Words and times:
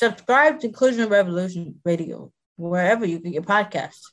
Subscribe 0.00 0.60
to 0.60 0.68
Inclusion 0.68 1.10
Revolution 1.10 1.78
Radio 1.84 2.32
wherever 2.56 3.04
you 3.04 3.18
get 3.18 3.34
your 3.34 3.42
podcasts. 3.42 4.12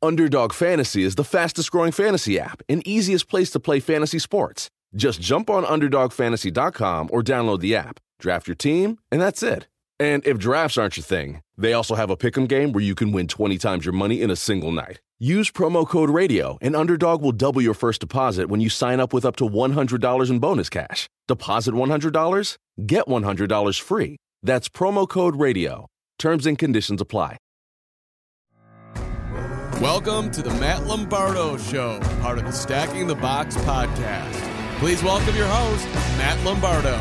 Underdog 0.00 0.54
Fantasy 0.54 1.02
is 1.02 1.14
the 1.14 1.24
fastest 1.24 1.70
growing 1.70 1.92
fantasy 1.92 2.40
app 2.40 2.62
and 2.70 2.86
easiest 2.86 3.28
place 3.28 3.50
to 3.50 3.60
play 3.60 3.80
fantasy 3.80 4.18
sports. 4.18 4.70
Just 4.96 5.20
jump 5.20 5.50
on 5.50 5.64
UnderdogFantasy.com 5.64 7.10
or 7.12 7.22
download 7.22 7.60
the 7.60 7.76
app, 7.76 8.00
draft 8.18 8.48
your 8.48 8.54
team, 8.54 8.98
and 9.12 9.20
that's 9.20 9.42
it. 9.42 9.68
And 10.00 10.26
if 10.26 10.38
drafts 10.38 10.78
aren't 10.78 10.96
your 10.96 11.04
thing, 11.04 11.42
they 11.58 11.74
also 11.74 11.94
have 11.94 12.08
a 12.08 12.16
pick'em 12.16 12.48
game 12.48 12.72
where 12.72 12.82
you 12.82 12.94
can 12.94 13.12
win 13.12 13.28
20 13.28 13.58
times 13.58 13.84
your 13.84 13.92
money 13.92 14.22
in 14.22 14.30
a 14.30 14.36
single 14.36 14.72
night. 14.72 15.02
Use 15.18 15.50
promo 15.50 15.86
code 15.86 16.08
RADIO, 16.08 16.56
and 16.62 16.74
Underdog 16.74 17.20
will 17.20 17.32
double 17.32 17.60
your 17.60 17.74
first 17.74 18.00
deposit 18.00 18.48
when 18.48 18.62
you 18.62 18.70
sign 18.70 19.00
up 19.00 19.12
with 19.12 19.26
up 19.26 19.36
to 19.36 19.44
$100 19.44 20.30
in 20.30 20.38
bonus 20.38 20.70
cash. 20.70 21.10
Deposit 21.26 21.74
$100, 21.74 22.56
get 22.86 23.04
$100 23.06 23.80
free. 23.82 24.16
That's 24.42 24.68
promo 24.68 25.08
code 25.08 25.36
RADIO. 25.36 25.86
Terms 26.18 26.46
and 26.46 26.58
conditions 26.58 27.00
apply. 27.00 27.38
Welcome 29.80 30.30
to 30.32 30.42
the 30.42 30.50
Matt 30.58 30.86
Lombardo 30.86 31.56
Show, 31.56 32.00
part 32.20 32.38
of 32.38 32.44
the 32.44 32.52
Stacking 32.52 33.06
the 33.06 33.14
Box 33.14 33.56
podcast. 33.58 34.32
Please 34.78 35.02
welcome 35.02 35.34
your 35.36 35.46
host, 35.46 35.86
Matt 36.18 36.42
Lombardo. 36.44 37.00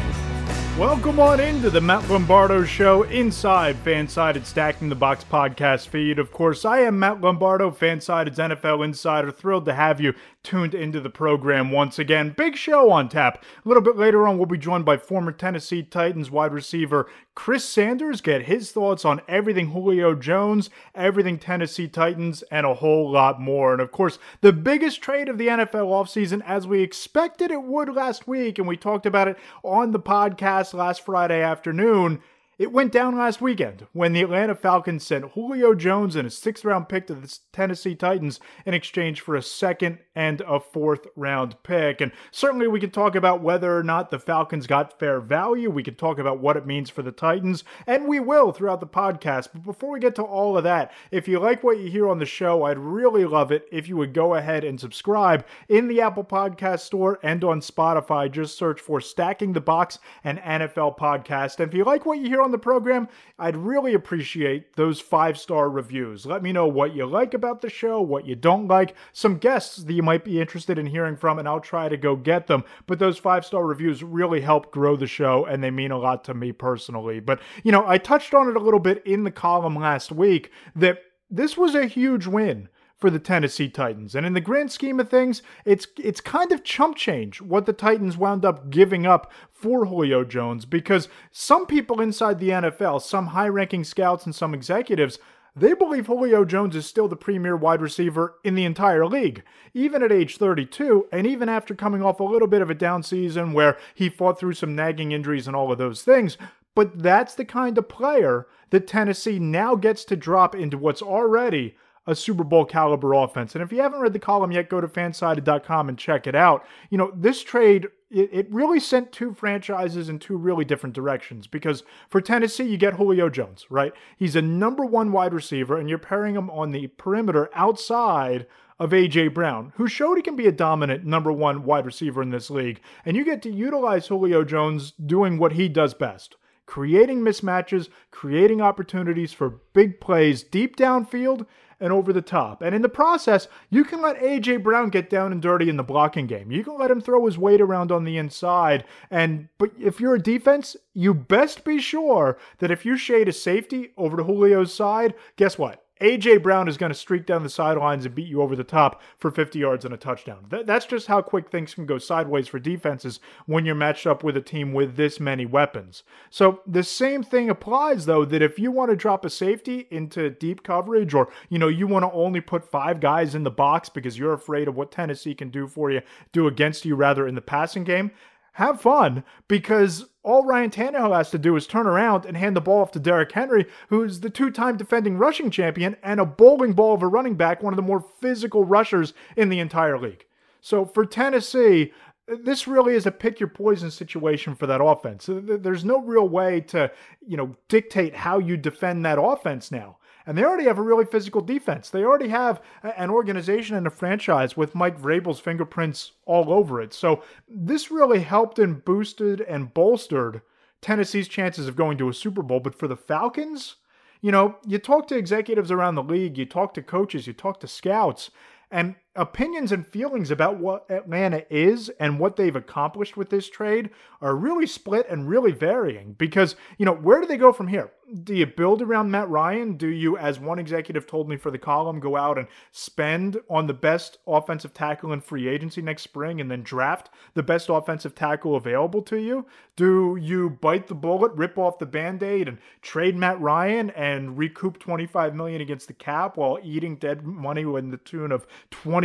Welcome 0.78 1.20
on 1.20 1.40
into 1.40 1.72
the 1.72 1.82
Matt 1.82 2.08
Lombardo 2.08 2.64
Show 2.64 3.02
inside 3.04 3.76
Fansided 3.84 4.46
Stacking 4.46 4.90
the 4.90 4.96
Box 4.96 5.24
podcast 5.24 5.88
feed. 5.88 6.20
Of 6.20 6.32
course, 6.32 6.66
I 6.66 6.82
am 6.82 7.00
Matt 7.00 7.20
Lombardo, 7.20 7.72
Fansided's 7.72 8.38
NFL 8.38 8.86
insider. 8.86 9.32
Thrilled 9.32 9.66
to 9.66 9.74
have 9.74 10.00
you 10.00 10.14
tuned 10.48 10.74
into 10.74 11.02
the 11.02 11.10
program 11.10 11.72
once 11.72 12.00
again. 12.00 12.34
Big 12.38 12.56
show 12.56 12.90
on 12.90 13.10
tap. 13.10 13.44
A 13.44 13.68
little 13.68 13.84
bit 13.84 13.98
later 13.98 14.26
on, 14.26 14.38
we'll 14.38 14.46
be 14.46 14.58
joined 14.58 14.86
by 14.86 14.96
former 14.96 15.34
Tennessee 15.34 15.84
Titans 15.84 16.32
wide 16.32 16.54
receiver 16.54 17.10
Chris 17.36 17.66
Sanders. 17.66 18.22
Get 18.22 18.44
his 18.44 18.72
thoughts 18.72 19.04
on 19.04 19.20
everything 19.28 19.72
Julio 19.72 20.16
Jones, 20.16 20.70
everything 20.96 21.38
Tennessee 21.38 21.90
Titans, 21.90 22.44
and 22.44 22.66
a 22.66 22.76
whole 22.76 23.12
lot 23.12 23.42
more. 23.42 23.74
And 23.74 23.82
of 23.82 23.92
course, 23.92 24.20
the 24.40 24.54
biggest 24.54 25.02
trade 25.02 25.28
of 25.28 25.38
the 25.38 25.48
NFL 25.48 25.90
offseason, 25.90 26.42
as 26.46 26.66
we 26.66 26.82
expected 26.82 27.52
it 27.52 27.64
would 27.64 27.94
last 27.94 28.26
week, 28.26 28.58
and 28.58 28.70
we 28.70 28.78
talked 28.78 29.06
about 29.06 29.28
it 29.28 29.38
on 29.64 29.92
the 29.92 30.00
podcast 30.00 30.74
last 30.74 31.04
Friday 31.04 31.42
afternoon. 31.42 32.22
It 32.60 32.72
went 32.72 32.92
down 32.92 33.16
last 33.16 33.40
weekend 33.40 33.86
when 33.94 34.14
the 34.14 34.24
Atlanta 34.24 34.56
Falcons 34.56 35.06
sent 35.06 35.34
Julio 35.34 35.76
Jones 35.76 36.16
and 36.16 36.28
a 36.28 36.32
sixth 36.32 36.66
round 36.66 36.90
pick 36.90 37.06
to 37.06 37.14
the 37.14 37.38
Tennessee 37.54 37.94
Titans 37.94 38.40
in 38.66 38.74
exchange 38.74 39.22
for 39.22 39.36
a 39.36 39.44
second 39.44 40.00
and 40.16 40.42
a 40.42 40.60
fourth 40.60 41.06
round 41.16 41.62
pick. 41.62 42.02
And 42.02 42.12
certainly 42.32 42.68
we 42.68 42.80
can 42.80 42.90
talk 42.90 43.14
about 43.14 43.44
whether 43.44 43.78
or 43.78 43.84
not 43.84 44.10
the 44.10 44.18
Falcons 44.18 44.66
got 44.66 44.98
fair 44.98 45.20
value. 45.20 45.70
We 45.70 45.84
can 45.84 45.94
talk 45.94 46.18
about 46.18 46.40
what 46.40 46.58
it 46.58 46.66
means 46.66 46.90
for 46.90 47.04
the 47.04 47.12
Titans, 47.12 47.64
and 47.86 48.08
we 48.08 48.20
will 48.20 48.52
throughout 48.52 48.80
the 48.80 48.88
podcast. 48.88 49.50
But 49.54 49.62
before 49.62 49.92
we 49.92 50.00
get 50.00 50.16
to 50.16 50.24
all 50.24 50.58
of 50.58 50.64
that, 50.64 50.92
if 51.12 51.28
you 51.28 51.38
like 51.38 51.64
what 51.64 51.78
you 51.78 51.92
hear 51.92 52.10
on 52.10 52.18
the 52.18 52.26
show, 52.26 52.64
I'd 52.64 52.80
really 52.80 53.26
love 53.26 53.52
it 53.52 53.68
if 53.72 53.88
you 53.88 53.98
would 53.98 54.16
go 54.16 54.34
ahead 54.34 54.64
and 54.64 54.80
subscribe 54.80 55.46
in 55.70 55.88
the 55.88 56.02
Apple 56.02 56.24
Podcast 56.24 56.80
Store 56.80 57.20
and 57.22 57.44
on 57.44 57.62
Spotify. 57.62 58.32
Just 58.32 58.58
search 58.58 58.82
for 58.82 59.00
Stacking 59.00 59.54
the 59.54 59.62
Box 59.62 60.00
and 60.24 60.40
NFL 60.40 60.98
Podcast. 60.98 61.60
And 61.60 61.72
if 61.72 61.78
you 61.78 61.84
like 61.84 62.08
what 62.08 62.18
you 62.18 62.28
hear 62.30 62.47
on 62.48 62.52
the 62.54 62.58
program, 62.58 63.10
I'd 63.38 63.58
really 63.58 63.94
appreciate 63.94 64.78
those 64.78 65.02
five 65.02 65.38
star 65.38 65.70
reviews. 65.70 66.26
Let 66.26 66.42
me 66.42 66.54
know 66.54 66.66
what 66.66 66.96
you 66.96 67.06
like 67.06 67.34
about 67.34 67.62
the 67.62 67.70
show, 67.70 68.02
what 68.02 68.26
you 68.26 68.36
don't 68.36 68.70
like, 68.70 68.96
some 69.12 69.38
guests 69.38 69.84
that 69.84 69.94
you 69.94 70.02
might 70.02 70.24
be 70.24 70.40
interested 70.40 70.80
in 70.80 70.86
hearing 70.86 71.18
from, 71.18 71.40
and 71.40 71.48
I'll 71.48 71.60
try 71.60 71.90
to 71.90 71.98
go 71.98 72.16
get 72.16 72.48
them. 72.48 72.64
But 72.86 73.00
those 73.00 73.18
five 73.18 73.46
star 73.46 73.66
reviews 73.66 74.02
really 74.02 74.40
help 74.40 74.72
grow 74.72 74.96
the 74.96 75.08
show, 75.08 75.44
and 75.44 75.62
they 75.62 75.72
mean 75.72 75.92
a 75.92 75.98
lot 75.98 76.24
to 76.24 76.34
me 76.34 76.54
personally. 76.54 77.20
But, 77.20 77.42
you 77.66 77.74
know, 77.74 77.86
I 77.86 77.98
touched 77.98 78.34
on 78.34 78.48
it 78.48 78.56
a 78.56 78.64
little 78.64 78.80
bit 78.80 79.06
in 79.06 79.26
the 79.26 79.32
column 79.32 79.76
last 79.76 80.14
week 80.14 80.50
that 80.74 81.00
this 81.30 81.58
was 81.58 81.76
a 81.76 81.86
huge 81.86 82.28
win 82.28 82.70
for 82.98 83.10
the 83.10 83.20
Tennessee 83.20 83.70
Titans. 83.70 84.16
And 84.16 84.26
in 84.26 84.34
the 84.34 84.42
grand 84.42 84.72
scheme 84.72 85.00
of 85.00 85.10
things, 85.10 85.42
it's 85.66 85.88
it's 85.98 86.22
kind 86.22 86.52
of 86.52 86.64
chump 86.64 86.98
change 86.98 87.42
what 87.42 87.66
the 87.66 87.74
Titans 87.74 88.18
wound 88.18 88.44
up 88.44 88.70
giving 88.70 89.06
up 89.06 89.32
for 89.52 89.86
Julio 89.86 90.24
Jones 90.24 90.66
because 90.66 91.08
some 91.32 91.66
people 91.66 92.02
inside 92.02 92.40
the 92.40 92.50
NFL, 92.50 93.02
some 93.02 93.28
high-ranking 93.28 93.84
scouts 93.84 94.26
and 94.26 94.34
some 94.34 94.54
executives 94.54 95.20
they 95.58 95.74
believe 95.74 96.06
Julio 96.06 96.46
Jones 96.46 96.76
is 96.76 96.86
still 96.86 97.08
the 97.08 97.16
premier 97.16 97.58
wide 97.58 97.82
receiver 97.82 98.36
in 98.44 98.54
the 98.54 98.64
entire 98.64 99.08
league, 99.08 99.42
even 99.74 100.04
at 100.04 100.12
age 100.12 100.38
32, 100.38 101.08
and 101.12 101.26
even 101.26 101.50
after 101.50 101.74
coming 101.74 102.04
off 102.04 102.20
a 102.20 102.24
little 102.24 102.48
bit 102.48 102.62
of 102.62 102.70
a 102.70 102.76
down 102.76 103.02
season 103.02 103.54
where 103.54 103.76
he 103.96 104.08
fought 104.08 104.40
through 104.40 104.54
some 104.54 104.76
nagging 104.76 105.14
injuries 105.14 105.48
and 105.48 105.56
all 105.56 105.72
of 105.72 105.80
those 105.80 106.04
things. 106.04 106.38
But 106.76 107.02
that's 107.02 107.34
the 107.34 107.44
kind 107.44 107.76
of 107.80 107.90
player 107.90 108.46
that 108.70 108.86
Tennessee 108.86 109.40
now 109.40 109.74
gets 109.74 110.06
to 110.06 110.16
drop 110.16 110.54
into 110.54 110.78
what's 110.78 111.02
already 111.02 111.76
a 112.08 112.16
Super 112.16 112.46
Bowl 112.46 112.66
caliber 112.66 113.14
offense. 113.14 113.54
And 113.54 113.62
if 113.62 113.72
you 113.72 113.82
haven't 113.82 114.00
read 114.00 114.14
the 114.14 114.20
column 114.20 114.52
yet, 114.52 114.70
go 114.70 114.80
to 114.80 114.88
fansided.com 114.88 115.90
and 115.90 115.98
check 115.98 116.26
it 116.26 116.36
out. 116.36 116.66
You 116.90 116.98
know, 116.98 117.12
this 117.14 117.44
trade, 117.44 117.88
it, 118.10 118.48
really 118.50 118.80
sent 118.80 119.12
two 119.12 119.34
franchises 119.34 120.08
in 120.08 120.18
two 120.18 120.38
really 120.38 120.64
different 120.64 120.96
directions 120.96 121.46
because 121.46 121.84
for 122.10 122.22
Tennessee, 122.22 122.64
you 122.64 122.78
get 122.78 122.94
Julio 122.94 123.30
Jones, 123.30 123.68
right? 123.70 123.92
He's 124.18 124.38
a 124.38 124.42
number 124.42 124.86
one 124.86 125.12
wide 125.12 125.34
receiver, 125.34 125.78
and 125.78 125.90
you're 125.90 125.98
pairing 125.98 126.36
him 126.36 126.50
on 126.50 126.72
the 126.72 126.88
perimeter 126.88 127.50
outside 127.54 128.48
of 128.80 128.94
A.J. 128.94 129.30
Brown, 129.30 129.74
who 129.76 129.88
showed 129.88 130.16
he 130.16 130.22
can 130.22 130.36
be 130.36 130.48
a 130.48 130.52
dominant 130.52 131.04
number 131.04 131.32
one 131.32 131.66
wide 131.66 131.86
receiver 131.86 132.22
in 132.22 132.30
this 132.30 132.50
league. 132.50 132.80
And 133.06 133.18
you 133.18 133.26
get 133.26 133.42
to 133.42 133.52
utilize 133.52 134.08
Julio 134.08 134.44
Jones 134.44 134.92
doing 134.92 135.38
what 135.38 135.54
he 135.54 135.68
does 135.68 135.94
best 135.94 136.38
creating 136.68 137.22
mismatches, 137.22 137.88
creating 138.12 138.62
opportunities 138.62 139.34
for 139.34 139.62
big 139.74 140.00
plays 140.00 140.44
deep 140.44 140.76
downfield 140.76 141.48
and 141.80 141.94
over 141.94 142.12
the 142.12 142.22
top. 142.22 142.62
And 142.62 142.76
in 142.76 142.82
the 142.82 142.90
process, 142.90 143.48
you 143.70 143.84
can 143.84 144.02
let 144.02 144.20
AJ 144.20 144.64
Brown 144.64 144.90
get 144.90 145.10
down 145.10 145.32
and 145.32 145.42
dirty 145.42 145.70
in 145.70 145.78
the 145.78 145.84
blocking 145.84 146.28
game. 146.28 146.52
You 146.52 146.64
can 146.64 146.78
let 146.78 146.92
him 146.92 147.02
throw 147.02 147.26
his 147.26 147.38
weight 147.38 147.62
around 147.62 147.92
on 147.92 148.04
the 148.04 148.18
inside. 148.18 148.84
And 149.12 149.50
but 149.58 149.72
if 149.80 150.00
you're 150.00 150.16
a 150.16 150.22
defense, 150.22 150.76
you 150.94 151.14
best 151.14 151.64
be 151.64 151.80
sure 151.80 152.38
that 152.60 152.72
if 152.72 152.86
you 152.86 152.98
shade 152.98 153.28
a 153.28 153.34
safety 153.34 153.92
over 153.98 154.18
to 154.18 154.24
Julio's 154.24 154.74
side, 154.74 155.14
guess 155.36 155.58
what? 155.58 155.87
AJ 156.02 156.44
Brown 156.44 156.68
is 156.68 156.78
going 156.78 156.92
to 156.92 156.98
streak 156.98 157.26
down 157.26 157.44
the 157.44 157.50
sidelines 157.50 158.06
and 158.06 158.14
beat 158.14 158.28
you 158.28 158.42
over 158.42 158.56
the 158.56 158.64
top 158.64 159.02
for 159.18 159.32
50 159.32 159.60
yards 159.60 159.86
and 159.86 159.94
a 159.94 159.98
touchdown. 159.98 160.46
Th- 160.50 160.66
that's 160.66 160.86
just 160.86 161.08
how 161.08 161.22
quick 161.22 161.50
things 161.50 161.74
can 161.74 161.86
go 161.86 161.98
sideways 161.98 162.48
for 162.48 162.60
defenses 162.60 163.20
when 163.46 163.66
you're 163.66 163.76
matched 163.76 164.08
up 164.08 164.24
with 164.24 164.38
a 164.38 164.42
team 164.42 164.74
with 164.74 164.96
this 164.96 165.20
many 165.20 165.46
weapons. 165.46 166.04
So 166.30 166.62
the 166.68 166.84
same 166.84 167.24
thing 167.24 167.50
applies 167.50 168.06
though 168.06 168.26
that 168.26 168.42
if 168.42 168.60
you 168.60 168.72
want 168.72 168.92
to 168.92 168.96
drop 168.96 169.26
a 169.26 169.30
safety 169.30 169.88
into 169.92 170.30
deep 170.30 170.64
coverage 170.64 171.14
or 171.14 171.30
you 171.50 171.60
know 171.60 171.68
you 171.68 171.88
want 171.88 172.04
to 172.04 172.12
only 172.12 172.42
put 172.42 172.70
5 172.70 173.00
guys 173.00 173.36
in 173.36 173.44
the 173.44 173.52
box 173.52 173.90
because 173.90 174.18
you're 174.18 174.34
afraid 174.34 174.68
of 174.68 174.76
what 174.76 174.92
Tennessee 174.92 175.36
can 175.36 175.50
do 175.50 175.68
for 175.68 175.92
you, 175.92 176.02
do 176.32 176.48
against 176.48 176.86
you 176.86 176.96
rather 176.96 177.28
in 177.28 177.36
the 177.36 177.42
passing 177.42 177.84
game, 177.84 178.12
have 178.58 178.82
fun 178.82 179.24
because 179.48 180.06
all 180.24 180.44
Ryan 180.44 180.72
Tannehill 180.72 181.16
has 181.16 181.30
to 181.30 181.38
do 181.38 181.56
is 181.56 181.68
turn 181.68 181.86
around 181.86 182.26
and 182.26 182.36
hand 182.36 182.56
the 182.56 182.62
ball 182.62 182.82
off 182.82 182.92
to 182.94 183.00
Derrick 183.00 183.32
Henry, 183.32 183.68
who's 183.90 184.22
the 184.22 184.32
two 184.32 184.50
time 184.50 184.78
defending 184.78 185.20
rushing 185.20 185.52
champion 185.52 185.96
and 186.02 186.20
a 186.20 186.26
bowling 186.26 186.74
ball 186.74 186.96
of 186.96 187.04
a 187.04 187.08
running 187.08 187.36
back, 187.36 187.62
one 187.62 187.72
of 187.72 187.78
the 187.78 187.84
more 187.84 188.04
physical 188.20 188.66
rushers 188.66 189.14
in 189.36 189.50
the 189.50 189.60
entire 189.60 190.00
league. 190.00 190.26
So 190.60 190.86
for 190.86 191.06
Tennessee, 191.06 191.94
this 192.28 192.68
really 192.68 192.96
is 192.96 193.06
a 193.06 193.12
pick 193.12 193.40
your 193.40 193.48
poison 193.48 193.92
situation 193.92 194.56
for 194.56 194.66
that 194.66 194.84
offense. 194.84 195.30
There's 195.30 195.86
no 195.86 196.02
real 196.02 196.28
way 196.28 196.62
to, 196.62 196.92
you 197.28 197.38
know, 197.38 197.56
dictate 197.70 198.16
how 198.16 198.40
you 198.40 198.58
defend 198.58 199.06
that 199.06 199.22
offense 199.22 199.72
now. 199.72 199.98
And 200.28 200.38
they 200.38 200.44
already 200.44 200.66
have 200.66 200.78
a 200.78 200.84
really 200.84 201.06
physical 201.06 201.40
defense. 201.40 201.90
They 201.90 202.04
already 202.04 202.28
have 202.28 202.62
an 202.84 203.10
organization 203.10 203.78
and 203.78 203.88
a 203.88 203.90
franchise 203.90 204.58
with 204.58 204.76
Mike 204.76 205.00
Vrabel's 205.00 205.40
fingerprints 205.40 206.12
all 206.26 206.52
over 206.52 206.82
it. 206.82 206.94
So 206.94 207.24
this 207.48 207.90
really 207.90 208.20
helped 208.20 208.60
and 208.60 208.84
boosted 208.84 209.40
and 209.40 209.74
bolstered 209.74 210.42
Tennessee's 210.82 211.30
chances 211.30 211.68
of 211.68 211.78
going 211.78 211.98
to 212.00 212.10
a 212.10 212.14
Super 212.14 212.44
Bowl. 212.44 212.60
But 212.60 212.76
for 212.76 212.90
the 212.90 212.98
Falcons, 212.98 213.78
you 214.22 214.32
know, 214.32 214.58
you 214.68 214.80
talk 214.80 215.08
to 215.08 215.18
executives 215.18 215.72
around 215.72 215.96
the 215.96 216.04
league, 216.04 216.38
you 216.38 216.46
talk 216.46 216.74
to 216.74 216.82
coaches, 216.84 217.26
you 217.26 217.34
talk 217.34 217.62
to 217.62 217.68
scouts, 217.68 218.30
and 218.70 218.96
opinions 219.18 219.72
and 219.72 219.86
feelings 219.86 220.32
about 220.32 220.58
what 220.58 220.90
Atlanta 220.90 221.46
is 221.50 221.90
and 222.00 222.20
what 222.20 222.36
they've 222.36 222.56
accomplished 222.56 223.18
with 223.18 223.30
this 223.30 223.50
trade 223.50 223.90
are 224.22 224.36
really 224.36 224.68
split 224.68 225.08
and 225.10 225.28
really 225.28 225.52
varying 225.52 226.14
because, 226.14 226.56
you 226.78 226.86
know, 226.86 226.94
where 226.94 227.20
do 227.20 227.28
they 227.28 227.38
go 227.38 227.52
from 227.52 227.68
here? 227.68 227.92
do 228.24 228.34
you 228.34 228.46
build 228.46 228.82
around 228.82 229.12
Matt 229.12 229.30
Ryan? 229.30 229.76
Do 229.76 229.88
you, 229.88 230.18
as 230.18 230.40
one 230.40 230.60
executive 230.60 231.06
told 231.06 231.28
me 231.28 231.36
for 231.36 231.52
the 231.52 231.58
column, 231.58 232.00
go 232.00 232.16
out 232.16 232.38
and 232.38 232.48
spend 232.72 233.38
on 233.50 233.68
the 233.68 233.74
best 233.74 234.18
offensive 234.26 234.74
tackle 234.74 235.12
in 235.12 235.20
free 235.20 235.50
agency 235.50 235.82
next 235.82 236.04
spring 236.04 236.40
and 236.40 236.50
then 236.50 236.64
draft 236.64 237.10
the 237.34 237.44
best 237.44 237.68
offensive 237.70 238.16
tackle 238.16 238.56
available 238.56 239.02
to 239.04 239.18
you? 239.18 239.46
Do 239.76 240.18
you 240.20 240.50
bite 240.50 240.88
the 240.88 240.96
bullet, 240.96 241.34
rip 241.34 241.58
off 241.58 241.80
the 241.80 241.86
band-aid 241.86 242.48
and 242.48 242.60
trade 242.82 243.18
Matt 243.18 243.42
Ryan 243.42 243.90
and 243.90 244.38
recoup 244.38 244.80
25 244.80 245.36
million 245.36 245.60
against 245.60 245.88
the 245.88 245.94
cap 245.94 246.38
while 246.38 246.60
eating 246.64 246.96
dead 246.96 247.26
money 247.26 247.64
in 247.64 247.92
the 247.92 247.98
tune 247.98 248.32
of 248.32 248.48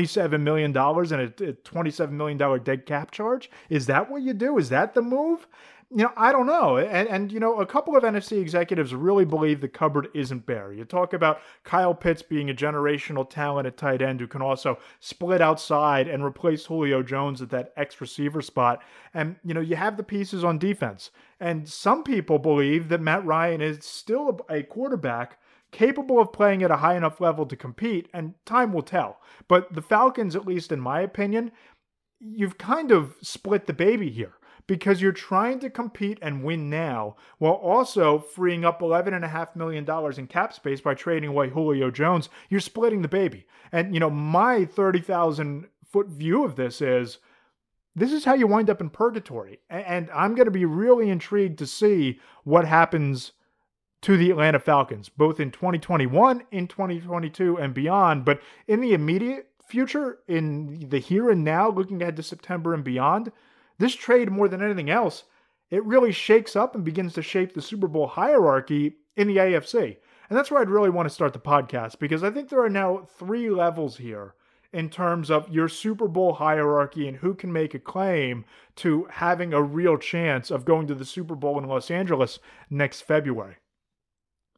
27 0.03 0.43
million 0.43 0.73
dollars 0.73 1.13
and 1.13 1.23
a 1.41 1.53
27 1.53 2.17
million 2.17 2.37
dollar 2.37 2.59
dead 2.59 2.87
cap 2.87 3.11
charge? 3.11 3.51
Is 3.71 3.87
that 3.87 4.11
what 4.11 4.23
you 4.23 4.33
do? 4.33 4.59
Is 4.59 4.69
that 4.71 4.95
the 4.95 5.03
move? 5.03 5.47
you 5.95 6.05
know, 6.05 6.13
I 6.17 6.33
don't 6.33 6.47
know. 6.47 6.79
And, 6.79 7.07
and, 7.09 7.31
you 7.31 7.39
know, 7.39 7.61
a 7.61 7.67
couple 7.67 7.95
of 7.95 8.03
NFC 8.03 8.41
executives 8.41 8.95
really 8.95 9.27
believe 9.27 9.61
the 9.61 9.69
cupboard 9.69 10.09
isn't 10.15 10.47
bare. 10.47 10.73
You 10.73 10.87
talk 10.87 11.13
about 11.13 11.43
Kyle 11.65 11.95
Pitts 11.95 12.23
being 12.23 12.49
a 12.49 12.55
generational 12.55 13.29
talent 13.29 13.67
at 13.67 13.77
tight 13.77 14.01
end 14.01 14.19
who 14.19 14.27
can 14.27 14.41
also 14.41 14.79
split 15.01 15.43
outside 15.43 16.09
and 16.09 16.25
replace 16.25 16.65
Julio 16.65 17.03
Jones 17.03 17.43
at 17.43 17.51
that 17.51 17.75
X 17.77 18.01
receiver 18.01 18.41
spot. 18.41 18.83
And, 19.13 19.37
you 19.45 19.53
know, 19.53 19.61
you 19.61 19.77
have 19.77 19.99
the 19.99 20.03
pieces 20.03 20.45
on 20.45 20.59
defense. 20.59 21.11
And 21.41 21.69
some 21.69 22.03
people 22.05 22.39
believe 22.39 22.89
that 22.89 23.03
Matt 23.03 23.27
Ryan 23.27 23.61
is 23.61 23.85
still 23.85 24.41
a 24.49 24.63
quarterback 24.63 25.39
capable 25.73 26.21
of 26.21 26.33
playing 26.33 26.63
at 26.63 26.71
a 26.71 26.77
high 26.77 26.97
enough 26.97 27.21
level 27.21 27.47
to 27.47 27.57
compete, 27.57 28.09
and 28.15 28.35
time 28.45 28.73
will 28.73 28.83
tell. 28.83 29.21
But 29.49 29.73
the 29.73 29.83
Falcons, 29.83 30.37
at 30.37 30.47
least 30.47 30.71
in 30.71 30.81
my 30.81 31.01
opinion, 31.01 31.51
you've 32.21 32.59
kind 32.59 32.93
of 32.93 33.17
split 33.21 33.67
the 33.67 33.73
baby 33.73 34.11
here 34.11 34.35
because 34.69 35.03
you're 35.03 35.11
trying 35.11 35.59
to 35.59 35.71
compete 35.71 36.19
and 36.23 36.45
win 36.45 36.71
now 36.71 37.17
while 37.39 37.55
also 37.55 38.21
freeing 38.21 38.65
up 38.65 38.81
$11.5 38.81 39.57
million 39.57 39.85
in 40.17 40.27
cap 40.29 40.53
space 40.53 40.81
by 40.81 40.95
trading 40.95 41.31
away 41.31 41.51
Julio 41.51 41.91
Jones. 41.91 42.29
You're 42.49 42.61
splitting 42.61 43.03
the 43.03 43.09
baby. 43.09 43.47
And, 43.73 43.93
you 43.93 43.99
know, 43.99 44.11
my 44.11 44.65
30,000 44.65 45.67
foot 45.91 46.07
view 46.07 46.45
of 46.45 46.55
this 46.55 46.81
is 46.81 47.19
this 47.95 48.13
is 48.13 48.25
how 48.25 48.35
you 48.35 48.47
wind 48.47 48.71
up 48.71 48.81
in 48.81 48.89
purgatory. 48.89 49.59
And 49.69 50.09
I'm 50.15 50.35
going 50.35 50.47
to 50.47 50.53
be 50.53 50.65
really 50.65 51.11
intrigued 51.11 51.59
to 51.59 51.67
see 51.67 52.21
what 52.45 52.67
happens 52.67 53.33
to 54.03 54.17
the 54.17 54.31
Atlanta 54.31 54.59
Falcons, 54.59 55.09
both 55.09 55.41
in 55.41 55.51
2021, 55.51 56.43
in 56.51 56.69
2022, 56.69 57.57
and 57.57 57.73
beyond. 57.73 58.25
But 58.25 58.43
in 58.67 58.81
the 58.81 58.95
immediate 58.95 59.49
future, 59.67 60.19
in 60.29 60.89
the 60.91 60.99
here 60.99 61.31
and 61.31 61.45
now, 61.45 61.71
looking 61.71 62.03
ahead 62.03 62.17
to 62.17 62.23
September 62.23 62.75
and 62.75 62.85
beyond, 62.85 63.33
this 63.79 63.95
trade, 63.95 64.31
more 64.31 64.49
than 64.49 64.63
anything 64.63 64.91
else, 64.91 65.25
it 65.71 65.85
really 65.85 66.13
shakes 66.13 66.55
up 66.55 66.75
and 66.75 66.85
begins 66.85 67.15
to 67.15 67.23
shape 67.23 67.55
the 67.55 67.63
Super 67.63 67.89
Bowl 67.89 68.07
hierarchy 68.07 68.97
in 69.17 69.29
the 69.29 69.39
AFC. 69.39 69.97
And 70.29 70.39
that's 70.39 70.51
where 70.51 70.61
I'd 70.61 70.71
really 70.71 70.91
want 70.91 71.09
to 71.09 71.15
start 71.15 71.33
the 71.33 71.39
podcast 71.39 71.99
because 71.99 72.23
I 72.23 72.31
think 72.31 72.49
there 72.49 72.63
are 72.63 72.69
now 72.69 73.07
three 73.19 73.51
levels 73.51 73.97
here 73.97 74.35
in 74.73 74.89
terms 74.89 75.31
of 75.31 75.49
your 75.51 75.69
Super 75.69 76.09
Bowl 76.09 76.35
hierarchy 76.35 77.07
and 77.07 77.19
who 77.19 77.35
can 77.35 77.53
make 77.53 77.75
a 77.75 77.79
claim 77.79 78.45
to 78.77 79.07
having 79.11 79.53
a 79.53 79.63
real 79.63 79.99
chance 79.99 80.51
of 80.51 80.65
going 80.65 80.87
to 80.87 80.95
the 80.95 81.05
Super 81.05 81.35
Bowl 81.35 81.59
in 81.59 81.69
Los 81.69 81.91
Angeles 81.91 82.39
next 82.71 83.03
February. 83.03 83.57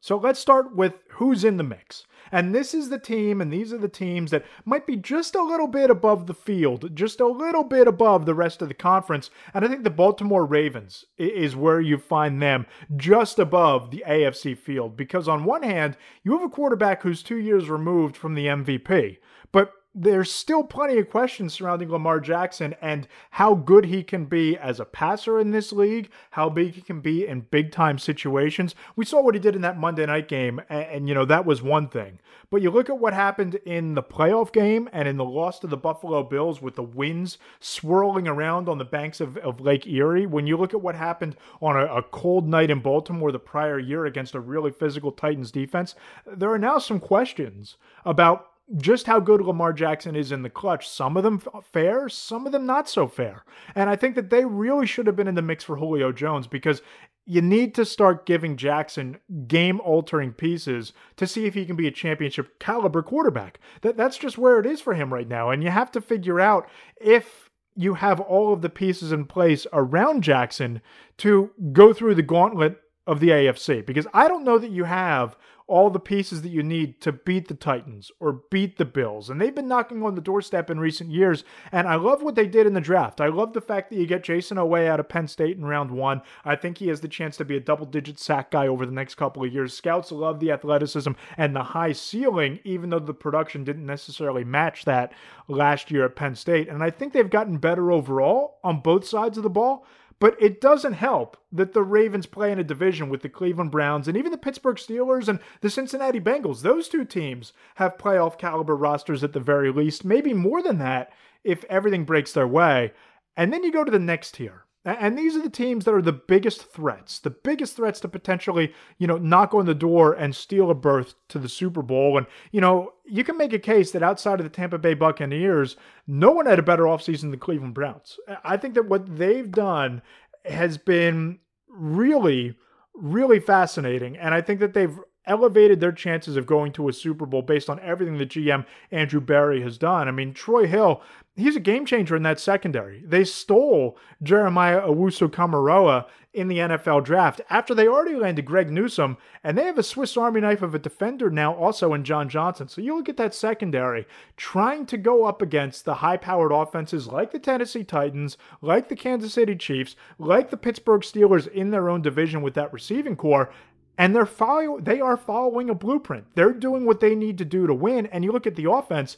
So 0.05 0.17
let's 0.17 0.39
start 0.39 0.75
with 0.75 0.93
who's 1.13 1.43
in 1.43 1.57
the 1.57 1.63
mix. 1.63 2.05
And 2.31 2.53
this 2.53 2.75
is 2.75 2.89
the 2.89 2.99
team, 2.99 3.41
and 3.41 3.51
these 3.51 3.73
are 3.73 3.79
the 3.79 3.87
teams 3.87 4.29
that 4.29 4.45
might 4.63 4.85
be 4.85 4.97
just 4.97 5.33
a 5.33 5.41
little 5.41 5.65
bit 5.65 5.89
above 5.89 6.27
the 6.27 6.33
field, 6.35 6.95
just 6.95 7.19
a 7.19 7.27
little 7.27 7.63
bit 7.63 7.87
above 7.87 8.27
the 8.27 8.35
rest 8.35 8.61
of 8.61 8.67
the 8.67 8.75
conference. 8.75 9.31
And 9.51 9.65
I 9.65 9.67
think 9.67 9.83
the 9.83 9.89
Baltimore 9.89 10.45
Ravens 10.45 11.05
is 11.17 11.55
where 11.55 11.81
you 11.81 11.97
find 11.97 12.39
them 12.39 12.67
just 12.95 13.39
above 13.39 13.89
the 13.89 14.03
AFC 14.07 14.55
field. 14.55 14.95
Because 14.95 15.27
on 15.27 15.43
one 15.43 15.63
hand, 15.63 15.97
you 16.21 16.33
have 16.33 16.45
a 16.45 16.53
quarterback 16.53 17.01
who's 17.01 17.23
two 17.23 17.39
years 17.39 17.67
removed 17.67 18.15
from 18.15 18.35
the 18.35 18.45
MVP. 18.45 19.17
But 19.51 19.73
there's 19.97 20.29
still 20.29 20.61
plenty 20.61 20.97
of 20.97 21.09
questions 21.09 21.53
surrounding 21.53 21.89
Lamar 21.89 22.19
Jackson 22.19 22.75
and 22.81 23.07
how 23.31 23.55
good 23.55 23.85
he 23.85 24.03
can 24.03 24.25
be 24.25 24.57
as 24.57 24.81
a 24.81 24.85
passer 24.85 25.39
in 25.39 25.51
this 25.51 25.71
league, 25.71 26.09
how 26.31 26.49
big 26.49 26.73
he 26.73 26.81
can 26.81 26.99
be 26.99 27.25
in 27.25 27.47
big 27.49 27.71
time 27.71 27.97
situations. 27.97 28.75
We 28.97 29.05
saw 29.05 29.21
what 29.21 29.35
he 29.35 29.39
did 29.39 29.55
in 29.55 29.61
that 29.61 29.77
Monday 29.77 30.05
night 30.05 30.27
game, 30.27 30.59
and, 30.69 30.83
and, 30.83 31.07
you 31.07 31.15
know, 31.15 31.23
that 31.25 31.45
was 31.45 31.61
one 31.61 31.87
thing. 31.87 32.19
But 32.49 32.61
you 32.61 32.71
look 32.71 32.89
at 32.89 32.99
what 32.99 33.13
happened 33.13 33.55
in 33.65 33.95
the 33.95 34.03
playoff 34.03 34.51
game 34.51 34.89
and 34.91 35.07
in 35.07 35.15
the 35.15 35.23
loss 35.23 35.59
to 35.59 35.67
the 35.67 35.77
Buffalo 35.77 36.23
Bills 36.23 36.61
with 36.61 36.75
the 36.75 36.83
winds 36.83 37.37
swirling 37.61 38.27
around 38.27 38.67
on 38.67 38.77
the 38.77 38.85
banks 38.85 39.21
of, 39.21 39.37
of 39.37 39.61
Lake 39.61 39.87
Erie. 39.87 40.25
When 40.25 40.45
you 40.45 40.57
look 40.57 40.73
at 40.73 40.81
what 40.81 40.95
happened 40.95 41.37
on 41.61 41.77
a, 41.77 41.85
a 41.85 42.03
cold 42.03 42.47
night 42.47 42.69
in 42.69 42.81
Baltimore 42.81 43.31
the 43.31 43.39
prior 43.39 43.79
year 43.79 44.05
against 44.05 44.35
a 44.35 44.41
really 44.41 44.71
physical 44.71 45.13
Titans 45.13 45.51
defense, 45.51 45.95
there 46.25 46.51
are 46.51 46.59
now 46.59 46.79
some 46.79 46.99
questions 46.99 47.77
about 48.03 48.51
just 48.77 49.05
how 49.05 49.19
good 49.19 49.41
Lamar 49.41 49.73
Jackson 49.73 50.15
is 50.15 50.31
in 50.31 50.41
the 50.41 50.49
clutch. 50.49 50.87
Some 50.87 51.17
of 51.17 51.23
them 51.23 51.41
fair, 51.71 52.09
some 52.09 52.45
of 52.45 52.51
them 52.51 52.65
not 52.65 52.89
so 52.89 53.07
fair. 53.07 53.43
And 53.75 53.89
I 53.89 53.95
think 53.95 54.15
that 54.15 54.29
they 54.29 54.45
really 54.45 54.87
should 54.87 55.07
have 55.07 55.15
been 55.15 55.27
in 55.27 55.35
the 55.35 55.41
mix 55.41 55.63
for 55.63 55.77
Julio 55.77 56.11
Jones 56.11 56.47
because 56.47 56.81
you 57.25 57.41
need 57.41 57.73
to 57.75 57.85
start 57.85 58.25
giving 58.25 58.55
Jackson 58.55 59.17
game 59.47 59.79
altering 59.81 60.31
pieces 60.31 60.93
to 61.17 61.25
see 61.25 61.45
if 61.45 61.53
he 61.53 61.65
can 61.65 61.75
be 61.75 61.87
a 61.87 61.91
championship 61.91 62.59
caliber 62.59 63.01
quarterback. 63.01 63.59
That 63.81 63.97
that's 63.97 64.17
just 64.17 64.37
where 64.37 64.59
it 64.59 64.65
is 64.65 64.81
for 64.81 64.93
him 64.93 65.13
right 65.13 65.27
now. 65.27 65.49
And 65.49 65.63
you 65.63 65.69
have 65.69 65.91
to 65.91 66.01
figure 66.01 66.39
out 66.39 66.67
if 66.99 67.49
you 67.75 67.95
have 67.95 68.19
all 68.19 68.53
of 68.53 68.61
the 68.61 68.69
pieces 68.69 69.11
in 69.11 69.25
place 69.25 69.67
around 69.73 70.23
Jackson 70.23 70.81
to 71.17 71.51
go 71.71 71.93
through 71.93 72.15
the 72.15 72.21
gauntlet 72.21 72.79
of 73.07 73.19
the 73.19 73.29
AFC 73.29 73.85
because 73.85 74.07
I 74.13 74.27
don't 74.27 74.45
know 74.45 74.57
that 74.57 74.71
you 74.71 74.85
have 74.85 75.35
all 75.67 75.89
the 75.89 75.99
pieces 75.99 76.43
that 76.43 76.49
you 76.49 76.61
need 76.61 77.01
to 77.01 77.11
beat 77.11 77.47
the 77.47 77.55
Titans 77.55 78.11
or 78.19 78.41
beat 78.51 78.77
the 78.77 78.85
Bills. 78.85 79.29
And 79.29 79.41
they've 79.41 79.55
been 79.55 79.67
knocking 79.67 80.03
on 80.03 80.13
the 80.13 80.21
doorstep 80.21 80.69
in 80.69 80.79
recent 80.79 81.09
years. 81.09 81.43
And 81.71 81.87
I 81.87 81.95
love 81.95 82.21
what 82.21 82.35
they 82.35 82.45
did 82.45 82.67
in 82.67 82.73
the 82.73 82.81
draft. 82.81 83.19
I 83.19 83.27
love 83.27 83.53
the 83.53 83.61
fact 83.61 83.89
that 83.89 83.97
you 83.97 84.05
get 84.05 84.23
Jayson 84.23 84.57
Oweh 84.57 84.87
out 84.87 84.99
of 84.99 85.09
Penn 85.09 85.27
State 85.27 85.57
in 85.57 85.65
round 85.65 85.89
one. 85.89 86.21
I 86.43 86.55
think 86.55 86.77
he 86.77 86.87
has 86.89 87.01
the 87.01 87.07
chance 87.07 87.37
to 87.37 87.45
be 87.45 87.57
a 87.57 87.59
double 87.61 87.85
digit 87.85 88.19
sack 88.19 88.51
guy 88.51 88.67
over 88.67 88.85
the 88.85 88.91
next 88.91 89.15
couple 89.15 89.43
of 89.43 89.51
years. 89.51 89.75
Scouts 89.75 90.11
love 90.11 90.39
the 90.39 90.51
athleticism 90.51 91.11
and 91.35 91.55
the 91.55 91.63
high 91.63 91.93
ceiling, 91.93 92.59
even 92.63 92.91
though 92.91 92.99
the 92.99 93.13
production 93.13 93.63
didn't 93.63 93.85
necessarily 93.85 94.43
match 94.43 94.85
that 94.85 95.13
last 95.47 95.89
year 95.89 96.05
at 96.05 96.15
Penn 96.15 96.35
State. 96.35 96.69
And 96.69 96.83
I 96.83 96.91
think 96.91 97.13
they've 97.13 97.29
gotten 97.29 97.57
better 97.57 97.91
overall 97.91 98.59
on 98.63 98.81
both 98.81 99.07
sides 99.07 99.37
of 99.37 99.43
the 99.43 99.49
ball. 99.49 99.85
But 100.19 100.41
it 100.41 100.61
doesn't 100.61 100.93
help 100.93 101.37
that 101.51 101.73
the 101.73 101.83
Ravens 101.83 102.25
play 102.25 102.51
in 102.51 102.59
a 102.59 102.63
division 102.63 103.09
with 103.09 103.21
the 103.21 103.29
Cleveland 103.29 103.71
Browns 103.71 104.07
and 104.07 104.15
even 104.15 104.31
the 104.31 104.37
Pittsburgh 104.37 104.77
Steelers 104.77 105.27
and 105.27 105.39
the 105.61 105.69
Cincinnati 105.69 106.19
Bengals. 106.19 106.61
Those 106.61 106.87
two 106.87 107.03
teams 107.03 107.51
have 107.75 107.97
playoff 107.97 108.37
caliber 108.37 108.75
rosters 108.75 109.23
at 109.23 109.33
the 109.33 109.39
very 109.39 109.71
least, 109.71 110.05
maybe 110.05 110.33
more 110.33 110.63
than 110.63 110.77
that 110.79 111.11
if 111.43 111.63
everything 111.65 112.05
breaks 112.05 112.31
their 112.31 112.47
way. 112.47 112.93
And 113.35 113.51
then 113.51 113.63
you 113.63 113.71
go 113.71 113.83
to 113.83 113.91
the 113.91 113.99
next 113.99 114.35
tier. 114.35 114.64
And 114.85 115.17
these 115.17 115.35
are 115.35 115.41
the 115.41 115.49
teams 115.49 115.85
that 115.85 115.95
are 115.95 116.01
the 116.01 116.13
biggest 116.13 116.71
threats, 116.71 117.17
the 117.17 117.31
biggest 117.31 117.75
threats 117.75 117.99
to 118.01 118.07
potentially, 118.07 118.71
you 118.99 119.07
know, 119.07 119.17
knock 119.17 119.55
on 119.55 119.65
the 119.65 119.73
door 119.73 120.13
and 120.13 120.35
steal 120.35 120.69
a 120.69 120.75
berth 120.75 121.15
to 121.29 121.39
the 121.39 121.49
Super 121.49 121.81
Bowl. 121.81 122.19
And, 122.19 122.27
you 122.51 122.61
know, 122.61 122.93
you 123.03 123.23
can 123.23 123.35
make 123.35 123.51
a 123.51 123.59
case 123.59 123.89
that 123.91 124.03
outside 124.03 124.39
of 124.39 124.43
the 124.43 124.49
Tampa 124.49 124.77
Bay 124.77 124.93
Buccaneers, 124.93 125.75
no 126.05 126.29
one 126.31 126.45
had 126.45 126.59
a 126.59 126.63
better 126.63 126.83
offseason 126.83 127.21
than 127.21 127.31
the 127.31 127.37
Cleveland 127.37 127.73
Browns. 127.73 128.19
I 128.43 128.57
think 128.57 128.75
that 128.75 128.87
what 128.87 129.17
they've 129.17 129.49
done 129.51 130.03
has 130.45 130.77
been 130.77 131.39
really, 131.67 132.55
really 132.93 133.39
fascinating. 133.39 134.15
And 134.17 134.35
I 134.35 134.41
think 134.41 134.59
that 134.59 134.75
they've 134.75 134.99
elevated 135.27 135.79
their 135.79 135.91
chances 135.91 136.37
of 136.37 136.45
going 136.45 136.71
to 136.73 136.87
a 136.87 136.93
Super 136.93 137.25
Bowl 137.25 137.41
based 137.41 137.69
on 137.69 137.79
everything 137.79 138.17
the 138.17 138.25
GM 138.25 138.65
Andrew 138.91 139.19
Berry 139.19 139.61
has 139.61 139.77
done. 139.77 140.07
I 140.07 140.11
mean, 140.11 140.33
Troy 140.33 140.67
Hill, 140.67 141.01
he's 141.35 141.55
a 141.55 141.61
game 141.61 141.85
changer 141.85 142.15
in 142.15 142.23
that 142.23 142.39
secondary. 142.39 143.03
They 143.05 143.23
stole 143.23 143.97
Jeremiah 144.23 144.81
Owusu-Koramoah 144.81 146.05
in 146.33 146.47
the 146.47 146.57
NFL 146.57 147.05
draft 147.05 147.41
after 147.49 147.73
they 147.73 147.87
already 147.87 148.15
landed 148.15 148.45
Greg 148.45 148.69
Newsome, 148.69 149.17
and 149.43 149.57
they 149.57 149.63
have 149.63 149.77
a 149.77 149.83
Swiss 149.83 150.17
Army 150.17 150.41
knife 150.41 150.61
of 150.61 150.75
a 150.75 150.79
defender 150.79 151.29
now 151.29 151.53
also 151.53 151.93
in 151.93 152.03
John 152.03 152.27
Johnson. 152.27 152.67
So 152.67 152.81
you 152.81 152.95
look 152.95 153.07
at 153.09 153.17
that 153.17 153.33
secondary 153.33 154.05
trying 154.35 154.85
to 154.87 154.97
go 154.97 155.25
up 155.25 155.41
against 155.41 155.85
the 155.85 155.95
high-powered 155.95 156.51
offenses 156.51 157.07
like 157.07 157.31
the 157.31 157.39
Tennessee 157.39 157.83
Titans, 157.83 158.37
like 158.61 158.89
the 158.89 158.95
Kansas 158.95 159.33
City 159.33 159.55
Chiefs, 159.55 159.95
like 160.17 160.49
the 160.49 160.57
Pittsburgh 160.57 161.01
Steelers 161.01 161.47
in 161.47 161.71
their 161.71 161.89
own 161.89 162.01
division 162.01 162.41
with 162.41 162.53
that 162.55 162.73
receiving 162.73 163.15
corps 163.15 163.51
and 163.97 164.15
they're 164.15 164.25
follow 164.25 164.79
they 164.79 164.99
are 164.99 165.17
following 165.17 165.69
a 165.69 165.75
blueprint. 165.75 166.25
They're 166.35 166.53
doing 166.53 166.85
what 166.85 166.99
they 166.99 167.15
need 167.15 167.37
to 167.37 167.45
do 167.45 167.67
to 167.67 167.73
win. 167.73 168.07
And 168.07 168.23
you 168.23 168.31
look 168.31 168.47
at 168.47 168.55
the 168.55 168.69
offense, 168.69 169.17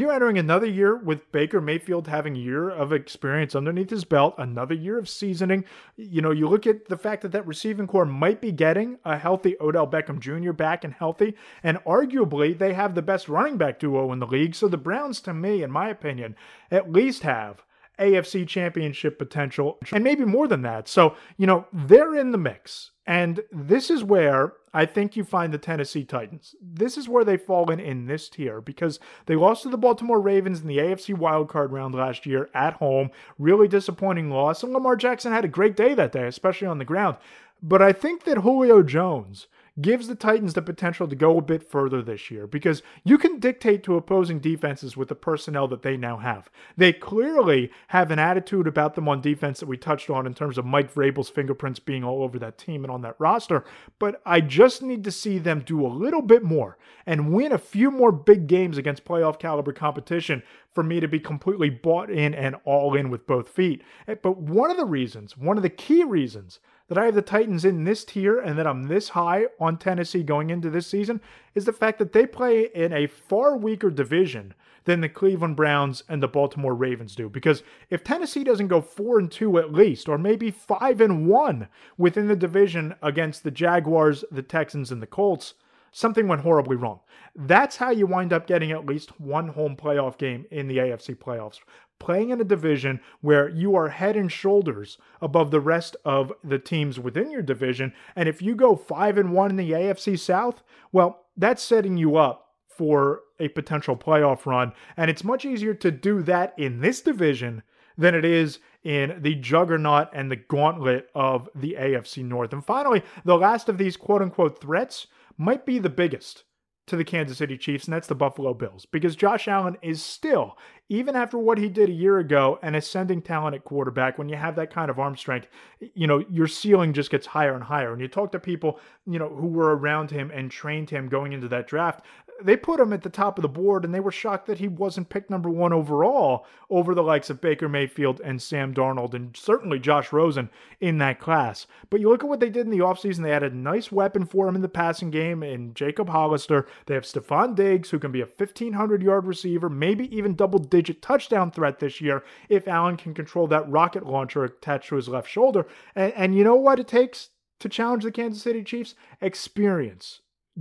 you're 0.00 0.12
entering 0.12 0.38
another 0.38 0.66
year 0.66 0.96
with 0.96 1.30
Baker 1.32 1.60
Mayfield 1.60 2.08
having 2.08 2.36
a 2.36 2.40
year 2.40 2.68
of 2.68 2.92
experience 2.92 3.54
underneath 3.54 3.90
his 3.90 4.04
belt, 4.04 4.34
another 4.38 4.74
year 4.74 4.98
of 4.98 5.08
seasoning. 5.08 5.64
You 5.96 6.22
know, 6.22 6.30
you 6.30 6.48
look 6.48 6.66
at 6.66 6.86
the 6.86 6.96
fact 6.96 7.22
that 7.22 7.32
that 7.32 7.46
receiving 7.46 7.86
corps 7.86 8.04
might 8.04 8.40
be 8.40 8.52
getting 8.52 8.98
a 9.04 9.16
healthy 9.16 9.56
Odell 9.60 9.86
Beckham 9.86 10.18
Jr. 10.18 10.52
back 10.52 10.84
and 10.84 10.92
healthy, 10.92 11.34
and 11.62 11.78
arguably 11.84 12.56
they 12.56 12.74
have 12.74 12.94
the 12.94 13.02
best 13.02 13.28
running 13.28 13.56
back 13.56 13.78
duo 13.78 14.12
in 14.12 14.18
the 14.18 14.26
league. 14.26 14.54
So 14.54 14.68
the 14.68 14.76
Browns, 14.76 15.20
to 15.22 15.34
me, 15.34 15.62
in 15.62 15.70
my 15.70 15.88
opinion, 15.88 16.36
at 16.70 16.92
least 16.92 17.22
have 17.22 17.62
AFC 17.98 18.46
championship 18.46 19.18
potential 19.18 19.78
and 19.92 20.04
maybe 20.04 20.24
more 20.24 20.48
than 20.48 20.62
that. 20.62 20.88
So, 20.88 21.16
you 21.36 21.46
know, 21.46 21.66
they're 21.72 22.14
in 22.14 22.32
the 22.32 22.38
mix. 22.38 22.90
And 23.06 23.40
this 23.52 23.90
is 23.90 24.02
where 24.02 24.54
I 24.74 24.84
think 24.84 25.16
you 25.16 25.24
find 25.24 25.54
the 25.54 25.58
Tennessee 25.58 26.04
Titans. 26.04 26.54
This 26.60 26.98
is 26.98 27.08
where 27.08 27.24
they 27.24 27.36
fall 27.36 27.70
in 27.70 27.80
in 27.80 28.06
this 28.06 28.28
tier 28.28 28.60
because 28.60 28.98
they 29.26 29.36
lost 29.36 29.62
to 29.62 29.68
the 29.68 29.78
Baltimore 29.78 30.20
Ravens 30.20 30.60
in 30.60 30.66
the 30.66 30.78
AFC 30.78 31.16
wildcard 31.16 31.70
round 31.70 31.94
last 31.94 32.26
year 32.26 32.50
at 32.52 32.74
home. 32.74 33.10
Really 33.38 33.68
disappointing 33.68 34.30
loss. 34.30 34.62
And 34.62 34.72
Lamar 34.72 34.96
Jackson 34.96 35.32
had 35.32 35.44
a 35.44 35.48
great 35.48 35.76
day 35.76 35.94
that 35.94 36.12
day, 36.12 36.26
especially 36.26 36.66
on 36.66 36.78
the 36.78 36.84
ground. 36.84 37.16
But 37.62 37.80
I 37.80 37.92
think 37.92 38.24
that 38.24 38.38
Julio 38.38 38.82
Jones 38.82 39.46
gives 39.80 40.08
the 40.08 40.14
Titans 40.14 40.54
the 40.54 40.62
potential 40.62 41.06
to 41.06 41.14
go 41.14 41.38
a 41.38 41.42
bit 41.42 41.62
further 41.62 42.02
this 42.02 42.30
year 42.30 42.46
because 42.46 42.82
you 43.04 43.18
can 43.18 43.38
dictate 43.38 43.82
to 43.84 43.96
opposing 43.96 44.38
defenses 44.38 44.96
with 44.96 45.08
the 45.08 45.14
personnel 45.14 45.68
that 45.68 45.82
they 45.82 45.96
now 45.96 46.16
have. 46.16 46.50
They 46.76 46.92
clearly 46.92 47.70
have 47.88 48.10
an 48.10 48.18
attitude 48.18 48.66
about 48.66 48.94
them 48.94 49.08
on 49.08 49.20
defense 49.20 49.60
that 49.60 49.68
we 49.68 49.76
touched 49.76 50.08
on 50.08 50.26
in 50.26 50.34
terms 50.34 50.58
of 50.58 50.64
Mike 50.64 50.92
Vrabel's 50.92 51.28
fingerprints 51.28 51.78
being 51.78 52.04
all 52.04 52.22
over 52.22 52.38
that 52.38 52.58
team 52.58 52.84
and 52.84 52.90
on 52.90 53.02
that 53.02 53.16
roster, 53.18 53.64
but 53.98 54.20
I 54.24 54.40
just 54.40 54.82
need 54.82 55.04
to 55.04 55.10
see 55.10 55.38
them 55.38 55.60
do 55.60 55.84
a 55.84 55.88
little 55.88 56.22
bit 56.22 56.42
more 56.42 56.78
and 57.04 57.32
win 57.32 57.52
a 57.52 57.58
few 57.58 57.90
more 57.90 58.12
big 58.12 58.46
games 58.46 58.78
against 58.78 59.04
playoff 59.04 59.38
caliber 59.38 59.72
competition 59.72 60.42
for 60.72 60.82
me 60.82 61.00
to 61.00 61.08
be 61.08 61.20
completely 61.20 61.70
bought 61.70 62.10
in 62.10 62.34
and 62.34 62.56
all 62.64 62.94
in 62.94 63.10
with 63.10 63.26
both 63.26 63.48
feet. 63.48 63.82
Eh, 64.08 64.14
but 64.22 64.36
one 64.36 64.70
of 64.70 64.76
the 64.76 64.84
reasons, 64.84 65.36
one 65.36 65.56
of 65.56 65.62
the 65.62 65.70
key 65.70 66.04
reasons 66.04 66.60
that 66.88 66.98
I 66.98 67.06
have 67.06 67.14
the 67.14 67.22
Titans 67.22 67.64
in 67.64 67.84
this 67.84 68.04
tier 68.04 68.38
and 68.38 68.58
that 68.58 68.66
I'm 68.66 68.84
this 68.84 69.10
high 69.10 69.46
on 69.58 69.76
Tennessee 69.76 70.22
going 70.22 70.50
into 70.50 70.70
this 70.70 70.86
season 70.86 71.20
is 71.54 71.64
the 71.64 71.72
fact 71.72 71.98
that 71.98 72.12
they 72.12 72.26
play 72.26 72.68
in 72.74 72.92
a 72.92 73.06
far 73.06 73.56
weaker 73.56 73.90
division 73.90 74.54
than 74.84 75.00
the 75.00 75.08
Cleveland 75.08 75.56
Browns 75.56 76.04
and 76.08 76.22
the 76.22 76.28
Baltimore 76.28 76.74
Ravens 76.74 77.16
do. 77.16 77.28
Because 77.28 77.62
if 77.90 78.04
Tennessee 78.04 78.44
doesn't 78.44 78.68
go 78.68 78.80
4 78.80 79.18
and 79.18 79.30
2 79.30 79.58
at 79.58 79.72
least 79.72 80.08
or 80.08 80.16
maybe 80.16 80.50
5 80.50 81.00
and 81.00 81.26
1 81.26 81.68
within 81.98 82.28
the 82.28 82.36
division 82.36 82.94
against 83.02 83.42
the 83.42 83.50
Jaguars, 83.50 84.24
the 84.30 84.42
Texans 84.42 84.92
and 84.92 85.02
the 85.02 85.06
Colts, 85.06 85.54
something 85.90 86.28
went 86.28 86.42
horribly 86.42 86.76
wrong. 86.76 87.00
That's 87.34 87.76
how 87.76 87.90
you 87.90 88.06
wind 88.06 88.32
up 88.32 88.46
getting 88.46 88.70
at 88.70 88.86
least 88.86 89.20
one 89.20 89.48
home 89.48 89.76
playoff 89.76 90.18
game 90.18 90.46
in 90.52 90.68
the 90.68 90.78
AFC 90.78 91.16
playoffs 91.16 91.58
playing 91.98 92.30
in 92.30 92.40
a 92.40 92.44
division 92.44 93.00
where 93.20 93.48
you 93.48 93.74
are 93.74 93.88
head 93.88 94.16
and 94.16 94.30
shoulders 94.30 94.98
above 95.20 95.50
the 95.50 95.60
rest 95.60 95.96
of 96.04 96.32
the 96.44 96.58
teams 96.58 97.00
within 97.00 97.30
your 97.30 97.42
division. 97.42 97.92
And 98.14 98.28
if 98.28 98.42
you 98.42 98.54
go 98.54 98.76
5 98.76 99.18
and 99.18 99.32
1 99.32 99.50
in 99.50 99.56
the 99.56 99.72
AFC 99.72 100.18
South, 100.18 100.62
well, 100.92 101.26
that's 101.36 101.62
setting 101.62 101.96
you 101.96 102.16
up 102.16 102.48
for 102.68 103.22
a 103.40 103.48
potential 103.48 103.96
playoff 103.96 104.46
run. 104.46 104.72
And 104.96 105.10
it's 105.10 105.24
much 105.24 105.44
easier 105.44 105.74
to 105.74 105.90
do 105.90 106.22
that 106.22 106.54
in 106.58 106.80
this 106.80 107.00
division 107.00 107.62
than 107.98 108.14
it 108.14 108.24
is 108.24 108.58
in 108.84 109.18
the 109.22 109.34
juggernaut 109.36 110.08
and 110.12 110.30
the 110.30 110.36
gauntlet 110.36 111.08
of 111.14 111.48
the 111.54 111.76
AFC 111.78 112.22
North. 112.22 112.52
And 112.52 112.64
finally, 112.64 113.02
the 113.24 113.38
last 113.38 113.68
of 113.68 113.78
these 113.78 113.96
quote 113.96 114.22
unquote 114.22 114.60
threats 114.60 115.06
might 115.38 115.66
be 115.66 115.78
the 115.78 115.90
biggest 115.90 116.44
to 116.86 116.96
the 116.96 117.04
Kansas 117.04 117.38
City 117.38 117.58
Chiefs, 117.58 117.86
and 117.86 117.94
that's 117.94 118.06
the 118.06 118.14
Buffalo 118.14 118.54
Bills. 118.54 118.86
Because 118.86 119.16
Josh 119.16 119.48
Allen 119.48 119.76
is 119.82 120.02
still, 120.02 120.56
even 120.88 121.16
after 121.16 121.36
what 121.36 121.58
he 121.58 121.68
did 121.68 121.88
a 121.88 121.92
year 121.92 122.18
ago, 122.18 122.58
an 122.62 122.76
ascending 122.76 123.22
talent 123.22 123.56
at 123.56 123.64
quarterback. 123.64 124.18
When 124.18 124.28
you 124.28 124.36
have 124.36 124.54
that 124.56 124.72
kind 124.72 124.88
of 124.90 124.98
arm 124.98 125.16
strength, 125.16 125.48
you 125.94 126.06
know, 126.06 126.24
your 126.30 126.46
ceiling 126.46 126.92
just 126.92 127.10
gets 127.10 127.26
higher 127.26 127.54
and 127.54 127.64
higher. 127.64 127.92
And 127.92 128.00
you 128.00 128.06
talk 128.06 128.30
to 128.32 128.38
people, 128.38 128.78
you 129.06 129.18
know, 129.18 129.28
who 129.28 129.48
were 129.48 129.76
around 129.76 130.10
him 130.10 130.30
and 130.30 130.50
trained 130.50 130.90
him 130.90 131.08
going 131.08 131.32
into 131.32 131.48
that 131.48 131.66
draft, 131.66 132.04
they 132.42 132.56
put 132.56 132.80
him 132.80 132.92
at 132.92 133.02
the 133.02 133.10
top 133.10 133.38
of 133.38 133.42
the 133.42 133.48
board 133.48 133.84
and 133.84 133.94
they 133.94 134.00
were 134.00 134.10
shocked 134.10 134.46
that 134.46 134.58
he 134.58 134.68
wasn't 134.68 135.08
picked 135.08 135.30
number 135.30 135.48
one 135.48 135.72
overall 135.72 136.46
over 136.68 136.94
the 136.94 137.02
likes 137.02 137.30
of 137.30 137.40
Baker 137.40 137.68
Mayfield 137.68 138.20
and 138.24 138.40
Sam 138.40 138.74
Darnold 138.74 139.14
and 139.14 139.36
certainly 139.36 139.78
Josh 139.78 140.12
Rosen 140.12 140.50
in 140.80 140.98
that 140.98 141.18
class. 141.18 141.66
But 141.90 142.00
you 142.00 142.08
look 142.08 142.22
at 142.22 142.28
what 142.28 142.40
they 142.40 142.50
did 142.50 142.66
in 142.66 142.70
the 142.70 142.84
offseason, 142.84 143.22
they 143.22 143.30
had 143.30 143.42
a 143.42 143.50
nice 143.50 143.90
weapon 143.90 144.26
for 144.26 144.48
him 144.48 144.56
in 144.56 144.62
the 144.62 144.68
passing 144.68 145.10
game 145.10 145.42
in 145.42 145.74
Jacob 145.74 146.08
Hollister. 146.08 146.66
They 146.86 146.94
have 146.94 147.04
Stefon 147.04 147.54
Diggs, 147.54 147.90
who 147.90 147.98
can 147.98 148.12
be 148.12 148.20
a 148.20 148.26
1,500 148.26 149.02
yard 149.02 149.26
receiver, 149.26 149.68
maybe 149.68 150.14
even 150.16 150.34
double 150.34 150.58
digit 150.58 151.02
touchdown 151.02 151.50
threat 151.50 151.78
this 151.78 152.00
year 152.00 152.24
if 152.48 152.68
Allen 152.68 152.96
can 152.96 153.14
control 153.14 153.46
that 153.48 153.68
rocket 153.70 154.06
launcher 154.06 154.44
attached 154.44 154.88
to 154.88 154.96
his 154.96 155.08
left 155.08 155.28
shoulder. 155.28 155.66
And, 155.94 156.12
and 156.12 156.34
you 156.36 156.44
know 156.44 156.56
what 156.56 156.80
it 156.80 156.88
takes 156.88 157.30
to 157.60 157.68
challenge 157.68 158.04
the 158.04 158.12
Kansas 158.12 158.42
City 158.42 158.62
Chiefs? 158.62 158.94
Experience 159.20 160.20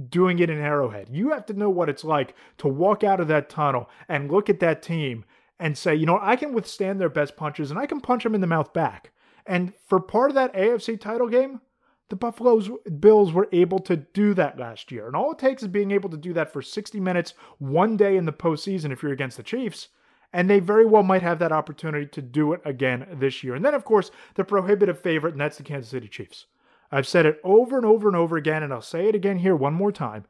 doing 0.09 0.39
it 0.39 0.49
in 0.49 0.59
Arrowhead. 0.59 1.07
You 1.11 1.29
have 1.31 1.45
to 1.47 1.53
know 1.53 1.69
what 1.69 1.89
it's 1.89 2.03
like 2.03 2.35
to 2.57 2.67
walk 2.67 3.03
out 3.03 3.19
of 3.19 3.27
that 3.29 3.49
tunnel 3.49 3.89
and 4.07 4.31
look 4.31 4.49
at 4.49 4.59
that 4.59 4.81
team 4.81 5.25
and 5.59 5.77
say, 5.77 5.95
you 5.95 6.05
know, 6.05 6.19
I 6.21 6.35
can 6.35 6.53
withstand 6.53 6.99
their 6.99 7.09
best 7.09 7.37
punches 7.37 7.71
and 7.71 7.79
I 7.79 7.85
can 7.85 8.01
punch 8.01 8.23
them 8.23 8.35
in 8.35 8.41
the 8.41 8.47
mouth 8.47 8.73
back. 8.73 9.11
And 9.45 9.73
for 9.87 9.99
part 9.99 10.31
of 10.31 10.35
that 10.35 10.53
AFC 10.53 10.99
title 10.99 11.29
game, 11.29 11.61
the 12.09 12.15
Buffalo's 12.15 12.69
Bills 12.99 13.31
were 13.31 13.49
able 13.51 13.79
to 13.79 13.95
do 13.97 14.33
that 14.35 14.59
last 14.59 14.91
year. 14.91 15.07
And 15.07 15.15
all 15.15 15.31
it 15.31 15.39
takes 15.39 15.63
is 15.63 15.69
being 15.69 15.91
able 15.91 16.09
to 16.09 16.17
do 16.17 16.33
that 16.33 16.51
for 16.51 16.61
60 16.61 16.99
minutes 16.99 17.33
one 17.57 17.97
day 17.97 18.17
in 18.17 18.25
the 18.25 18.33
postseason 18.33 18.91
if 18.91 19.01
you're 19.01 19.11
against 19.11 19.37
the 19.37 19.43
Chiefs. 19.43 19.89
And 20.33 20.49
they 20.49 20.59
very 20.59 20.85
well 20.85 21.03
might 21.03 21.21
have 21.21 21.39
that 21.39 21.53
opportunity 21.53 22.05
to 22.07 22.21
do 22.21 22.53
it 22.53 22.61
again 22.65 23.07
this 23.13 23.43
year. 23.43 23.55
And 23.55 23.63
then, 23.63 23.73
of 23.73 23.85
course, 23.85 24.11
the 24.35 24.43
prohibitive 24.43 24.99
favorite, 24.99 25.31
and 25.31 25.41
that's 25.41 25.57
the 25.57 25.63
Kansas 25.63 25.89
City 25.89 26.09
Chiefs. 26.09 26.45
I've 26.91 27.07
said 27.07 27.25
it 27.25 27.39
over 27.43 27.77
and 27.77 27.85
over 27.85 28.07
and 28.07 28.15
over 28.15 28.37
again, 28.37 28.63
and 28.63 28.73
I'll 28.73 28.81
say 28.81 29.07
it 29.07 29.15
again 29.15 29.39
here 29.39 29.55
one 29.55 29.73
more 29.73 29.91
time. 29.91 30.25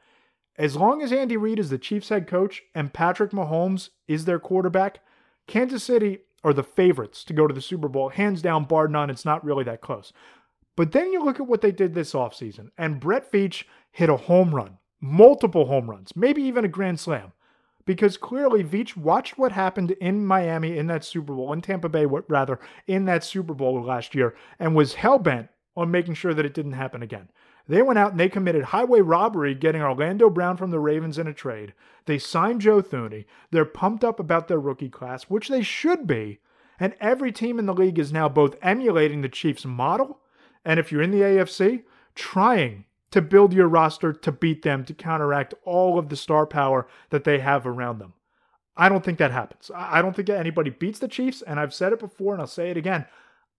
As 0.58 0.76
long 0.76 1.02
as 1.02 1.12
Andy 1.12 1.36
Reid 1.36 1.60
is 1.60 1.70
the 1.70 1.78
Chiefs 1.78 2.10
head 2.10 2.28
coach 2.28 2.64
and 2.74 2.94
Patrick 2.94 3.32
Mahomes 3.32 3.90
is 4.08 4.26
their 4.26 4.40
quarterback, 4.40 5.00
Kansas 5.48 5.84
City 5.84 6.20
are 6.44 6.54
the 6.54 6.64
favorites 6.64 7.24
to 7.26 7.34
go 7.34 7.48
to 7.48 7.54
the 7.54 7.62
Super 7.62 7.90
Bowl. 7.90 8.10
Hands 8.10 8.42
down, 8.42 8.66
bar 8.66 8.88
none, 8.88 9.10
it's 9.10 9.26
not 9.26 9.44
really 9.44 9.64
that 9.66 9.82
close. 9.82 10.14
But 10.78 10.92
then 10.92 11.12
you 11.12 11.24
look 11.24 11.40
at 11.40 11.48
what 11.48 11.62
they 11.62 11.72
did 11.72 11.94
this 11.94 12.14
offseason, 12.14 12.70
and 12.78 13.00
Brett 13.00 13.32
Veach 13.32 13.64
hit 13.92 14.10
a 14.10 14.18
home 14.18 14.54
run, 14.54 14.78
multiple 15.02 15.66
home 15.66 15.90
runs, 15.90 16.16
maybe 16.16 16.42
even 16.44 16.66
a 16.66 16.70
grand 16.70 17.00
slam. 17.00 17.34
Because 17.86 18.18
clearly 18.18 18.64
Veach 18.64 18.98
watched 18.98 19.38
what 19.38 19.52
happened 19.52 19.92
in 19.92 20.26
Miami 20.26 20.78
in 20.78 20.88
that 20.88 21.06
Super 21.06 21.34
Bowl, 21.34 21.54
in 21.54 21.62
Tampa 21.62 21.88
Bay, 21.88 22.06
rather, 22.06 22.60
in 22.88 23.06
that 23.06 23.24
Super 23.24 23.54
Bowl 23.54 23.82
last 23.84 24.16
year, 24.16 24.36
and 24.58 24.76
was 24.76 24.96
hell 24.96 25.20
bent 25.20 25.50
on 25.76 25.92
making 25.92 26.14
sure 26.14 26.34
that 26.34 26.46
it 26.46 26.54
didn't 26.54 26.74
happen 26.74 27.02
again. 27.02 27.30
They 27.68 27.82
went 27.82 27.98
out 27.98 28.12
and 28.12 28.20
they 28.20 28.30
committed 28.30 28.66
highway 28.66 29.02
robbery, 29.02 29.56
getting 29.56 29.82
Orlando 29.82 30.30
Brown 30.30 30.58
from 30.58 30.72
the 30.72 30.80
Ravens 30.80 31.18
in 31.18 31.28
a 31.28 31.34
trade. 31.34 31.74
They 32.06 32.20
signed 32.20 32.62
Joe 32.62 32.82
Thuney. 32.82 33.26
They're 33.52 33.66
pumped 33.66 34.04
up 34.04 34.20
about 34.20 34.48
their 34.48 34.60
rookie 34.60 34.90
class, 34.90 35.24
which 35.24 35.48
they 35.48 35.64
should 35.64 36.06
be. 36.06 36.40
And 36.80 36.96
every 37.00 37.32
team 37.32 37.58
in 37.58 37.66
the 37.66 37.74
league 37.74 37.98
is 37.98 38.14
now 38.14 38.30
both 38.30 38.56
emulating 38.62 39.22
the 39.22 39.30
Chiefs' 39.30 39.66
model, 39.66 40.20
and 40.64 40.80
if 40.80 40.92
you're 40.92 41.02
in 41.02 41.12
the 41.12 41.22
AFC, 41.22 41.84
trying 42.16 42.86
to 43.12 43.22
build 43.22 43.54
your 43.54 43.68
roster 43.68 44.12
to 44.12 44.32
beat 44.32 44.62
them 44.64 44.84
to 44.84 44.94
counteract 44.94 45.54
all 45.64 45.98
of 45.98 46.10
the 46.10 46.18
star 46.18 46.46
power 46.46 46.86
that 47.12 47.24
they 47.24 47.40
have 47.40 47.66
around 47.66 48.00
them. 48.00 48.14
I 48.76 48.90
don't 48.90 49.06
think 49.06 49.20
that 49.20 49.32
happens. 49.32 49.72
I 49.74 50.02
don't 50.02 50.16
think 50.16 50.30
anybody 50.30 50.70
beats 50.70 51.00
the 51.00 51.08
Chiefs, 51.08 51.42
and 51.42 51.60
I've 51.60 51.74
said 51.74 51.94
it 51.94 52.00
before 52.00 52.34
and 52.34 52.42
I'll 52.42 52.48
say 52.48 52.72
it 52.72 52.78
again. 52.78 53.06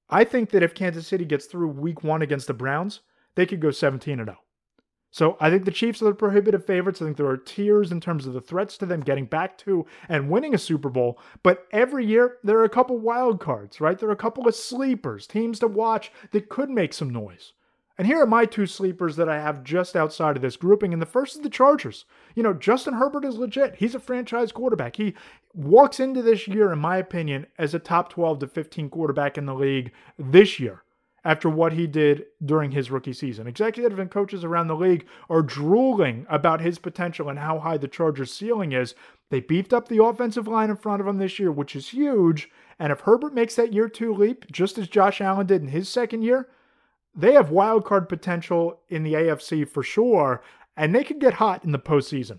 I 0.09 0.25
think 0.25 0.51
that 0.51 0.63
if 0.63 0.75
Kansas 0.75 1.07
City 1.07 1.25
gets 1.25 1.47
through 1.47 1.69
week 1.69 2.05
one 2.05 2.23
against 2.23 2.47
the 2.47 2.55
Browns, 2.55 3.01
they 3.35 3.47
could 3.47 3.61
go 3.61 3.71
17 3.71 4.17
0. 4.17 4.37
So 5.11 5.37
I 5.41 5.49
think 5.49 5.65
the 5.65 5.71
Chiefs 5.71 6.03
are 6.03 6.07
the 6.07 6.15
prohibitive 6.15 6.67
favorites. 6.67 7.01
I 7.01 7.07
think 7.07 7.17
there 7.17 7.27
are 7.27 7.39
tiers 7.39 7.91
in 7.91 8.01
terms 8.01 8.27
of 8.27 8.35
the 8.35 8.41
threats 8.41 8.77
to 8.79 8.87
them 8.87 9.01
getting 9.01 9.25
back 9.25 9.57
to 9.59 9.87
and 10.09 10.29
winning 10.29 10.55
a 10.55 10.59
Super 10.59 10.91
Bowl. 10.91 11.19
But 11.43 11.67
every 11.73 12.05
year, 12.05 12.37
there 12.45 12.59
are 12.59 12.65
a 12.65 12.69
couple 12.69 12.99
wild 12.99 13.41
cards, 13.41 13.81
right? 13.81 13.99
There 13.99 14.09
are 14.11 14.13
a 14.13 14.17
couple 14.17 14.47
of 14.47 14.55
sleepers, 14.55 15.27
teams 15.27 15.59
to 15.61 15.69
watch 15.69 16.13
that 16.33 16.51
could 16.51 16.69
make 16.69 16.93
some 16.93 17.11
noise. 17.11 17.55
And 17.99 18.07
here 18.07 18.21
are 18.21 18.27
my 18.27 18.45
two 18.45 18.67
sleepers 18.67 19.17
that 19.17 19.29
I 19.29 19.41
have 19.41 19.65
just 19.65 19.97
outside 19.97 20.37
of 20.37 20.43
this 20.43 20.57
grouping. 20.57 20.93
And 20.93 21.01
the 21.01 21.07
first 21.07 21.37
is 21.37 21.43
the 21.43 21.49
Chargers. 21.49 22.05
You 22.35 22.43
know, 22.43 22.53
Justin 22.53 22.95
Herbert 22.95 23.25
is 23.25 23.39
legit. 23.39 23.77
He's 23.77 23.95
a 23.95 24.01
franchise 24.01 24.53
quarterback. 24.53 24.97
He 24.97 25.15
walks 25.57 25.99
into 25.99 26.23
this 26.23 26.47
year, 26.47 26.71
in 26.73 26.79
my 26.79 26.99
opinion, 26.99 27.47
as 27.59 27.75
a 27.75 27.79
top 27.79 28.11
12 28.11 28.41
to 28.41 28.47
15 28.47 28.91
quarterback 28.91 29.39
in 29.39 29.47
the 29.47 29.55
league 29.55 29.91
this 30.19 30.61
year 30.61 30.83
after 31.25 31.51
what 31.51 31.73
he 31.73 31.89
did 31.89 32.25
during 32.45 32.71
his 32.71 32.91
rookie 32.91 33.13
season. 33.13 33.49
Executive 33.49 33.99
and 33.99 34.11
coaches 34.11 34.45
around 34.45 34.69
the 34.69 34.77
league 34.77 35.07
are 35.29 35.43
drooling 35.43 36.25
about 36.29 36.61
his 36.61 36.79
potential 36.79 37.29
and 37.29 37.39
how 37.41 37.59
high 37.59 37.77
the 37.77 37.89
Chargers' 37.89 38.33
ceiling 38.33 38.71
is. 38.71 38.95
They 39.31 39.41
beefed 39.41 39.73
up 39.73 39.89
the 39.89 40.05
offensive 40.05 40.47
line 40.47 40.71
in 40.71 40.77
front 40.77 41.01
of 41.01 41.09
him 41.09 41.19
this 41.19 41.41
year, 41.41 41.51
which 41.51 41.75
is 41.75 41.89
huge. 41.89 42.49
And 42.79 42.93
if 42.93 43.01
Herbert 43.01 43.35
makes 43.35 43.57
that 43.57 43.73
year 43.73 43.89
two 43.89 44.15
leap, 44.15 44.45
just 44.53 44.79
as 44.79 44.87
Josh 44.87 45.21
Allen 45.21 45.47
did 45.47 45.63
in 45.63 45.69
his 45.69 45.89
second 45.89 46.23
year, 46.23 46.49
they 47.13 47.33
have 47.33 47.51
wild 47.51 47.85
card 47.85 48.09
potential 48.09 48.81
in 48.89 49.03
the 49.03 49.15
AFC 49.15 49.69
for 49.69 49.83
sure, 49.83 50.43
and 50.77 50.95
they 50.95 51.03
could 51.03 51.19
get 51.19 51.35
hot 51.35 51.65
in 51.65 51.73
the 51.73 51.79
postseason. 51.79 52.39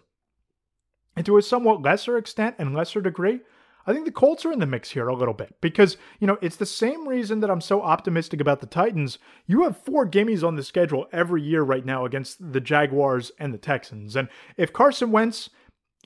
And 1.17 1.25
to 1.25 1.37
a 1.37 1.41
somewhat 1.41 1.81
lesser 1.81 2.15
extent 2.15 2.57
and 2.59 2.75
lesser 2.75 3.01
degree, 3.01 3.39
I 3.87 3.93
think 3.93 4.05
the 4.05 4.11
Colts 4.11 4.45
are 4.45 4.51
in 4.51 4.59
the 4.59 4.67
mix 4.67 4.91
here 4.91 5.07
a 5.07 5.15
little 5.15 5.33
bit 5.33 5.55
because, 5.61 5.97
you 6.19 6.27
know, 6.27 6.37
it's 6.41 6.57
the 6.57 6.65
same 6.65 7.07
reason 7.07 7.39
that 7.39 7.49
I'm 7.49 7.59
so 7.59 7.81
optimistic 7.81 8.39
about 8.39 8.61
the 8.61 8.67
Titans. 8.67 9.17
You 9.47 9.63
have 9.63 9.83
four 9.83 10.07
gimmies 10.07 10.47
on 10.47 10.55
the 10.55 10.63
schedule 10.63 11.07
every 11.11 11.41
year 11.41 11.63
right 11.63 11.83
now 11.83 12.05
against 12.05 12.53
the 12.53 12.61
Jaguars 12.61 13.31
and 13.39 13.51
the 13.51 13.57
Texans. 13.57 14.15
And 14.15 14.29
if 14.57 14.71
Carson 14.71 15.11
Wentz, 15.11 15.49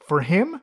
for 0.08 0.22
him, 0.22 0.62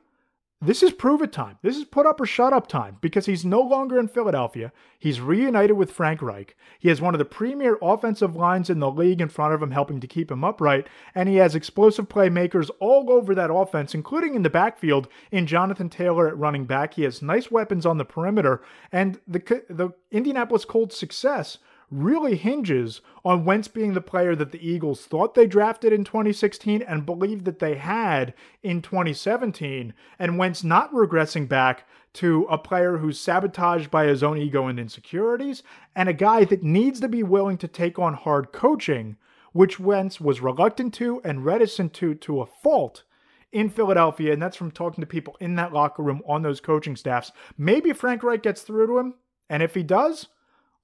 this 0.61 0.83
is 0.83 0.91
prove 0.91 1.21
it 1.21 1.31
time. 1.31 1.57
This 1.61 1.77
is 1.77 1.85
put 1.85 2.05
up 2.05 2.19
or 2.19 2.25
shut 2.25 2.51
up 2.51 2.67
time 2.67 2.97
because 2.99 3.25
he's 3.25 3.45
no 3.45 3.61
longer 3.61 3.97
in 3.97 4.09
Philadelphia. 4.09 4.73
He's 4.99 5.21
reunited 5.21 5.77
with 5.77 5.91
Frank 5.91 6.21
Reich. 6.21 6.57
He 6.79 6.89
has 6.89 6.99
one 6.99 7.13
of 7.13 7.19
the 7.19 7.23
premier 7.23 7.77
offensive 7.81 8.35
lines 8.35 8.69
in 8.69 8.79
the 8.79 8.91
league 8.91 9.21
in 9.21 9.29
front 9.29 9.53
of 9.53 9.63
him, 9.63 9.71
helping 9.71 10.01
to 10.01 10.07
keep 10.07 10.29
him 10.29 10.43
upright. 10.43 10.87
And 11.15 11.29
he 11.29 11.35
has 11.35 11.55
explosive 11.55 12.09
playmakers 12.09 12.69
all 12.81 13.09
over 13.09 13.33
that 13.35 13.53
offense, 13.53 13.95
including 13.95 14.35
in 14.35 14.43
the 14.43 14.49
backfield 14.49 15.07
in 15.31 15.47
Jonathan 15.47 15.89
Taylor 15.89 16.27
at 16.27 16.37
running 16.37 16.65
back. 16.65 16.95
He 16.95 17.03
has 17.03 17.21
nice 17.21 17.49
weapons 17.49 17.85
on 17.85 17.97
the 17.97 18.03
perimeter. 18.03 18.61
And 18.91 19.21
the, 19.25 19.39
the 19.69 19.91
Indianapolis 20.11 20.65
Colts' 20.65 20.97
success 20.97 21.59
really 21.91 22.35
hinges 22.35 23.01
on 23.25 23.45
Wentz 23.45 23.67
being 23.67 23.93
the 23.93 24.01
player 24.01 24.35
that 24.35 24.51
the 24.51 24.67
Eagles 24.67 25.05
thought 25.05 25.33
they 25.33 25.47
drafted 25.47 25.91
in 25.91 26.03
2016 26.03 26.81
and 26.81 27.05
believed 27.05 27.45
that 27.45 27.59
they 27.59 27.75
had 27.75 28.33
in 28.63 28.81
2017, 28.81 29.93
and 30.17 30.37
Wentz 30.37 30.63
not 30.63 30.91
regressing 30.93 31.47
back 31.47 31.87
to 32.13 32.45
a 32.49 32.57
player 32.57 32.97
who's 32.97 33.19
sabotaged 33.19 33.91
by 33.91 34.05
his 34.05 34.23
own 34.23 34.37
ego 34.37 34.67
and 34.67 34.79
insecurities, 34.79 35.63
and 35.95 36.09
a 36.09 36.13
guy 36.13 36.43
that 36.45 36.63
needs 36.63 36.99
to 36.99 37.07
be 37.07 37.23
willing 37.23 37.57
to 37.57 37.67
take 37.67 37.99
on 37.99 38.13
hard 38.13 38.51
coaching, 38.51 39.17
which 39.53 39.79
Wentz 39.79 40.19
was 40.19 40.41
reluctant 40.41 40.93
to 40.95 41.21
and 41.23 41.45
reticent 41.45 41.93
to 41.93 42.15
to 42.15 42.41
a 42.41 42.45
fault 42.45 43.03
in 43.51 43.69
Philadelphia, 43.69 44.33
and 44.33 44.41
that's 44.41 44.57
from 44.57 44.71
talking 44.71 45.01
to 45.01 45.07
people 45.07 45.35
in 45.39 45.55
that 45.55 45.73
locker 45.73 46.03
room 46.03 46.21
on 46.27 46.41
those 46.41 46.59
coaching 46.59 46.95
staffs. 46.95 47.31
Maybe 47.57 47.93
Frank 47.93 48.23
Reich 48.23 48.43
gets 48.43 48.61
through 48.61 48.87
to 48.87 48.99
him, 48.99 49.15
and 49.49 49.63
if 49.63 49.73
he 49.73 49.83
does, 49.83 50.27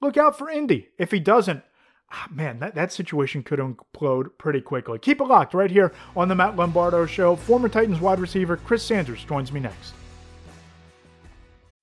look 0.02 0.18
out 0.18 0.38
for 0.38 0.50
Indy. 0.50 0.90
If 0.98 1.12
he 1.12 1.20
doesn't, 1.20 1.64
ah, 2.12 2.28
man, 2.32 2.60
that, 2.60 2.76
that 2.76 2.92
situation 2.92 3.44
could 3.44 3.60
implode 3.60 4.30
pretty 4.38 4.62
quickly. 4.62 5.00
Keep 5.00 5.22
it 5.22 5.26
locked 5.26 5.54
right 5.54 5.72
here 5.72 5.94
on 6.16 6.28
the 6.28 6.36
Matt 6.36 6.56
Lombardo 6.56 7.06
Show. 7.06 7.36
Former 7.36 7.70
Titans 7.70 8.00
wide 8.00 8.20
receiver 8.20 8.58
Chris 8.58 8.84
Sanders 8.84 9.24
joins 9.24 9.52
me 9.52 9.60
next. 9.60 9.94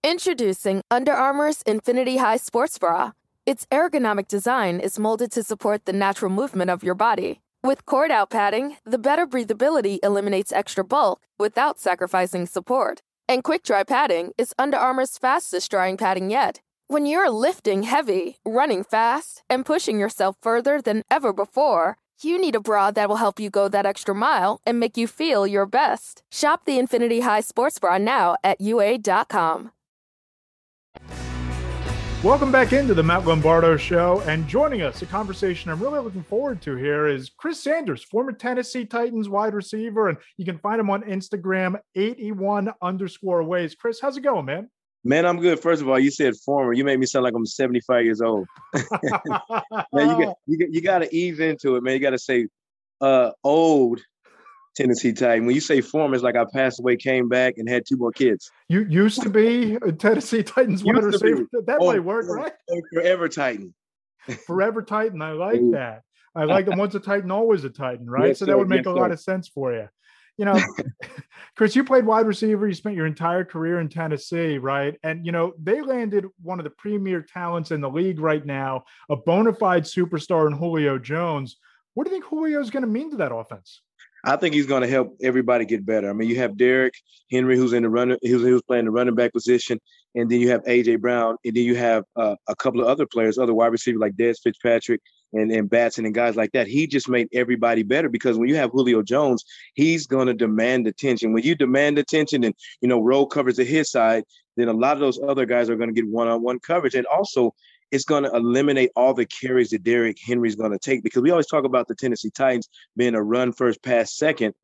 Introducing 0.04 0.82
Under 0.90 1.12
Armour's 1.12 1.62
Infinity 1.62 2.16
High 2.16 2.36
Sports 2.36 2.76
Bra. 2.78 3.12
Its 3.46 3.66
ergonomic 3.72 4.28
design 4.28 4.80
is 4.80 4.98
molded 4.98 5.30
to 5.32 5.42
support 5.42 5.84
the 5.84 5.92
natural 5.92 6.30
movement 6.30 6.70
of 6.70 6.82
your 6.82 6.94
body. 6.94 7.40
With 7.64 7.86
cord 7.86 8.10
out 8.10 8.30
padding, 8.30 8.76
the 8.84 8.98
better 8.98 9.26
breathability 9.26 10.00
eliminates 10.02 10.52
extra 10.52 10.82
bulk 10.82 11.22
without 11.38 11.78
sacrificing 11.78 12.46
support. 12.46 13.02
And 13.28 13.44
quick 13.44 13.62
dry 13.62 13.84
padding 13.84 14.32
is 14.36 14.52
Under 14.58 14.76
Armour's 14.76 15.18
fastest 15.18 15.70
drying 15.70 15.96
padding 15.96 16.30
yet. 16.30 16.60
When 16.88 17.06
you're 17.06 17.30
lifting 17.30 17.84
heavy, 17.84 18.36
running 18.44 18.84
fast, 18.84 19.42
and 19.48 19.64
pushing 19.64 19.98
yourself 19.98 20.36
further 20.42 20.82
than 20.82 21.04
ever 21.10 21.32
before, 21.32 21.96
you 22.22 22.38
need 22.38 22.54
a 22.54 22.60
bra 22.60 22.90
that 22.90 23.08
will 23.08 23.16
help 23.16 23.40
you 23.40 23.50
go 23.50 23.68
that 23.68 23.86
extra 23.86 24.14
mile 24.14 24.60
and 24.66 24.78
make 24.78 24.96
you 24.96 25.06
feel 25.06 25.46
your 25.46 25.64
best. 25.66 26.22
Shop 26.30 26.64
the 26.66 26.78
Infinity 26.78 27.20
High 27.20 27.40
Sports 27.40 27.78
Bra 27.78 27.98
now 27.98 28.36
at 28.44 28.60
UA.com. 28.60 29.72
Welcome 32.22 32.52
back 32.52 32.72
into 32.72 32.94
the 32.94 33.02
Matt 33.02 33.26
Lombardo 33.26 33.76
Show. 33.76 34.22
And 34.26 34.46
joining 34.46 34.82
us, 34.82 35.02
a 35.02 35.06
conversation 35.06 35.72
I'm 35.72 35.80
really 35.80 35.98
looking 35.98 36.22
forward 36.22 36.62
to 36.62 36.76
here 36.76 37.08
is 37.08 37.30
Chris 37.30 37.60
Sanders, 37.60 38.04
former 38.04 38.30
Tennessee 38.30 38.84
Titans 38.84 39.28
wide 39.28 39.54
receiver. 39.54 40.08
And 40.08 40.18
you 40.36 40.44
can 40.44 40.58
find 40.58 40.78
him 40.78 40.88
on 40.88 41.02
Instagram, 41.02 41.80
81 41.96 42.72
underscore 42.80 43.42
ways. 43.42 43.74
Chris, 43.74 44.00
how's 44.00 44.16
it 44.16 44.20
going, 44.20 44.44
man? 44.44 44.70
Man, 45.04 45.26
I'm 45.26 45.40
good. 45.40 45.58
First 45.58 45.82
of 45.82 45.88
all, 45.88 45.98
you 45.98 46.10
said 46.10 46.34
former. 46.36 46.72
You 46.72 46.84
made 46.84 46.98
me 46.98 47.06
sound 47.06 47.24
like 47.24 47.34
I'm 47.34 47.44
75 47.44 48.04
years 48.04 48.20
old. 48.20 48.46
man, 48.72 48.82
you 49.92 50.24
got 50.24 50.36
you, 50.46 50.68
you 50.70 50.80
got 50.80 50.98
to 51.00 51.14
ease 51.14 51.40
into 51.40 51.76
it, 51.76 51.82
man. 51.82 51.94
You 51.94 52.00
got 52.00 52.10
to 52.10 52.18
say 52.18 52.46
uh, 53.00 53.30
old 53.42 54.00
Tennessee 54.76 55.12
Titan. 55.12 55.44
When 55.44 55.54
you 55.54 55.60
say 55.60 55.80
former, 55.80 56.14
it's 56.14 56.22
like 56.22 56.36
I 56.36 56.44
passed 56.52 56.80
away, 56.80 56.96
came 56.96 57.28
back, 57.28 57.54
and 57.56 57.68
had 57.68 57.84
two 57.86 57.96
more 57.96 58.12
kids. 58.12 58.50
You 58.68 58.86
used 58.88 59.22
to 59.22 59.30
be 59.30 59.74
a 59.82 59.92
Tennessee 59.92 60.42
Titans 60.42 60.84
wide 60.84 61.02
receiver. 61.02 61.46
That 61.66 61.78
oh, 61.80 61.92
might 61.92 62.04
work, 62.04 62.26
right? 62.28 62.52
Forever 62.94 63.28
Titan. 63.28 63.74
Forever 64.46 64.82
Titan. 64.82 65.20
I 65.20 65.32
like 65.32 65.60
that. 65.72 66.02
I 66.34 66.44
like 66.44 66.66
them. 66.66 66.78
Once 66.78 66.94
a 66.94 67.00
Titan, 67.00 67.30
always 67.30 67.64
a 67.64 67.70
Titan, 67.70 68.08
right? 68.08 68.28
Yes, 68.28 68.38
so 68.38 68.46
that 68.46 68.56
would 68.56 68.68
make 68.68 68.84
yes, 68.84 68.86
a 68.86 68.92
lot 68.92 69.10
of 69.10 69.20
sense 69.20 69.48
for 69.48 69.74
you. 69.74 69.88
You 70.38 70.46
know, 70.46 70.60
Chris, 71.56 71.76
you 71.76 71.84
played 71.84 72.06
wide 72.06 72.26
receiver. 72.26 72.66
You 72.66 72.74
spent 72.74 72.96
your 72.96 73.06
entire 73.06 73.44
career 73.44 73.80
in 73.80 73.88
Tennessee, 73.88 74.58
right? 74.58 74.98
And, 75.02 75.24
you 75.26 75.32
know, 75.32 75.52
they 75.62 75.80
landed 75.82 76.26
one 76.42 76.58
of 76.58 76.64
the 76.64 76.70
premier 76.70 77.22
talents 77.22 77.70
in 77.70 77.80
the 77.80 77.90
league 77.90 78.20
right 78.20 78.44
now, 78.44 78.84
a 79.10 79.16
bona 79.16 79.52
fide 79.52 79.84
superstar 79.84 80.46
in 80.46 80.56
Julio 80.56 80.98
Jones. 80.98 81.56
What 81.94 82.04
do 82.04 82.10
you 82.10 82.16
think 82.16 82.24
Julio 82.24 82.60
is 82.60 82.70
going 82.70 82.82
to 82.82 82.88
mean 82.88 83.10
to 83.10 83.16
that 83.18 83.34
offense? 83.34 83.82
I 84.24 84.36
think 84.36 84.54
he's 84.54 84.66
going 84.66 84.82
to 84.82 84.88
help 84.88 85.16
everybody 85.20 85.64
get 85.64 85.84
better. 85.84 86.08
I 86.08 86.12
mean, 86.12 86.28
you 86.28 86.36
have 86.36 86.56
Derrick 86.56 86.94
Henry, 87.30 87.56
who's 87.56 87.72
in 87.72 87.82
the 87.82 87.88
runner, 87.88 88.16
who's, 88.22 88.42
who's 88.42 88.62
playing 88.62 88.84
the 88.84 88.92
running 88.92 89.16
back 89.16 89.32
position, 89.32 89.80
and 90.14 90.30
then 90.30 90.40
you 90.40 90.50
have 90.50 90.62
AJ 90.64 91.00
Brown, 91.00 91.36
and 91.44 91.56
then 91.56 91.64
you 91.64 91.74
have 91.74 92.04
uh, 92.14 92.36
a 92.48 92.54
couple 92.54 92.80
of 92.80 92.86
other 92.86 93.04
players, 93.04 93.36
other 93.36 93.52
wide 93.52 93.72
receivers 93.72 94.00
like 94.00 94.14
Dez 94.14 94.36
Fitzpatrick 94.42 95.00
and, 95.32 95.50
and 95.50 95.68
Batson 95.68 96.04
and 96.04 96.14
guys 96.14 96.36
like 96.36 96.52
that. 96.52 96.66
He 96.66 96.86
just 96.86 97.08
made 97.08 97.28
everybody 97.32 97.82
better 97.82 98.08
because 98.08 98.38
when 98.38 98.48
you 98.48 98.56
have 98.56 98.70
Julio 98.70 99.02
Jones, 99.02 99.44
he's 99.74 100.06
going 100.06 100.26
to 100.26 100.34
demand 100.34 100.86
attention. 100.86 101.32
When 101.32 101.42
you 101.42 101.54
demand 101.54 101.98
attention 101.98 102.44
and 102.44 102.54
you 102.80 102.88
know 102.88 103.00
roll 103.00 103.26
covers 103.26 103.56
to 103.56 103.64
his 103.64 103.90
side, 103.90 104.24
then 104.56 104.68
a 104.68 104.72
lot 104.72 104.94
of 104.94 105.00
those 105.00 105.20
other 105.26 105.46
guys 105.46 105.70
are 105.70 105.76
going 105.76 105.88
to 105.88 105.94
get 105.94 106.10
one-on-one 106.10 106.60
coverage. 106.60 106.94
And 106.94 107.06
also, 107.06 107.54
it's 107.90 108.04
going 108.04 108.24
to 108.24 108.30
eliminate 108.30 108.90
all 108.96 109.14
the 109.14 109.26
carries 109.26 109.70
that 109.70 109.82
Derrick 109.82 110.18
Henry's 110.24 110.56
going 110.56 110.72
to 110.72 110.78
take 110.78 111.02
because 111.02 111.22
we 111.22 111.30
always 111.30 111.46
talk 111.46 111.64
about 111.64 111.88
the 111.88 111.94
Tennessee 111.94 112.30
Titans 112.30 112.68
being 112.96 113.14
a 113.14 113.22
run 113.22 113.52
first, 113.52 113.82
pass 113.82 114.16
second. 114.16 114.54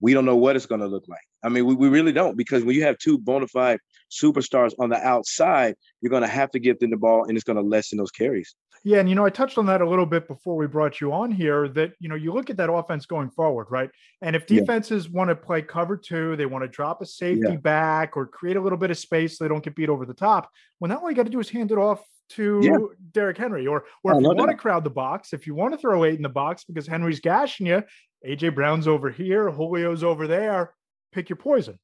We 0.00 0.14
don't 0.14 0.24
know 0.24 0.36
what 0.36 0.56
it's 0.56 0.66
going 0.66 0.80
to 0.80 0.86
look 0.86 1.04
like. 1.08 1.20
I 1.42 1.48
mean, 1.48 1.66
we, 1.66 1.74
we 1.74 1.88
really 1.88 2.12
don't 2.12 2.36
because 2.36 2.64
when 2.64 2.76
you 2.76 2.84
have 2.84 2.98
two 2.98 3.18
bona 3.18 3.46
fide 3.48 3.80
superstars 4.10 4.72
on 4.78 4.90
the 4.90 4.96
outside, 4.96 5.74
you're 6.00 6.10
going 6.10 6.22
to 6.22 6.28
have 6.28 6.50
to 6.52 6.58
give 6.58 6.78
them 6.78 6.90
the 6.90 6.96
ball 6.96 7.24
and 7.24 7.36
it's 7.36 7.44
going 7.44 7.56
to 7.56 7.62
lessen 7.62 7.98
those 7.98 8.10
carries. 8.10 8.54
Yeah, 8.88 9.00
and 9.00 9.08
you 9.08 9.14
know, 9.14 9.26
I 9.26 9.28
touched 9.28 9.58
on 9.58 9.66
that 9.66 9.82
a 9.82 9.86
little 9.86 10.06
bit 10.06 10.26
before 10.26 10.56
we 10.56 10.66
brought 10.66 10.98
you 10.98 11.12
on 11.12 11.30
here. 11.30 11.68
That 11.68 11.92
you 12.00 12.08
know, 12.08 12.14
you 12.14 12.32
look 12.32 12.48
at 12.48 12.56
that 12.56 12.72
offense 12.72 13.04
going 13.04 13.28
forward, 13.28 13.66
right? 13.68 13.90
And 14.22 14.34
if 14.34 14.46
defenses 14.46 15.04
yeah. 15.04 15.10
want 15.12 15.28
to 15.28 15.36
play 15.36 15.60
cover 15.60 15.94
two, 15.94 16.36
they 16.36 16.46
want 16.46 16.64
to 16.64 16.68
drop 16.68 17.02
a 17.02 17.04
safety 17.04 17.50
yeah. 17.50 17.56
back 17.56 18.16
or 18.16 18.26
create 18.26 18.56
a 18.56 18.60
little 18.62 18.78
bit 18.78 18.90
of 18.90 18.96
space 18.96 19.36
so 19.36 19.44
they 19.44 19.48
don't 19.48 19.62
get 19.62 19.74
beat 19.74 19.90
over 19.90 20.06
the 20.06 20.14
top. 20.14 20.50
Well, 20.80 20.88
now 20.88 21.00
all 21.00 21.10
you 21.10 21.16
got 21.16 21.24
to 21.24 21.30
do 21.30 21.38
is 21.38 21.50
hand 21.50 21.70
it 21.70 21.76
off 21.76 22.02
to 22.30 22.60
yeah. 22.62 22.78
Derrick 23.12 23.36
Henry. 23.36 23.66
Or 23.66 23.84
or 24.02 24.14
if 24.14 24.22
you 24.22 24.34
want 24.34 24.50
to 24.50 24.56
crowd 24.56 24.84
the 24.84 24.90
box, 24.90 25.34
if 25.34 25.46
you 25.46 25.54
want 25.54 25.74
to 25.74 25.78
throw 25.78 26.06
eight 26.06 26.16
in 26.16 26.22
the 26.22 26.30
box 26.30 26.64
because 26.64 26.86
Henry's 26.86 27.20
gashing 27.20 27.66
you, 27.66 27.82
AJ 28.26 28.54
Brown's 28.54 28.88
over 28.88 29.10
here, 29.10 29.50
Julio's 29.50 30.02
over 30.02 30.26
there. 30.26 30.72
Pick 31.12 31.28
your 31.28 31.36
poison. 31.36 31.78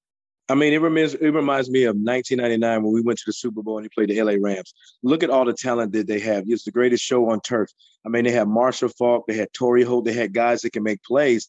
I 0.49 0.55
mean, 0.55 0.73
it 0.75 0.81
reminds 0.81 1.15
it 1.15 1.31
reminds 1.31 1.71
me 1.71 1.85
of 1.85 1.97
1999 1.97 2.83
when 2.83 2.93
we 2.93 3.01
went 3.01 3.19
to 3.19 3.25
the 3.27 3.33
Super 3.33 3.63
Bowl 3.63 3.79
and 3.79 3.85
he 3.85 3.89
played 3.89 4.11
the 4.11 4.23
LA 4.23 4.37
Rams. 4.39 4.75
Look 5.03 5.23
at 5.23 5.31
all 5.31 5.45
the 5.45 5.55
talent 5.55 5.93
that 5.93 6.07
they 6.07 6.21
have. 6.21 6.45
It's 6.47 6.65
the 6.65 6.71
greatest 6.71 7.03
show 7.03 7.31
on 7.31 7.41
turf. 7.41 7.71
I 8.05 8.11
mean, 8.11 8.25
they 8.25 8.31
had 8.31 8.49
Marshall 8.49 8.91
Faulk, 8.91 9.25
they 9.27 9.37
had 9.37 9.49
Torry 9.55 9.83
Holt, 9.83 10.05
they 10.05 10.13
had 10.13 10.35
guys 10.35 10.61
that 10.61 10.73
can 10.75 10.83
make 10.83 11.03
plays 11.03 11.49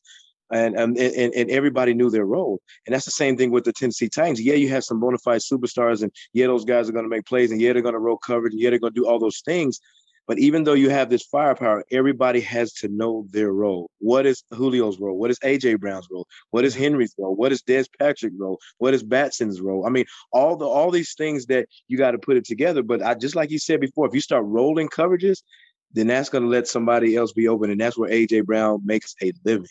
and, 0.51 0.77
um, 0.77 0.91
and 0.91 1.13
and 1.13 1.34
and 1.34 1.49
everybody 1.49 1.93
knew 1.93 2.10
their 2.10 2.25
role. 2.25 2.62
And 2.86 2.93
that's 2.93 3.05
the 3.05 3.12
same 3.12 3.38
thing 3.38 3.51
with 3.51 3.63
the 3.63 3.73
Tennessee 3.73 4.10
Titans. 4.10 4.41
Yeah, 4.41 4.55
you 4.55 4.69
have 4.69 4.84
some 4.84 4.99
bona 4.99 5.17
fide 5.17 5.41
superstars, 5.41 6.03
and 6.03 6.12
yeah, 6.34 6.47
those 6.47 6.65
guys 6.65 6.88
are 6.88 6.91
going 6.91 7.05
to 7.05 7.10
make 7.10 7.25
plays, 7.25 7.51
and 7.51 7.60
yeah, 7.60 7.73
they're 7.73 7.81
going 7.81 7.93
to 7.93 7.99
roll 7.99 8.17
coverage, 8.17 8.53
and 8.53 8.62
yeah, 8.62 8.69
they're 8.69 8.79
going 8.79 8.93
to 8.93 8.99
do 8.99 9.08
all 9.08 9.19
those 9.19 9.41
things. 9.41 9.79
But 10.27 10.39
even 10.39 10.63
though 10.63 10.73
you 10.73 10.89
have 10.89 11.09
this 11.09 11.23
firepower, 11.23 11.83
everybody 11.91 12.41
has 12.41 12.73
to 12.73 12.88
know 12.88 13.27
their 13.29 13.51
role. 13.51 13.89
What 13.99 14.25
is 14.25 14.43
Julio's 14.53 14.99
role? 14.99 15.17
What 15.17 15.31
is 15.31 15.39
AJ 15.39 15.79
Brown's 15.79 16.07
role? 16.09 16.27
What 16.51 16.65
is 16.65 16.73
mm-hmm. 16.73 16.83
Henry's 16.83 17.15
role? 17.17 17.35
What 17.35 17.51
is 17.51 17.61
Des 17.61 17.85
Patrick's 17.99 18.35
role? 18.38 18.59
What 18.79 18.93
is 18.93 19.03
Batson's 19.03 19.61
role? 19.61 19.85
I 19.85 19.89
mean, 19.89 20.05
all 20.31 20.55
the 20.55 20.65
all 20.65 20.91
these 20.91 21.13
things 21.13 21.45
that 21.47 21.67
you 21.88 21.97
got 21.97 22.11
to 22.11 22.17
put 22.17 22.38
it 22.38 22.45
together. 22.45 22.81
But 22.81 23.01
I 23.01 23.13
just 23.13 23.35
like 23.35 23.51
you 23.51 23.59
said 23.59 23.79
before, 23.79 24.07
if 24.07 24.13
you 24.13 24.21
start 24.21 24.45
rolling 24.45 24.89
coverages, 24.89 25.41
then 25.93 26.07
that's 26.07 26.29
going 26.29 26.43
to 26.43 26.49
let 26.49 26.67
somebody 26.67 27.15
else 27.15 27.31
be 27.31 27.47
open, 27.47 27.71
and 27.71 27.79
that's 27.79 27.97
where 27.97 28.09
AJ 28.09 28.45
Brown 28.45 28.81
makes 28.83 29.15
a 29.21 29.31
living. 29.43 29.67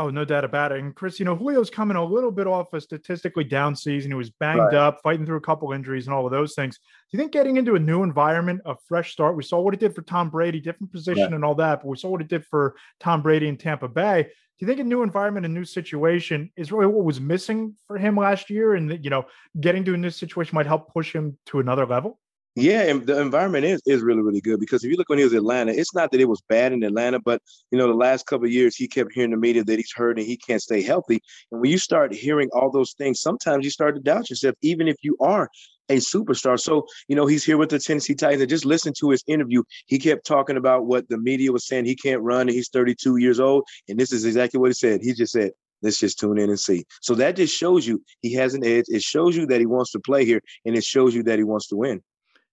Oh, 0.00 0.08
no 0.08 0.24
doubt 0.24 0.46
about 0.46 0.72
it. 0.72 0.78
And 0.78 0.94
Chris, 0.94 1.18
you 1.18 1.26
know, 1.26 1.36
Julio's 1.36 1.68
coming 1.68 1.98
a 1.98 2.02
little 2.02 2.30
bit 2.30 2.46
off 2.46 2.72
a 2.72 2.80
statistically 2.80 3.44
down 3.44 3.76
season. 3.76 4.10
He 4.10 4.14
was 4.14 4.30
banged 4.30 4.60
right. 4.60 4.74
up, 4.74 4.98
fighting 5.02 5.26
through 5.26 5.36
a 5.36 5.42
couple 5.42 5.72
injuries 5.72 6.06
and 6.06 6.14
all 6.14 6.24
of 6.24 6.32
those 6.32 6.54
things. 6.54 6.78
Do 6.78 6.82
you 7.10 7.18
think 7.18 7.32
getting 7.32 7.58
into 7.58 7.74
a 7.74 7.78
new 7.78 8.02
environment, 8.02 8.62
a 8.64 8.76
fresh 8.88 9.12
start, 9.12 9.36
we 9.36 9.42
saw 9.42 9.60
what 9.60 9.74
it 9.74 9.80
did 9.80 9.94
for 9.94 10.00
Tom 10.00 10.30
Brady, 10.30 10.58
different 10.58 10.90
position 10.90 11.24
right. 11.24 11.34
and 11.34 11.44
all 11.44 11.54
that, 11.56 11.82
but 11.82 11.88
we 11.88 11.98
saw 11.98 12.08
what 12.08 12.22
it 12.22 12.28
did 12.28 12.46
for 12.46 12.76
Tom 12.98 13.20
Brady 13.20 13.46
in 13.46 13.58
Tampa 13.58 13.88
Bay. 13.88 14.22
Do 14.22 14.30
you 14.60 14.66
think 14.66 14.80
a 14.80 14.84
new 14.84 15.02
environment, 15.02 15.44
a 15.44 15.50
new 15.50 15.66
situation 15.66 16.50
is 16.56 16.72
really 16.72 16.86
what 16.86 17.04
was 17.04 17.20
missing 17.20 17.76
for 17.86 17.98
him 17.98 18.16
last 18.16 18.48
year? 18.48 18.76
And 18.76 19.04
you 19.04 19.10
know, 19.10 19.26
getting 19.60 19.84
to 19.84 19.92
a 19.92 19.98
new 19.98 20.08
situation 20.08 20.54
might 20.54 20.64
help 20.64 20.90
push 20.94 21.14
him 21.14 21.36
to 21.48 21.60
another 21.60 21.84
level? 21.84 22.18
Yeah, 22.56 22.82
and 22.82 23.06
the 23.06 23.20
environment 23.20 23.64
is 23.64 23.80
is 23.86 24.02
really 24.02 24.22
really 24.22 24.40
good 24.40 24.58
because 24.58 24.82
if 24.82 24.90
you 24.90 24.96
look 24.96 25.08
when 25.08 25.18
he 25.18 25.24
was 25.24 25.32
in 25.32 25.38
Atlanta, 25.38 25.72
it's 25.72 25.94
not 25.94 26.10
that 26.10 26.20
it 26.20 26.28
was 26.28 26.42
bad 26.48 26.72
in 26.72 26.82
Atlanta, 26.82 27.20
but 27.20 27.40
you 27.70 27.78
know 27.78 27.86
the 27.86 27.94
last 27.94 28.26
couple 28.26 28.48
years 28.48 28.74
he 28.74 28.88
kept 28.88 29.12
hearing 29.14 29.30
the 29.30 29.36
media 29.36 29.62
that 29.62 29.78
he's 29.78 29.92
hurt 29.92 30.18
and 30.18 30.26
he 30.26 30.36
can't 30.36 30.60
stay 30.60 30.82
healthy. 30.82 31.20
And 31.52 31.60
when 31.60 31.70
you 31.70 31.78
start 31.78 32.12
hearing 32.12 32.48
all 32.52 32.70
those 32.70 32.92
things, 32.98 33.20
sometimes 33.20 33.64
you 33.64 33.70
start 33.70 33.94
to 33.94 34.00
doubt 34.00 34.30
yourself, 34.30 34.56
even 34.62 34.88
if 34.88 34.96
you 35.02 35.16
are 35.20 35.48
a 35.90 35.96
superstar. 35.96 36.58
So 36.58 36.86
you 37.06 37.14
know 37.14 37.26
he's 37.26 37.44
here 37.44 37.56
with 37.56 37.70
the 37.70 37.78
Tennessee 37.78 38.16
Titans. 38.16 38.42
And 38.42 38.50
just 38.50 38.64
listen 38.64 38.92
to 38.98 39.10
his 39.10 39.22
interview. 39.28 39.62
He 39.86 39.98
kept 40.00 40.26
talking 40.26 40.56
about 40.56 40.86
what 40.86 41.08
the 41.08 41.18
media 41.18 41.52
was 41.52 41.68
saying. 41.68 41.84
He 41.84 41.94
can't 41.94 42.20
run, 42.22 42.42
and 42.42 42.50
he's 42.50 42.68
32 42.70 43.18
years 43.18 43.38
old. 43.38 43.64
And 43.88 43.98
this 43.98 44.12
is 44.12 44.24
exactly 44.24 44.58
what 44.58 44.70
he 44.70 44.74
said. 44.74 45.02
He 45.02 45.12
just 45.14 45.32
said, 45.32 45.52
Let's 45.82 45.98
just 45.98 46.18
tune 46.18 46.38
in 46.38 46.50
and 46.50 46.58
see. 46.60 46.84
So 47.00 47.14
that 47.14 47.36
just 47.36 47.56
shows 47.56 47.86
you 47.86 48.02
he 48.22 48.34
has 48.34 48.54
an 48.54 48.64
edge. 48.64 48.86
It 48.88 49.02
shows 49.02 49.36
you 49.36 49.46
that 49.46 49.60
he 49.60 49.66
wants 49.66 49.92
to 49.92 50.00
play 50.00 50.24
here, 50.24 50.42
and 50.64 50.76
it 50.76 50.84
shows 50.84 51.14
you 51.14 51.22
that 51.22 51.38
he 51.38 51.44
wants 51.44 51.68
to 51.68 51.76
win. 51.76 52.02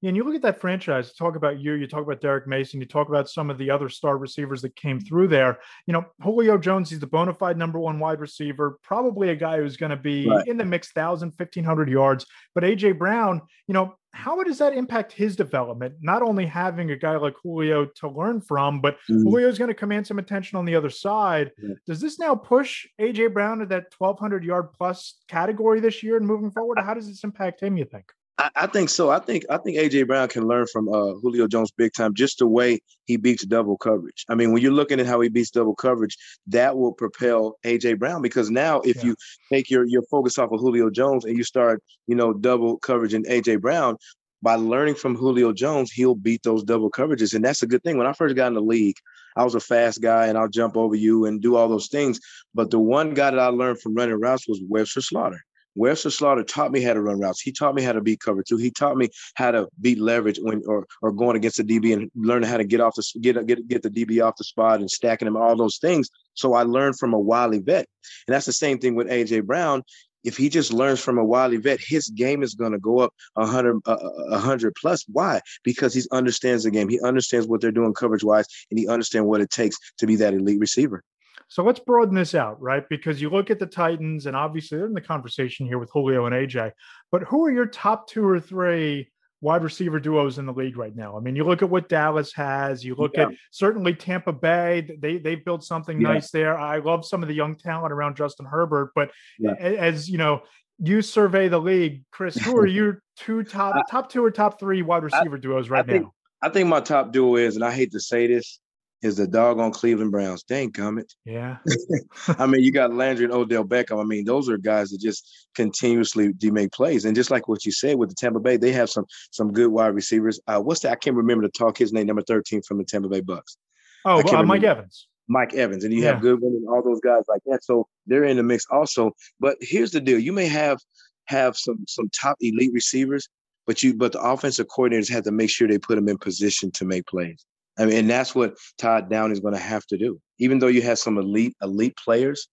And 0.04 0.16
you 0.16 0.24
look 0.24 0.36
at 0.36 0.42
that 0.44 0.62
franchise, 0.62 1.14
talk 1.14 1.36
about 1.36 1.60
you, 1.60 1.74
you 1.74 1.88
talk 1.88 2.04
about 2.04 2.22
Derrick 2.22 2.48
Mason, 2.48 2.80
you 2.80 2.86
talk 2.86 3.10
about 3.10 3.30
some 3.30 3.50
of 3.50 3.58
the 3.58 3.72
other 3.72 3.90
star 3.90 4.18
receivers 4.18 4.62
that 4.62 4.76
came 4.76 5.00
through 5.00 5.28
there. 5.30 5.58
You 5.88 5.94
know, 5.94 6.06
Julio 6.22 6.58
Jones, 6.58 6.90
he's 6.90 7.00
the 7.00 7.08
bona 7.08 7.34
fide 7.34 7.58
number 7.58 7.80
one 7.80 8.00
wide 8.00 8.20
receiver, 8.20 8.78
probably 8.84 9.30
a 9.30 9.36
guy 9.36 9.58
who's 9.58 9.78
going 9.78 9.90
to 9.90 9.96
be 9.96 10.30
right. 10.30 10.48
in 10.48 10.58
the 10.58 10.66
mix 10.66 10.92
1,000, 10.94 11.30
1,500 11.36 11.90
yards. 11.90 12.26
But 12.54 12.64
A.J. 12.64 12.94
Brown, 12.94 13.42
you 13.68 13.74
know, 13.74 13.96
how 14.18 14.44
does 14.44 14.58
that 14.58 14.74
impact 14.74 15.12
his 15.12 15.36
development? 15.36 15.96
Not 16.02 16.24
only 16.24 16.46
having 16.46 16.92
a 16.92 16.96
guy 16.96 17.16
like 17.18 17.36
Julio 17.44 17.86
to 17.98 18.10
learn 18.10 18.42
from, 18.42 18.82
but 18.82 18.96
mm-hmm. 19.10 19.24
Julio's 19.24 19.60
going 19.60 19.68
to 19.68 19.76
command 19.76 20.08
some 20.08 20.18
attention 20.18 20.58
on 20.58 20.66
the 20.66 20.76
other 20.76 20.90
side. 20.90 21.52
Yeah. 21.62 21.76
Does 21.86 22.02
this 22.02 22.20
now 22.20 22.34
push 22.34 22.88
AJ 23.00 23.34
Brown 23.34 23.60
to 23.60 23.66
that 23.68 23.86
1,200 23.98 24.44
yard 24.44 24.74
plus 24.74 25.20
category 25.28 25.80
this 25.80 26.02
year 26.02 26.18
and 26.18 26.26
moving 26.26 26.50
forward? 26.50 26.80
How 26.80 26.96
does 26.96 27.08
this 27.08 27.24
impact 27.24 27.62
him? 27.62 27.78
You 27.78 27.86
think? 27.86 28.12
I, 28.38 28.50
I, 28.56 28.68
think 28.68 28.90
so. 28.90 29.10
I 29.10 29.20
think 29.20 29.46
I 29.50 29.58
think 29.58 29.78
AJ 29.78 30.08
Brown 30.08 30.28
can 30.28 30.48
learn 30.48 30.68
from 30.72 30.88
uh, 30.90 31.14
Julio 31.22 31.48
Jones 31.48 31.72
big 31.72 31.94
time, 31.94 32.14
just 32.14 32.40
the 32.40 32.48
way 32.48 32.80
he 33.06 33.18
beats 33.18 33.46
double 33.46 33.78
coverage. 33.78 34.26
I 34.30 34.36
mean, 34.36 34.52
when 34.52 34.62
you're 34.62 34.72
looking 34.72 35.00
at 35.00 35.08
how 35.08 35.20
he 35.22 35.30
beats 35.30 35.50
double 35.50 35.76
coverage, 35.76 36.18
that 36.48 36.78
will 36.78 36.94
propel 36.94 37.58
AJ 37.66 37.98
Brown 37.98 38.22
because 38.22 38.52
now 38.52 38.82
if 38.82 38.98
yeah. 38.98 39.06
you 39.06 39.16
take 39.52 39.70
your 39.70 39.86
your 39.86 40.04
focus 40.04 40.38
off 40.38 40.52
of 40.52 40.60
Julio 40.60 40.90
Jones 40.90 41.26
and 41.26 41.36
you 41.36 41.44
start, 41.44 41.82
you 42.06 42.16
know, 42.16 42.34
double 42.34 42.78
coverage 42.78 43.14
in 43.14 43.24
AJ 43.24 43.62
Brown, 43.62 43.98
by 44.44 44.56
learning 44.56 44.96
from 44.96 45.16
Julio 45.16 45.52
Jones, 45.52 45.92
he'll 45.92 46.16
beat 46.16 46.44
those 46.44 46.64
double 46.64 46.92
coverages, 46.92 47.34
and 47.34 47.44
that's 47.44 47.64
a 47.64 47.68
good 47.68 47.84
thing. 47.84 47.98
When 47.98 48.08
I 48.08 48.14
first 48.14 48.36
got 48.36 48.48
in 48.48 48.54
the 48.54 48.62
league, 48.62 48.98
I 49.36 49.44
was 49.44 49.56
a 49.56 49.60
fast 49.60 50.02
guy 50.02 50.28
and 50.28 50.38
I'll 50.38 50.50
jump 50.50 50.78
over 50.78 50.96
you 50.96 51.26
and 51.26 51.42
do 51.42 51.56
all 51.56 51.70
those 51.70 51.88
things. 51.88 52.20
But 52.56 52.72
the 52.72 52.80
one 52.80 53.14
guy 53.14 53.32
that 53.32 53.40
I 53.40 53.48
learned 53.48 53.80
from 53.82 53.94
running 53.94 54.20
routes 54.20 54.48
was 54.48 54.62
Webster 54.68 55.02
Slaughter. 55.02 55.44
Webster 55.78 56.10
Slaughter 56.10 56.44
taught 56.44 56.72
me 56.72 56.82
how 56.82 56.94
to 56.94 57.02
run 57.02 57.20
routes. 57.20 57.40
He 57.40 57.52
taught 57.52 57.76
me 57.76 57.84
how 57.84 57.94
to 57.94 58.02
beat 58.02 58.20
cover 58.20 58.44
two. 58.44 58.58
He 58.58 58.72
taught 58.72 58.98
me 58.98 59.10
how 59.36 59.52
to 59.52 59.68
beat 59.80 60.00
leverage 60.00 60.40
when 60.42 60.64
or 60.66 60.88
or 61.02 61.12
going 61.12 61.38
against 61.38 61.58
the 61.58 61.64
DB 61.64 61.94
and 61.94 62.10
learning 62.16 62.50
how 62.50 62.58
to 62.58 62.66
get 62.66 62.82
off 62.82 62.96
the 62.96 63.04
get 63.22 63.46
get 63.46 63.68
get 63.68 63.84
the 63.84 63.90
DB 63.90 64.26
off 64.26 64.36
the 64.38 64.44
spot 64.44 64.80
and 64.80 64.90
stacking 64.90 65.28
him 65.28 65.38
all 65.38 65.56
those 65.56 65.78
things. 65.78 66.10
So 66.34 66.54
I 66.54 66.64
learned 66.64 66.98
from 66.98 67.14
a 67.14 67.20
wily 67.20 67.60
vet, 67.60 67.88
and 68.28 68.34
that's 68.34 68.46
the 68.46 68.54
same 68.54 68.80
thing 68.80 68.96
with 68.96 69.08
AJ 69.08 69.46
Brown. 69.46 69.84
If 70.24 70.36
he 70.36 70.50
just 70.50 70.74
learns 70.74 71.00
from 71.00 71.18
a 71.18 71.24
wily 71.24 71.58
vet, 71.58 71.80
his 71.80 72.10
game 72.10 72.44
is 72.44 72.56
going 72.56 72.72
to 72.72 72.80
go 72.80 73.00
up 73.00 73.14
a 73.36 73.46
hundred 73.46 73.78
uh, 73.86 73.92
uh, 73.92 73.96
uh, 73.96 74.36
a 74.36 74.40
hundred 74.40 74.76
plus. 74.76 75.06
Why? 75.08 75.42
Because 75.64 75.94
he 75.94 76.02
understands 76.12 76.64
the 76.64 76.72
game. 76.72 76.90
He 76.90 77.00
understands 77.02 77.48
what 77.48 77.62
they're 77.62 77.72
doing 77.72 77.94
coverage 77.94 78.24
wise, 78.24 78.48
and 78.72 78.80
he 78.80 78.88
understands 78.88 79.28
what 79.28 79.42
it 79.42 79.52
takes 79.52 79.78
to 80.00 80.08
be 80.08 80.16
that 80.18 80.34
elite 80.34 80.60
receiver. 80.60 81.04
So 81.48 81.64
let's 81.64 81.80
broaden 81.80 82.16
this 82.16 82.36
out, 82.36 82.62
right? 82.62 82.84
Because 82.90 83.22
you 83.22 83.30
look 83.30 83.50
at 83.50 83.60
the 83.60 83.66
Titans, 83.66 84.26
and 84.26 84.36
obviously 84.36 84.78
they're 84.78 84.88
in 84.88 84.94
the 84.94 85.02
conversation 85.02 85.66
here 85.66 85.80
with 85.80 85.90
Julio 85.92 86.26
and 86.26 86.36
AJ. 86.36 86.72
But 87.12 87.24
who 87.24 87.46
are 87.46 87.52
your 87.52 87.68
top 87.68 88.08
two 88.08 88.28
or 88.28 88.40
three 88.40 89.12
wide 89.40 89.64
receiver 89.64 90.00
duos 90.00 90.40
in 90.40 90.46
the 90.46 90.54
league 90.54 90.78
right 90.78 90.96
now? 90.96 91.18
I 91.18 91.22
mean, 91.22 91.36
you 91.36 91.46
look 91.46 91.62
at 91.62 91.70
what 91.70 91.88
Dallas 91.88 92.34
has. 92.34 92.84
You 92.84 92.96
look 92.96 93.12
yeah. 93.16 93.24
at 93.24 93.30
certainly 93.52 93.96
Tampa 93.96 94.34
Bay. 94.34 94.98
They 95.00 95.18
they've 95.18 95.44
built 95.44 95.64
something 95.64 96.02
yeah. 96.02 96.14
nice 96.14 96.32
there. 96.32 96.58
I 96.58 96.80
love 96.80 97.06
some 97.06 97.22
of 97.22 97.30
the 97.30 97.36
young 97.36 97.56
talent 97.56 97.94
around 97.94 98.18
Justin 98.18 98.46
Herbert. 98.46 98.92
But 98.94 99.12
yeah. 99.40 99.54
as 99.54 100.10
you 100.10 100.18
know, 100.18 100.42
you 100.80 101.02
survey 101.02 101.48
the 101.48 101.60
league, 101.60 102.04
Chris. 102.12 102.36
Who 102.36 102.58
are 102.58 102.68
your 102.68 103.02
two 103.18 103.44
top 103.44 103.86
top 103.90 104.10
two 104.10 104.24
or 104.24 104.32
top 104.32 104.60
three 104.60 104.82
wide 104.82 105.04
receiver 105.04 105.38
I, 105.38 105.40
duos 105.40 105.70
right 105.70 105.86
I 105.86 105.92
think, 105.92 106.04
now? 106.04 106.14
I 106.42 106.50
think 106.50 106.68
my 106.68 106.82
top 106.82 107.12
duo 107.12 107.36
is, 107.36 107.56
and 107.56 107.64
I 107.64 107.72
hate 107.72 107.94
to 107.94 108.00
say 108.00 108.28
this, 108.28 108.60
is 109.02 109.18
the 109.18 109.28
doggone 109.28 109.72
Cleveland 109.72 110.12
Browns. 110.12 110.44
Dang 110.44 110.72
gummit. 110.72 111.14
Yeah. 111.26 111.58
I 112.40 112.48
mean, 112.48 112.64
you 112.64 112.72
got 112.72 112.94
Landry 112.94 113.26
and 113.26 113.34
Odell 113.34 113.64
Beckham. 113.64 114.02
I 114.02 114.04
mean, 114.04 114.26
those 114.26 114.50
are 114.50 114.58
guys 114.58 114.90
that 114.90 115.00
just 115.00 115.48
continuously 115.56 116.34
do 116.34 116.52
make 116.52 116.72
plays. 116.72 117.06
And 117.06 117.16
just 117.16 117.30
like 117.30 117.48
what 117.48 117.66
you 117.66 117.72
said 117.72 117.98
with 117.98 118.10
the 118.10 118.16
Tampa 118.16 118.40
Bay, 118.40 118.58
they 118.58 118.72
have 118.72 118.90
some 118.90 119.06
some 119.32 119.54
good 119.54 119.70
wide 119.70 119.94
receivers. 119.94 120.40
Uh, 120.48 120.60
what's 120.60 120.82
that? 120.82 120.92
I 120.92 120.96
can't 120.96 121.16
remember 121.16 121.44
to 121.48 121.52
talk 121.58 121.78
his 121.78 121.94
name, 121.94 122.08
number 122.08 122.24
13 122.24 122.62
from 122.64 122.80
the 122.80 122.84
Tampa 122.84 123.08
Bay 123.08 123.22
Bucks. 123.22 123.58
Oh, 124.06 124.22
uh, 124.22 124.44
Mike 124.44 124.64
Evans. 124.64 125.08
Mike 125.28 125.54
Evans. 125.54 125.84
And 125.84 125.94
you 125.94 126.02
yeah. 126.02 126.14
have 126.14 126.22
Godwin, 126.22 126.66
all 126.70 126.82
those 126.82 127.02
guys 127.02 127.24
like 127.28 127.42
that. 127.48 127.64
So 127.64 127.88
they're 128.06 128.24
in 128.24 128.38
the 128.38 128.44
mix 128.44 128.66
also. 128.72 129.12
But 129.40 129.58
here's 129.62 129.92
the 129.92 130.02
deal. 130.02 130.20
You 130.20 130.34
may 130.34 130.48
have 130.48 130.80
have 131.26 131.58
some 131.58 131.84
some 131.88 132.10
top 132.20 132.38
elite 132.40 132.72
receivers, 132.74 133.28
but 133.68 133.84
you 133.84 133.94
but 133.94 134.14
the 134.14 134.22
offensive 134.22 134.68
coordinators 134.68 135.12
have 135.12 135.26
to 135.26 135.32
make 135.32 135.50
sure 135.50 135.68
they 135.68 135.78
put 135.78 135.96
them 135.96 136.08
in 136.08 136.18
position 136.18 136.72
to 136.72 136.86
make 136.86 137.06
plays. 137.06 137.46
I 137.78 137.86
mean, 137.86 137.98
and 137.98 138.10
that's 138.10 138.34
what 138.34 138.58
Todd 138.78 139.10
Downing 139.10 139.34
is 139.34 139.40
going 139.40 139.54
to 139.54 139.60
have 139.60 139.86
to 139.88 139.98
do. 139.98 140.20
Even 140.40 140.60
though 140.60 140.68
you 140.68 140.82
have 140.82 141.00
some 141.00 141.18
elite 141.18 141.56
elite 141.62 141.96
players, 141.98 142.48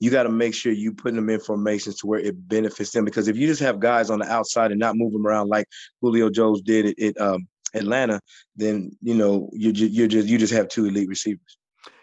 you 0.00 0.10
got 0.10 0.24
to 0.24 0.30
make 0.30 0.54
sure 0.54 0.72
you 0.72 0.92
put 0.92 1.14
them 1.14 1.30
in 1.30 1.40
formations 1.40 1.96
to 1.98 2.06
where 2.06 2.20
it 2.20 2.48
benefits 2.48 2.90
them. 2.90 3.04
Because 3.04 3.28
if 3.28 3.36
you 3.36 3.46
just 3.46 3.60
have 3.60 3.80
guys 3.80 4.10
on 4.10 4.18
the 4.18 4.30
outside 4.30 4.70
and 4.70 4.80
not 4.80 4.96
move 4.96 5.12
them 5.12 5.26
around 5.26 5.48
like 5.48 5.66
Julio 6.00 6.30
Jones 6.30 6.60
did 6.62 6.86
at, 6.86 6.98
at 6.98 7.20
um, 7.20 7.46
Atlanta, 7.74 8.20
then 8.56 8.96
you 9.00 9.14
know 9.14 9.50
you 9.52 9.70
you 9.72 10.08
just 10.08 10.28
you 10.28 10.38
just 10.38 10.52
have 10.52 10.68
two 10.68 10.86
elite 10.86 11.08
receivers. 11.08 11.58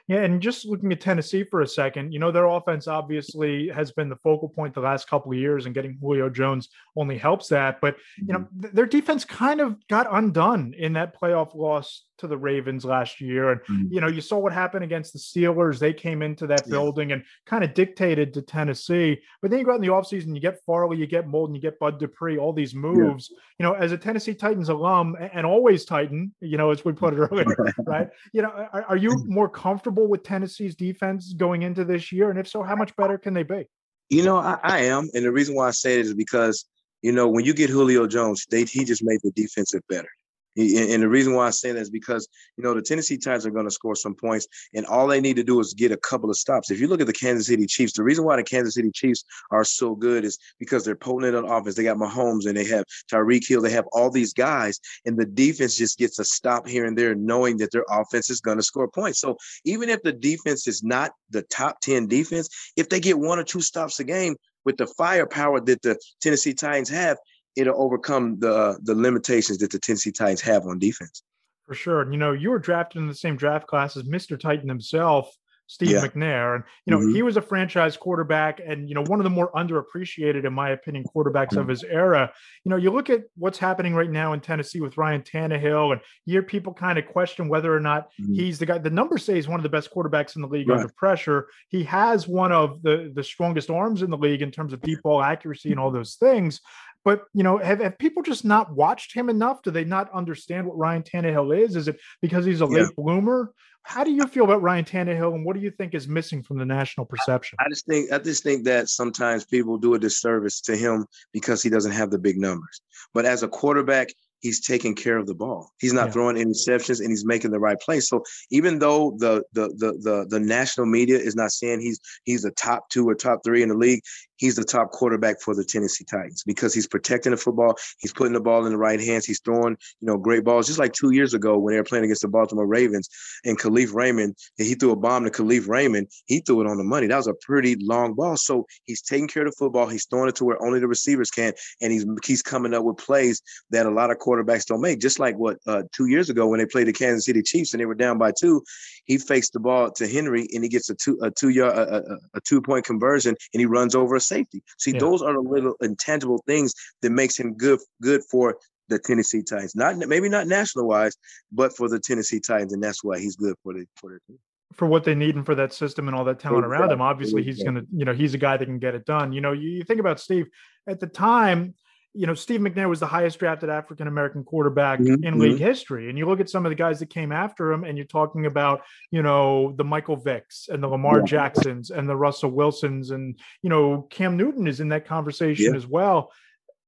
Yeah, 0.08 0.24
and 0.24 0.42
just 0.42 0.66
looking 0.66 0.92
at 0.92 1.02
Tennessee 1.02 1.44
for 1.44 1.62
a 1.62 1.68
second, 1.68 2.14
you 2.14 2.18
know, 2.18 2.32
their 2.32 2.48
offense 2.48 2.88
obviously 2.88 3.70
has 3.70 3.92
been 3.92 4.10
the 4.10 4.16
focal 4.16 4.50
point 4.50 4.74
the 4.74 4.80
last 4.80 5.08
couple 5.08 5.32
of 5.32 5.38
years, 5.38 5.68
and 5.68 5.76
getting 5.76 6.00
Julio 6.02 6.32
Jones 6.32 6.70
only 6.96 7.16
helps 7.16 7.50
that. 7.50 7.80
But, 7.80 7.98
you 8.18 8.34
know, 8.34 8.40
mm-hmm. 8.40 8.62
th- 8.62 8.74
their 8.74 8.88
defense 8.88 9.24
kind 9.24 9.62
of 9.62 9.76
got 9.88 10.08
undone 10.10 10.74
in 10.76 10.94
that 10.94 11.16
playoff 11.16 11.54
loss 11.54 12.06
to 12.20 12.28
the 12.28 12.38
Ravens 12.38 12.86
last 12.86 13.20
year. 13.20 13.52
And, 13.52 13.62
mm-hmm. 13.62 13.94
you 13.94 14.02
know, 14.02 14.08
you 14.08 14.22
saw 14.22 14.38
what 14.38 14.54
happened 14.54 14.84
against 14.84 15.14
the 15.14 15.20
Steelers. 15.20 15.80
They 15.80 15.94
came 15.94 16.22
into 16.22 16.48
that 16.48 16.64
yeah. 16.66 16.72
building 16.72 17.12
and 17.12 17.24
kind 17.46 17.64
of 17.64 17.74
dictated 17.74 18.34
to 18.34 18.42
Tennessee. 18.42 19.20
But 19.42 19.52
then 19.52 19.60
you 19.60 19.66
go 19.66 19.72
out 19.72 19.76
in 19.76 19.82
the 19.82 19.88
offseason, 19.88 20.34
you 20.34 20.42
get 20.42 20.60
Farley, 20.66 20.98
you 20.98 21.08
get 21.08 21.28
Molden, 21.28 21.56
you 21.56 21.62
get 21.62 21.80
Bud 21.80 22.00
Dupree, 22.00 22.38
all 22.38 22.54
these 22.54 22.76
moves. 22.76 23.30
Yeah. 23.32 23.38
You 23.60 23.64
know, 23.66 23.74
as 23.74 23.92
a 23.92 23.98
Tennessee 23.98 24.34
Titans 24.34 24.70
alum 24.70 25.16
and 25.34 25.46
always 25.46 25.86
Titan, 25.86 26.34
you 26.42 26.58
know, 26.58 26.72
as 26.72 26.86
we 26.86 26.94
put 26.94 27.14
it 27.14 27.18
earlier, 27.18 27.56
right? 27.86 28.10
You 28.34 28.44
know, 28.44 28.50
are, 28.50 28.84
are 28.84 28.98
you 28.98 29.12
more 29.26 29.50
comfortable 29.50 30.08
with 30.08 30.24
Tennessee's 30.24 30.76
defense 30.76 31.34
going 31.34 31.64
into 31.64 31.84
this 31.84 32.12
year? 32.12 32.30
And 32.30 32.40
if 32.40 32.48
so, 32.48 32.64
how 32.64 32.76
much 32.76 32.96
better 32.96 33.18
can 33.18 33.34
they 33.34 33.44
be? 33.44 33.68
You 34.10 34.24
know, 34.24 34.38
I, 34.38 34.58
I 34.64 34.80
am. 34.86 35.08
And 35.14 35.24
the 35.24 35.32
reason 35.32 35.56
why 35.56 35.68
I 35.68 35.72
say 35.72 36.00
it 36.00 36.06
is 36.06 36.14
because, 36.14 36.66
you 37.02 37.12
know, 37.12 37.28
when 37.28 37.46
you 37.46 37.54
get 37.54 37.70
Julio 37.70 38.08
Jones, 38.08 38.46
they, 38.50 38.64
he 38.64 38.84
just 38.84 39.04
made 39.04 39.20
the 39.24 39.32
defensive 39.32 39.82
better. 39.88 40.10
And 40.58 41.04
the 41.04 41.10
reason 41.10 41.36
why 41.36 41.48
I 41.48 41.52
say 41.52 41.72
that 41.72 41.80
is 41.80 41.90
because, 41.90 42.28
you 42.58 42.64
know, 42.64 42.74
the 42.74 42.82
Tennessee 42.82 43.18
Titans 43.18 43.46
are 43.46 43.52
going 43.52 43.68
to 43.68 43.72
score 43.72 43.96
some 43.96 44.16
points, 44.16 44.48
and 44.74 44.86
all 44.86 45.08
they 45.08 45.22
need 45.22 45.36
to 45.36 45.44
do 45.44 45.60
is 45.60 45.74
get 45.74 45.92
a 45.92 45.98
couple 45.98 46.30
of 46.30 46.36
stops. 46.36 46.72
If 46.72 46.80
you 46.80 46.88
look 46.88 47.02
at 47.02 47.08
the 47.08 47.14
Kansas 47.14 47.48
City 47.48 47.66
Chiefs, 47.66 47.94
the 47.94 48.04
reason 48.04 48.26
why 48.26 48.36
the 48.36 48.44
Kansas 48.44 48.76
City 48.76 48.92
Chiefs 48.92 49.24
are 49.52 49.64
so 49.64 49.96
good 49.96 50.26
is 50.26 50.38
because 50.60 50.84
they're 50.84 50.96
potent 50.96 51.36
on 51.36 51.46
offense. 51.46 51.76
They 51.76 51.84
got 51.84 51.98
Mahomes 51.98 52.46
and 52.46 52.58
they 52.58 52.66
have 52.66 52.84
Tyreek 53.12 53.48
Hill. 53.48 53.62
They 53.62 53.72
have 53.72 53.88
all 53.92 54.10
these 54.10 54.34
guys, 54.34 54.80
and 55.06 55.18
the 55.18 55.26
defense 55.26 55.78
just 55.78 55.98
gets 55.98 56.20
a 56.20 56.26
stop 56.26 56.68
here 56.68 56.86
and 56.86 56.98
there, 56.98 57.16
knowing 57.16 57.58
that 57.58 57.72
their 57.72 57.86
offense 57.90 58.30
is 58.30 58.42
going 58.42 58.58
to 58.58 58.64
score 58.64 58.90
points. 58.90 59.20
So 59.20 59.38
even 59.66 59.90
if 59.90 60.02
the 60.04 60.14
defense 60.14 60.68
is 60.68 60.84
not 60.84 61.12
the 61.30 61.44
top 61.44 61.80
10 61.82 62.08
defense, 62.08 62.50
if 62.76 62.90
they 62.90 63.00
get 63.00 63.20
one 63.20 63.40
or 63.40 63.44
two 63.44 63.62
stops 63.62 64.00
a 64.00 64.04
game, 64.04 64.36
with 64.66 64.78
the 64.78 64.88
firepower 64.88 65.62
that 65.62 65.82
the 65.82 65.98
Tennessee 66.22 66.54
Titans 66.54 66.90
have, 66.90 67.18
it'll 67.60 67.82
overcome 67.82 68.40
the 68.40 68.80
the 68.84 68.96
limitations 68.96 69.58
that 69.60 69.72
the 69.72 69.80
Tennessee 69.80 70.12
Titans 70.12 70.42
have 70.42 70.66
on 70.66 70.80
defense. 70.80 71.24
For 71.68 71.76
sure. 71.76 72.02
And 72.02 72.12
you 72.12 72.18
know, 72.18 72.32
you 72.32 72.50
were 72.50 72.60
drafted 72.60 73.02
in 73.02 73.08
the 73.08 73.14
same 73.14 73.36
draft 73.36 73.68
class 73.68 73.96
as 73.96 74.04
Mr. 74.04 74.40
Titan 74.40 74.68
himself, 74.68 75.32
Steve 75.70 75.92
yeah. 75.92 76.02
McNair. 76.02 76.56
And 76.56 76.64
you 76.88 76.92
know, 76.92 76.98
mm-hmm. 76.98 77.14
he 77.14 77.22
was 77.22 77.38
a 77.38 77.44
franchise 77.44 77.96
quarterback 77.96 78.60
and 78.66 78.90
you 78.90 78.96
know, 78.96 79.04
one 79.04 79.20
of 79.20 79.24
the 79.24 79.30
more 79.30 79.52
underappreciated, 79.52 80.46
in 80.46 80.52
my 80.52 80.72
opinion, 80.72 81.06
quarterbacks 81.16 81.50
mm-hmm. 81.50 81.60
of 81.60 81.68
his 81.68 81.84
era. 81.84 82.34
You 82.66 82.72
know, 82.72 82.76
you 82.76 82.90
look 82.90 83.12
at 83.12 83.22
what's 83.38 83.60
happening 83.60 83.94
right 83.94 84.10
now 84.10 84.34
in 84.34 84.40
Tennessee 84.40 84.82
with 84.82 84.98
Ryan 84.98 85.22
Tannehill, 85.22 85.92
and 85.92 86.02
you 86.26 86.34
hear 86.34 86.42
people 86.42 86.74
kind 86.74 86.98
of 86.98 87.06
question 87.06 87.48
whether 87.48 87.72
or 87.74 87.80
not 87.80 88.10
mm-hmm. 88.20 88.34
he's 88.34 88.58
the 88.58 88.66
guy. 88.66 88.80
The 88.80 88.90
numbers 88.90 89.24
say 89.24 89.36
he's 89.36 89.48
one 89.48 89.60
of 89.60 89.64
the 89.64 89.70
best 89.70 89.94
quarterbacks 89.94 90.36
in 90.36 90.42
the 90.42 90.48
league 90.48 90.70
right. 90.70 90.80
under 90.80 90.92
pressure. 90.98 91.50
He 91.68 91.84
has 91.84 92.28
one 92.28 92.52
of 92.52 92.82
the 92.82 93.12
the 93.14 93.24
strongest 93.24 93.70
arms 93.70 94.02
in 94.02 94.10
the 94.10 94.18
league 94.18 94.42
in 94.42 94.50
terms 94.50 94.74
of 94.74 94.82
deep 94.82 95.04
ball 95.04 95.22
accuracy 95.22 95.70
and 95.70 95.80
all 95.80 95.92
those 95.92 96.16
things. 96.16 96.62
But 97.06 97.24
you 97.34 97.44
know, 97.44 97.58
have, 97.58 97.80
have 97.80 97.98
people 97.98 98.24
just 98.24 98.46
not 98.46 98.74
watched 98.74 99.14
him 99.14 99.30
enough? 99.30 99.62
Do 99.62 99.72
they 99.72 99.86
not 99.86 100.12
understand 100.12 100.68
what 100.68 100.78
Ryan 100.78 101.04
Tannehill 101.04 101.58
is? 101.58 101.76
Is 101.76 101.88
it 101.88 102.00
because 102.22 102.46
he's 102.46 102.62
a 102.62 102.66
late 102.66 102.96
bloomer? 102.96 103.54
How 103.84 104.04
do 104.04 104.12
you 104.12 104.28
feel 104.28 104.44
about 104.44 104.62
Ryan 104.62 104.86
Tannehill, 104.86 105.34
and 105.34 105.46
what 105.46 105.56
do 105.56 105.62
you 105.62 105.72
think 105.72 105.94
is 105.94 106.08
missing 106.08 106.44
from 106.44 106.58
the 106.58 106.66
national 106.66 107.06
perception? 107.06 107.58
I, 107.60 107.66
I 107.66 107.70
just 107.70 107.86
think 107.86 108.12
I 108.12 108.20
just 108.20 108.44
think 108.44 108.66
that 108.66 108.90
sometimes 108.90 109.46
people 109.46 109.78
do 109.78 109.94
a 109.94 110.00
disservice 110.00 110.62
to 110.62 110.76
him 110.76 111.06
because 111.32 111.64
he 111.64 111.70
doesn't 111.70 111.94
have 111.94 112.12
the 112.12 112.20
big 112.20 112.38
numbers. 112.38 112.82
But 113.14 113.26
as 113.26 113.42
a 113.42 113.48
quarterback, 113.48 114.10
he's 114.42 114.62
taking 114.62 114.96
care 114.96 115.18
of 115.18 115.28
the 115.28 115.36
ball. 115.36 115.72
He's 115.80 115.94
not 115.94 116.08
yeah. 116.08 116.12
throwing 116.12 116.36
interceptions 116.36 117.00
and 117.00 117.10
he's 117.10 117.26
making 117.26 117.52
the 117.52 117.60
right 117.60 117.80
play. 117.80 118.00
So 118.00 118.24
even 118.52 118.80
though 118.80 119.16
the, 119.18 119.44
the 119.54 119.70
the 119.70 119.94
the 120.00 120.26
the 120.30 120.40
national 120.40 120.86
media 120.86 121.18
is 121.18 121.36
not 121.36 121.52
saying 121.52 121.82
he's 121.82 122.00
he's 122.24 122.46
a 122.46 122.52
top 122.52 122.90
two 122.90 123.08
or 123.08 123.16
top 123.16 123.42
three 123.44 123.64
in 123.64 123.70
the 123.70 123.76
league, 123.76 124.02
he's 124.40 124.56
the 124.56 124.64
top 124.64 124.92
quarterback 124.92 125.42
for 125.42 125.54
the 125.54 125.64
Tennessee 125.64 126.06
Titans 126.06 126.44
because 126.44 126.74
he's 126.74 126.88
protecting 126.88 127.32
the 127.32 127.38
football. 127.38 127.76
He's 128.00 128.14
putting 128.14 128.34
the 128.34 128.40
ball 128.40 128.66
in 128.66 128.72
the 128.72 128.78
right 128.78 129.00
hands. 129.00 129.26
He's 129.26 129.42
throwing, 129.42 129.78
you 130.00 130.08
know, 130.08 130.18
great 130.18 130.44
balls. 130.44 130.66
Just 130.66 130.80
like 130.80 130.94
two 130.94 131.12
years 131.12 131.34
ago 131.34 131.58
when 131.60 131.74
they 131.74 131.80
were 131.80 131.84
playing 131.84 132.06
against 132.06 132.24
the 132.24 132.28
Baltimore 132.28 132.66
Ravens 132.66 133.10
and 133.46 133.60
Kalif 133.60 133.94
Raymond, 133.94 134.36
he 134.58 134.74
threw 134.74 134.92
a 134.92 134.96
bomb 134.96 135.26
to 135.26 135.30
Kalif 135.30 135.68
Raymond. 135.68 136.08
He 136.26 136.40
threw 136.40 136.62
it 136.62 136.68
on 136.68 136.78
the 136.78 136.84
money. 136.84 137.08
That 137.08 137.18
was 137.18 137.28
a 137.28 137.34
pretty 137.42 137.76
long 137.80 138.14
ball. 138.14 138.38
So 138.38 138.66
he's 138.86 139.02
taking 139.02 139.28
care 139.28 139.46
of 139.46 139.52
the 139.52 139.56
football. 139.58 139.88
He's 139.88 140.06
throwing 140.06 140.30
it 140.30 140.36
to 140.38 140.46
where 140.46 140.62
only 140.64 140.80
the 140.80 140.88
receivers 140.88 141.30
can, 141.30 141.54
and 141.82 141.92
he's 141.92 142.06
he's 142.26 142.42
coming 142.42 142.74
up 142.74 142.84
with 142.84 142.98
plays 142.98 143.42
that 143.72 143.86
a 143.86 143.92
lot 143.92 144.12
of 144.12 144.18
quarterbacks 144.18 144.66
don't 144.66 144.82
make. 144.82 145.00
Just 145.00 145.20
like 145.20 145.36
what 145.38 145.58
uh, 145.68 145.84
two 145.92 146.08
years 146.08 146.30
ago 146.30 146.48
when 146.48 146.60
they 146.60 146.66
played 146.66 146.88
the 146.88 146.94
Kansas 146.94 147.26
City 147.26 147.42
Chiefs 147.42 147.74
and 147.74 147.82
they 147.82 147.86
were 147.86 147.96
down 147.96 148.18
by 148.18 148.32
two, 148.32 148.64
he 149.06 149.18
fakes 149.18 149.50
the 149.50 149.60
ball 149.60 149.92
to 149.92 150.08
Henry 150.08 150.48
and 150.54 150.64
he 150.64 150.70
gets 150.70 150.90
a 150.90 150.96
two 150.96 151.20
a 151.22 151.30
two 151.32 151.50
yard 151.50 151.78
a, 151.78 151.98
a, 151.98 152.18
a 152.36 152.42
two 152.42 152.62
point 152.62 152.86
conversion 152.86 153.36
and 153.54 153.60
he 153.60 153.66
runs 153.66 153.96
over 153.96 154.16
a 154.16 154.22
safety. 154.30 154.64
See, 154.78 154.92
yeah. 154.92 155.00
those 155.00 155.22
are 155.22 155.34
the 155.34 155.42
little 155.42 155.76
intangible 155.82 156.42
things 156.48 156.74
that 157.02 157.10
makes 157.10 157.38
him 157.38 157.56
good 157.56 157.80
good 158.02 158.22
for 158.32 158.58
the 158.90 159.00
Tennessee 159.00 159.44
Titans. 159.44 159.76
Not 159.76 159.98
maybe 159.98 160.30
not 160.30 160.48
national 160.48 160.88
wise, 160.88 161.16
but 161.52 161.76
for 161.76 161.90
the 161.90 162.00
Tennessee 162.00 162.40
Titans, 162.40 162.74
and 162.74 162.84
that's 162.84 163.04
why 163.04 163.20
he's 163.20 163.36
good 163.36 163.56
for 163.64 163.74
the 163.74 163.86
for 163.96 164.10
their 164.10 164.22
team. 164.28 164.40
For 164.74 164.88
what 164.88 165.04
they 165.04 165.16
need 165.16 165.36
and 165.36 165.46
for 165.46 165.56
that 165.56 165.74
system 165.74 166.08
and 166.08 166.16
all 166.16 166.24
that 166.26 166.40
talent 166.40 166.66
exactly. 166.66 166.78
around 166.78 166.92
him, 166.92 167.02
obviously 167.02 167.44
he's 167.44 167.64
to, 167.64 167.86
you 167.92 168.06
know, 168.06 168.14
he's 168.14 168.36
a 168.36 168.38
guy 168.38 168.56
that 168.56 168.66
can 168.66 168.78
get 168.78 168.94
it 168.94 169.04
done. 169.04 169.34
You 169.34 169.42
know, 169.42 169.52
you, 169.52 169.70
you 169.70 169.84
think 169.84 170.00
about 170.00 170.20
Steve 170.20 170.48
at 170.88 171.00
the 171.00 171.08
time 171.08 171.74
you 172.14 172.26
know, 172.26 172.34
Steve 172.34 172.60
McNair 172.60 172.90
was 172.90 173.00
the 173.00 173.08
highest 173.08 173.40
drafted 173.40 173.70
African 173.70 174.08
American 174.08 174.44
quarterback 174.44 175.00
mm-hmm. 175.00 175.24
in 175.24 175.40
league 175.40 175.60
history. 175.60 176.10
And 176.10 176.18
you 176.18 176.28
look 176.28 176.40
at 176.40 176.50
some 176.50 176.66
of 176.66 176.70
the 176.72 176.76
guys 176.76 177.00
that 177.00 177.10
came 177.10 177.32
after 177.32 177.72
him, 177.72 177.84
and 177.84 177.98
you're 177.98 178.08
talking 178.08 178.46
about, 178.46 178.82
you 179.12 179.22
know, 179.22 179.74
the 179.78 179.84
Michael 179.84 180.18
Vicks 180.18 180.70
and 180.70 180.82
the 180.82 180.88
Lamar 180.88 181.20
yeah. 181.20 181.26
Jacksons 181.26 181.92
and 181.92 182.10
the 182.10 182.16
Russell 182.16 182.52
Wilsons, 182.52 183.12
and 183.12 183.40
you 183.62 183.70
know, 183.70 184.08
Cam 184.10 184.38
Newton 184.38 184.68
is 184.68 184.80
in 184.80 184.90
that 184.90 185.06
conversation 185.06 185.72
yeah. 185.72 185.78
as 185.78 185.86
well 185.86 186.32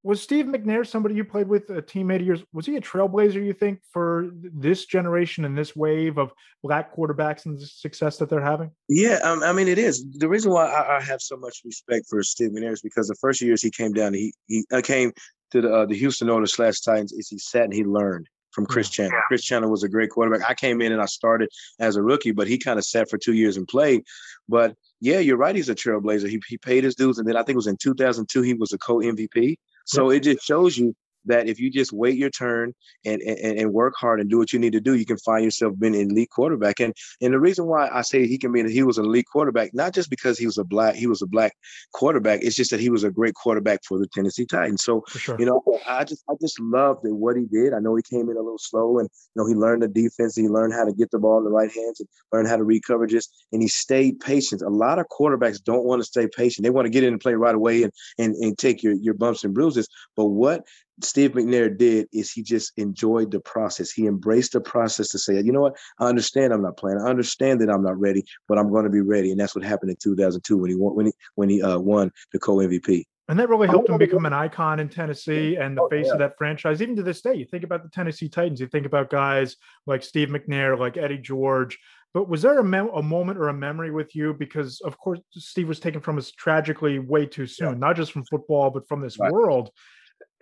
was 0.04 0.22
Steve 0.22 0.46
McNair 0.46 0.86
somebody 0.86 1.16
you 1.16 1.24
played 1.24 1.48
with, 1.48 1.70
a 1.70 1.82
teammate 1.82 2.22
of 2.22 2.26
yours? 2.26 2.44
Was 2.54 2.66
he 2.66 2.76
a 2.76 2.82
trailblazer, 2.82 3.44
you 3.44 3.54
think, 3.54 3.82
for 3.92 4.30
this 4.34 4.86
generation 4.86 5.46
and 5.46 5.56
this 5.58 5.76
wave 5.76 6.18
of 6.18 6.32
black 6.64 6.96
quarterbacks 6.96 7.46
and 7.46 7.60
the 7.60 7.66
success 7.66 8.18
that 8.18 8.30
they're 8.30 8.42
having? 8.42 8.72
Yeah, 8.90 9.20
um, 9.24 9.44
I 9.44 9.54
mean, 9.54 9.68
it 9.68 9.78
is. 9.78 10.04
The 10.12 10.28
reason 10.28 10.52
why 10.52 10.66
I, 10.66 10.98
I, 10.98 11.02
have 11.02 11.22
so 11.22 11.38
much 11.38 11.62
respect 11.64 12.08
for 12.10 12.24
Steve 12.24 12.52
McNair 12.52 12.74
is 12.74 12.82
because 12.82 13.08
the 13.08 13.16
first 13.16 13.42
years 13.42 13.62
he 13.62 13.70
came 13.70 13.94
down, 13.94 14.14
he 14.14 14.34
he 14.48 14.66
uh, 14.72 14.82
came 14.82 15.12
to 15.52 15.62
the, 15.62 15.74
uh, 15.74 15.86
the 15.86 15.96
Houston 15.96 16.30
Oilers 16.30 16.54
slash 16.54 16.80
Titans, 16.82 17.12
is 17.12 17.30
he 17.30 17.38
sat 17.38 17.66
and 17.66 17.74
he 17.74 17.84
learned 17.84 18.28
from 18.52 18.66
Chris 18.66 18.88
yeah. 18.88 19.06
Chandler. 19.06 19.22
Chris 19.28 19.44
Chandler 19.44 19.70
was 19.70 19.84
a 19.84 19.90
great 19.90 20.10
quarterback. 20.10 20.50
I 20.50 20.54
came 20.54 20.82
in 20.82 20.92
and 20.92 21.02
I 21.02 21.06
started 21.06 21.50
as 21.80 21.96
a 21.96 22.04
rookie, 22.04 22.32
but 22.32 22.48
he 22.48 22.58
kind 22.58 22.78
of 22.78 22.86
sat 22.86 23.10
for 23.10 23.18
two 23.18 23.34
years 23.34 23.58
and 23.58 23.68
played. 23.68 24.04
But 24.50 24.76
yeah, 25.00 25.20
you're 25.20 25.38
right. 25.38 25.56
He's 25.56 25.70
a 25.70 25.76
trailblazer. 25.76 26.28
He, 26.28 26.42
he 26.48 26.58
paid 26.58 26.84
his 26.84 26.96
dues. 26.96 27.18
And 27.18 27.28
then 27.28 27.36
I 27.36 27.44
think 27.44 27.56
it 27.56 27.58
was 27.58 27.68
in 27.68 27.78
2002, 27.78 28.42
he 28.42 28.54
was 28.54 28.74
a 28.74 28.78
co 28.78 28.98
MVP. 28.98 29.56
So 29.86 30.10
it 30.12 30.22
just 30.22 30.44
shows 30.46 30.78
you 30.78 30.94
that 31.26 31.48
if 31.48 31.60
you 31.60 31.72
just 31.72 31.94
wait 31.94 32.18
your 32.18 32.30
turn 32.30 32.74
and, 33.06 33.22
and, 33.22 33.60
and 33.60 33.74
work 33.74 33.94
hard 33.98 34.20
and 34.20 34.30
do 34.30 34.38
what 34.38 34.54
you 34.54 34.60
need 34.60 34.74
to 34.74 34.82
do, 34.82 34.96
you 34.96 35.06
can 35.06 35.18
find 35.18 35.44
yourself 35.44 35.74
being 35.80 35.96
an 35.96 36.12
elite 36.12 36.30
quarterback. 36.30 36.80
And 36.80 36.94
and 37.22 37.34
the 37.34 37.40
reason 37.40 37.66
why 37.66 37.90
I 37.92 38.02
say 38.02 38.28
he 38.28 38.38
can 38.38 38.52
be 38.52 38.62
that 38.62 38.72
he 38.72 38.84
was 38.84 38.98
an 38.98 39.06
elite 39.06 39.28
quarterback, 39.32 39.74
not 39.74 39.94
just 39.94 40.10
because 40.10 40.38
he 40.38 40.46
was 40.46 40.58
a 40.58 40.64
black 40.64 40.96
he 40.96 41.08
was 41.08 41.22
a 41.22 41.28
black 41.28 41.54
quarterback, 41.94 42.42
it's 42.44 42.56
just 42.56 42.72
that 42.72 42.80
he 42.80 42.90
was 42.90 43.04
a 43.04 43.12
great 43.12 43.36
quarterback 43.36 43.82
for 43.88 44.00
the 44.00 44.08
Tennessee 44.14 44.46
Titans. 44.46 44.84
So 44.84 45.04
sure. 45.08 45.36
you 45.40 45.46
know, 45.46 45.62
I 45.88 46.04
just 46.04 46.24
I 46.30 46.34
just 46.42 46.60
loved 46.60 47.02
what 47.04 47.38
he 47.38 47.46
did. 47.46 47.74
I 47.74 47.80
know 47.80 47.96
he 47.96 48.04
came 48.04 48.30
in 48.30 48.38
a 48.38 48.42
little 48.42 48.58
slow 48.60 49.00
and 49.00 49.10
you 49.36 49.42
know 49.42 49.48
he 49.48 49.56
learned 49.56 49.84
the 49.84 49.88
defense, 49.88 50.36
he 50.36 50.48
learned 50.48 50.74
how 50.74 50.86
to 50.86 50.94
get 50.94 51.12
the 51.12 51.20
ball 51.20 51.38
in 51.38 51.44
the 51.44 51.52
right 51.52 51.72
hands 51.72 52.00
and 52.00 52.10
learn 52.32 52.46
how 52.46 52.58
to 52.58 52.64
read 52.64 52.84
coverages, 52.88 53.28
and 53.52 53.62
he 53.62 53.68
stayed 53.68 54.20
patient. 54.20 54.62
A 54.62 54.70
lot 54.70 55.00
of 55.00 55.06
quarterbacks 55.08 55.64
don't 55.64 55.86
want 55.86 56.02
to 56.02 56.06
stay 56.06 56.28
patient. 56.28 56.64
They 56.64 56.70
want 56.70 56.86
to 56.86 56.92
get 56.92 57.04
in 57.04 57.14
and 57.14 57.22
play 57.22 57.34
right 57.34 57.56
away 57.56 57.84
and 57.84 57.92
and, 58.18 58.36
and 58.36 58.58
take 58.58 58.84
your, 58.84 58.94
your 58.94 59.14
bumps 59.14 59.44
and 59.44 59.54
bruises. 59.54 59.88
But 60.16 60.26
what 60.26 60.66
Steve 61.04 61.32
McNair 61.32 61.76
did 61.76 62.08
is 62.12 62.32
he 62.32 62.44
just 62.44 62.74
enjoyed 62.78 63.32
the 63.32 63.40
process. 63.40 63.92
He 63.92 64.08
embraced 64.08 64.54
the 64.54 64.62
process 64.62 65.10
to 65.10 65.20
say, 65.20 65.42
you 65.42 65.52
know 65.52 65.62
what, 65.62 65.78
I 66.00 66.08
understand 66.08 66.54
I'm 66.54 66.62
not 66.62 66.78
playing. 66.78 67.00
I 67.00 67.10
understand 67.10 67.62
that 67.62 67.70
I'm 67.70 67.84
not 67.84 68.00
ready, 68.00 68.24
but 68.48 68.58
I'm 68.58 68.70
going 68.70 68.86
to 68.86 68.90
be 68.90 69.02
ready. 69.02 69.32
And 69.32 69.40
that's 69.40 69.56
what 69.56 69.64
happened 69.64 69.92
in 69.92 69.98
2002 70.02 70.58
when 70.58 70.70
he 70.70 70.76
won 70.76 70.96
when 70.96 71.06
he 71.08 71.14
when 71.36 71.50
he 71.50 71.62
uh, 71.62 71.80
won 71.80 72.12
the 72.32 72.40
co 72.40 72.58
MVP. 72.58 73.06
And 73.28 73.40
that 73.40 73.48
really 73.48 73.70
helped 73.70 73.90
him 73.90 73.98
become 73.98 74.26
an 74.26 74.34
icon 74.34 74.82
in 74.82 74.90
Tennessee 74.90 75.56
and 75.56 75.78
the 75.78 75.84
oh, 75.84 75.90
face 75.90 76.08
yeah. 76.08 76.14
of 76.14 76.20
that 76.20 76.34
franchise. 76.38 76.82
Even 76.82 76.98
to 76.98 77.04
this 77.04 77.22
day, 77.22 77.34
you 77.34 77.46
think 77.46 77.64
about 77.64 77.82
the 77.82 77.90
Tennessee 77.90 78.28
Titans, 78.28 78.60
you 78.60 78.68
think 78.68 78.86
about 78.86 79.10
guys 79.10 79.56
like 79.88 80.04
Steve 80.04 80.28
McNair, 80.28 80.78
like 80.78 80.98
Eddie 80.98 81.18
George. 81.18 81.80
But 82.14 82.28
was 82.28 82.42
there 82.42 82.60
a, 82.60 82.64
mem- 82.64 82.90
a 82.94 83.02
moment 83.02 83.38
or 83.38 83.48
a 83.48 83.54
memory 83.54 83.90
with 83.90 84.14
you? 84.14 84.34
Because, 84.34 84.82
of 84.82 84.98
course, 84.98 85.20
Steve 85.32 85.70
was 85.70 85.80
taken 85.80 86.02
from 86.02 86.18
us 86.18 86.32
tragically 86.32 87.00
way 87.00 87.26
too 87.26 87.48
soon, 87.48 87.74
yeah. 87.74 87.78
not 87.78 87.96
just 87.96 88.12
from 88.12 88.26
football, 88.26 88.70
but 88.70 88.86
from 88.90 89.00
this 89.00 89.18
right. 89.18 89.32
world 89.32 89.72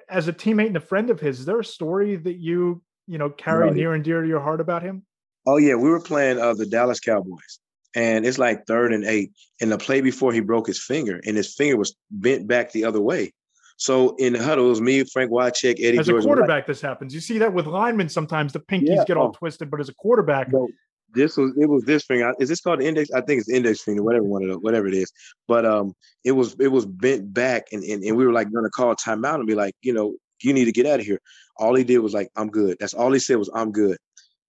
as 0.10 0.28
a 0.28 0.34
teammate 0.34 0.68
and 0.68 0.78
a 0.78 0.82
friend 0.82 1.10
of 1.10 1.20
his, 1.20 1.40
is 1.40 1.46
there 1.46 1.60
a 1.60 1.66
story 1.66 2.16
that 2.16 2.38
you 2.38 2.82
you 3.08 3.18
know 3.18 3.30
carry 3.30 3.72
near 3.72 3.94
and 3.94 4.04
dear 4.04 4.22
to 4.22 4.28
your 4.28 4.40
heart 4.40 4.62
about 4.62 4.82
him? 4.82 5.04
Oh 5.48 5.58
yeah, 5.58 5.76
we 5.76 5.90
were 5.90 6.02
playing 6.02 6.40
uh, 6.40 6.54
the 6.54 6.66
Dallas 6.66 7.00
Cowboys, 7.00 7.60
and 7.96 8.26
it's 8.26 8.38
like 8.38 8.66
third 8.66 8.94
and 8.94 9.06
eight. 9.06 9.32
And 9.62 9.72
the 9.72 9.78
play 9.78 10.02
before 10.02 10.34
he 10.34 10.40
broke 10.40 10.68
his 10.68 10.84
finger, 10.84 11.20
and 11.26 11.38
his 11.38 11.56
finger 11.56 11.78
was 11.78 11.96
bent 12.12 12.48
back 12.48 12.72
the 12.72 12.86
other 12.86 13.02
way. 13.02 13.34
So 13.78 14.16
in 14.18 14.34
the 14.34 14.44
huddle, 14.44 14.66
it 14.66 14.70
was 14.70 14.82
me, 14.82 15.06
Frank 15.06 15.32
Wycheck, 15.32 15.80
Eddie. 15.80 16.00
As 16.00 16.08
George, 16.08 16.24
a 16.24 16.28
quarterback, 16.28 16.50
like, 16.50 16.66
this 16.68 16.82
happens. 16.82 17.14
You 17.14 17.22
see 17.22 17.38
that 17.38 17.54
with 17.54 17.66
linemen 17.66 18.10
sometimes. 18.10 18.52
The 18.52 18.60
pinkies 18.60 18.88
yeah, 18.88 19.06
get 19.06 19.16
all 19.16 19.28
oh. 19.28 19.32
twisted, 19.32 19.72
but 19.72 19.80
as 19.80 19.88
a 19.88 19.94
quarterback, 19.94 20.52
no, 20.52 20.68
this 21.14 21.38
was 21.38 21.54
it 21.58 21.68
was 21.68 21.84
this 21.86 22.04
finger. 22.04 22.34
Is 22.40 22.50
this 22.50 22.62
called 22.62 22.80
the 22.80 22.88
index? 22.88 23.10
I 23.12 23.22
think 23.22 23.40
it's 23.40 23.50
index 23.50 23.82
finger, 23.82 24.04
whatever 24.04 24.26
one 24.26 24.44
of 24.44 24.50
the, 24.50 24.60
whatever 24.60 24.88
it 24.88 24.94
is. 24.94 25.12
But 25.48 25.66
um, 25.66 25.94
it 26.24 26.32
was 26.34 26.56
it 26.60 26.68
was 26.68 26.86
bent 26.86 27.34
back, 27.34 27.68
and 27.72 27.84
and, 27.84 28.04
and 28.04 28.18
we 28.18 28.26
were 28.26 28.34
like 28.34 28.52
going 28.52 28.66
to 28.66 28.70
call 28.70 28.96
timeout 28.96 29.36
and 29.36 29.48
be 29.48 29.56
like, 29.56 29.76
you 29.82 29.94
know, 29.94 30.16
you 30.42 30.54
need 30.54 30.66
to 30.66 30.72
get 30.72 30.86
out 30.86 31.00
of 31.00 31.06
here. 31.06 31.20
All 31.58 31.76
he 31.76 31.84
did 31.84 32.00
was 32.00 32.14
like, 32.14 32.30
I'm 32.36 32.50
good. 32.50 32.78
That's 32.80 32.94
all 32.94 33.12
he 33.12 33.20
said 33.20 33.38
was, 33.38 33.50
I'm 33.54 33.72
good. 33.72 33.98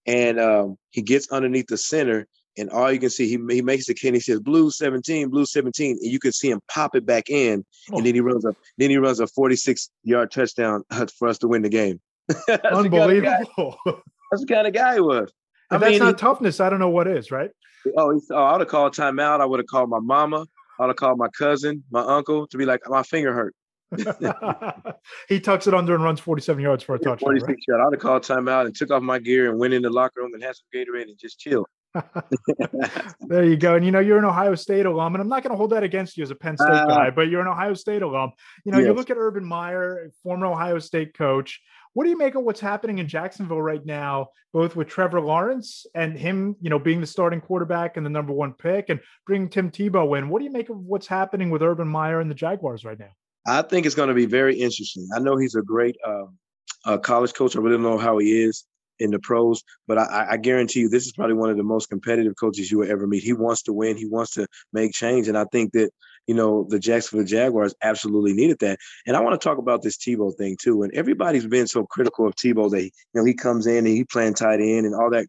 And 0.07 0.39
um, 0.41 0.77
he 0.91 1.03
gets 1.03 1.31
underneath 1.31 1.67
the 1.67 1.77
center, 1.77 2.27
and 2.57 2.71
all 2.71 2.91
you 2.93 2.99
can 2.99 3.11
see, 3.11 3.29
he, 3.29 3.39
he 3.55 3.63
makes 3.63 3.87
the 3.87 3.95
kid. 3.95 4.15
He 4.15 4.21
says, 4.21 4.41
"Blue 4.41 4.71
17, 4.71 5.29
blue 5.29 5.47
17," 5.47 5.99
and 6.01 6.13
you 6.13 6.19
can 6.19 6.33
see 6.33 6.51
him 6.51 6.61
pop 6.69 6.95
it 6.95 7.07
back 7.07 7.29
in, 7.29 7.65
oh. 7.93 7.97
and 7.97 8.07
then 8.07 8.15
he 8.15 8.21
runs 8.21 8.45
a 8.45 8.55
then 8.79 8.91
he 8.91 8.97
runs 8.97 9.21
a 9.21 9.27
46 9.27 9.91
yard 10.05 10.31
touchdown 10.31 10.85
for 11.19 11.29
us 11.29 11.39
to 11.39 11.49
win 11.49 11.63
the 11.63 11.69
game. 11.69 12.01
Unbelievable. 12.65 13.77
That's 14.31 14.43
the 14.43 14.47
kind 14.47 14.67
of 14.67 14.73
guy 14.73 14.95
he 14.95 15.01
was. 15.01 15.33
I 15.71 15.75
mean, 15.79 15.81
that's 15.81 15.99
not 15.99 16.15
he, 16.15 16.21
toughness. 16.21 16.61
I 16.61 16.69
don't 16.71 16.81
know 16.81 16.89
what 16.89 17.07
is, 17.07 17.31
right? 17.31 17.51
Oh, 17.97 18.21
oh 18.31 18.37
I 18.37 18.53
would 18.53 18.61
have 18.63 18.69
called 18.69 18.95
timeout. 18.95 19.41
I 19.41 19.47
would 19.47 19.61
have 19.61 19.67
called 19.67 19.91
my 19.91 20.01
mama. 20.01 20.47
I 20.79 20.85
would 20.85 20.89
have 20.89 20.97
called 20.97 21.19
my 21.19 21.29
cousin, 21.29 21.85
my 21.91 22.01
uncle, 22.01 22.47
to 22.49 22.57
be 22.57 22.65
like, 22.65 22.81
my 22.89 23.03
finger 23.03 23.33
hurt. 23.33 23.55
he 25.29 25.41
tucks 25.41 25.67
it 25.67 25.75
under 25.75 25.95
and 25.95 26.05
runs 26.05 26.21
47 26.21 26.63
yards 26.63 26.85
for 26.85 26.95
a 26.95 26.99
touchdown. 26.99 27.19
46 27.19 27.49
right? 27.49 27.59
yards. 27.69 27.85
I'd 27.87 27.93
have 27.95 28.01
called 28.01 28.23
timeout 28.23 28.67
and 28.67 28.75
took 28.75 28.91
off 28.91 29.03
my 29.03 29.19
gear 29.19 29.51
and 29.51 29.59
went 29.59 29.75
in 29.75 29.83
the 29.83 29.91
locker 29.91 30.21
room 30.21 30.33
and 30.33 30.43
had 30.43 30.55
some 30.57 30.67
Gatorade 30.75 31.09
and 31.09 31.19
just 31.19 31.39
chill. 31.39 31.67
there 33.21 33.45
you 33.45 33.57
go. 33.57 33.75
And 33.75 33.85
you 33.85 33.91
know, 33.91 34.01
you're 34.01 34.19
an 34.19 34.25
Ohio 34.25 34.55
State 34.55 34.87
alum, 34.87 35.15
and 35.15 35.23
I'm 35.23 35.29
not 35.29 35.43
going 35.43 35.51
to 35.51 35.57
hold 35.57 35.71
that 35.71 35.83
against 35.83 36.17
you 36.17 36.23
as 36.23 36.31
a 36.31 36.35
Penn 36.35 36.57
State 36.57 36.71
uh, 36.71 36.87
guy, 36.87 37.11
but 37.11 37.29
you're 37.29 37.41
an 37.41 37.49
Ohio 37.49 37.75
State 37.75 38.03
alum. 38.03 38.33
You 38.65 38.73
know, 38.73 38.79
yes. 38.79 38.87
you 38.87 38.93
look 38.93 39.11
at 39.11 39.17
Urban 39.17 39.45
Meyer, 39.45 40.11
former 40.23 40.47
Ohio 40.47 40.79
State 40.79 41.15
coach. 41.15 41.61
What 41.93 42.05
do 42.05 42.11
you 42.11 42.19
make 42.19 42.37
of 42.37 42.45
what's 42.45 42.61
happening 42.61 42.99
in 42.99 43.09
Jacksonville 43.09 43.61
right 43.61 43.85
now, 43.85 44.29
both 44.53 44.77
with 44.77 44.87
Trevor 44.87 45.21
Lawrence 45.21 45.87
and 45.95 46.17
him, 46.17 46.55
you 46.61 46.71
know, 46.71 46.79
being 46.79 47.01
the 47.01 47.07
starting 47.07 47.41
quarterback 47.41 47.97
and 47.97 48.07
the 48.07 48.11
number 48.11 48.33
one 48.33 48.53
pick, 48.53 48.89
and 48.89 49.01
bringing 49.27 49.49
Tim 49.49 49.71
Tebow 49.71 50.17
in? 50.17 50.29
What 50.29 50.39
do 50.39 50.45
you 50.45 50.53
make 50.53 50.69
of 50.69 50.79
what's 50.79 51.09
happening 51.09 51.51
with 51.51 51.63
Urban 51.63 51.89
Meyer 51.89 52.21
and 52.21 52.31
the 52.31 52.35
Jaguars 52.35 52.85
right 52.85 52.99
now? 52.99 53.11
I 53.47 53.63
think 53.63 53.87
it's 53.87 53.95
going 53.95 54.09
to 54.09 54.15
be 54.15 54.27
very 54.27 54.55
interesting. 54.55 55.09
I 55.15 55.19
know 55.19 55.37
he's 55.37 55.57
a 55.57 55.63
great 55.63 55.97
um, 56.07 56.39
uh, 56.85 56.99
college 56.99 57.35
coach. 57.35 57.57
I 57.57 57.59
really 57.59 57.77
don't 57.77 57.83
know 57.83 57.99
how 57.99 58.19
he 58.19 58.45
is 58.45 58.65
in 59.01 59.11
the 59.11 59.19
pros, 59.19 59.63
but 59.89 59.99
I, 59.99 60.29
I, 60.31 60.37
guarantee 60.37 60.81
you 60.81 60.89
this 60.89 61.07
is 61.07 61.13
probably 61.13 61.35
one 61.35 61.51
of 61.51 61.57
the 61.57 61.65
most 61.65 61.89
competitive 61.89 62.35
coaches 62.39 62.71
you 62.71 62.79
will 62.79 62.91
ever 62.91 63.07
meet. 63.07 63.23
He 63.23 63.33
wants 63.33 63.63
to 63.63 63.73
win. 63.73 63.97
He 63.97 64.07
wants 64.07 64.33
to 64.35 64.47
make 64.73 64.93
change, 64.93 65.27
and 65.27 65.37
I 65.37 65.47
think 65.51 65.73
that 65.73 65.91
you 66.27 66.35
know 66.35 66.67
the 66.69 66.79
Jacksonville 66.79 67.27
Jaguars 67.27 67.75
absolutely 67.83 68.35
needed 68.35 68.59
that. 68.61 68.79
And 69.07 69.17
I 69.17 69.21
want 69.21 69.41
to 69.41 69.45
talk 69.45 69.59
about 69.59 69.83
this 69.83 69.97
Tebow 69.97 70.37
thing 70.37 70.57
too. 70.61 70.83
And 70.83 70.95
everybody's 70.95 71.47
been 71.47 71.67
so 71.67 71.85
critical 71.87 72.27
of 72.27 72.35
Tebow 72.37 72.71
that 72.71 72.83
you 72.83 72.91
know 73.15 73.25
he 73.25 73.35
comes 73.35 73.67
in 73.67 73.79
and 73.79 73.89
he 73.89 74.05
playing 74.05 74.35
tight 74.35 74.61
end 74.61 74.87
and 74.87 74.95
all 74.95 75.11
that 75.11 75.27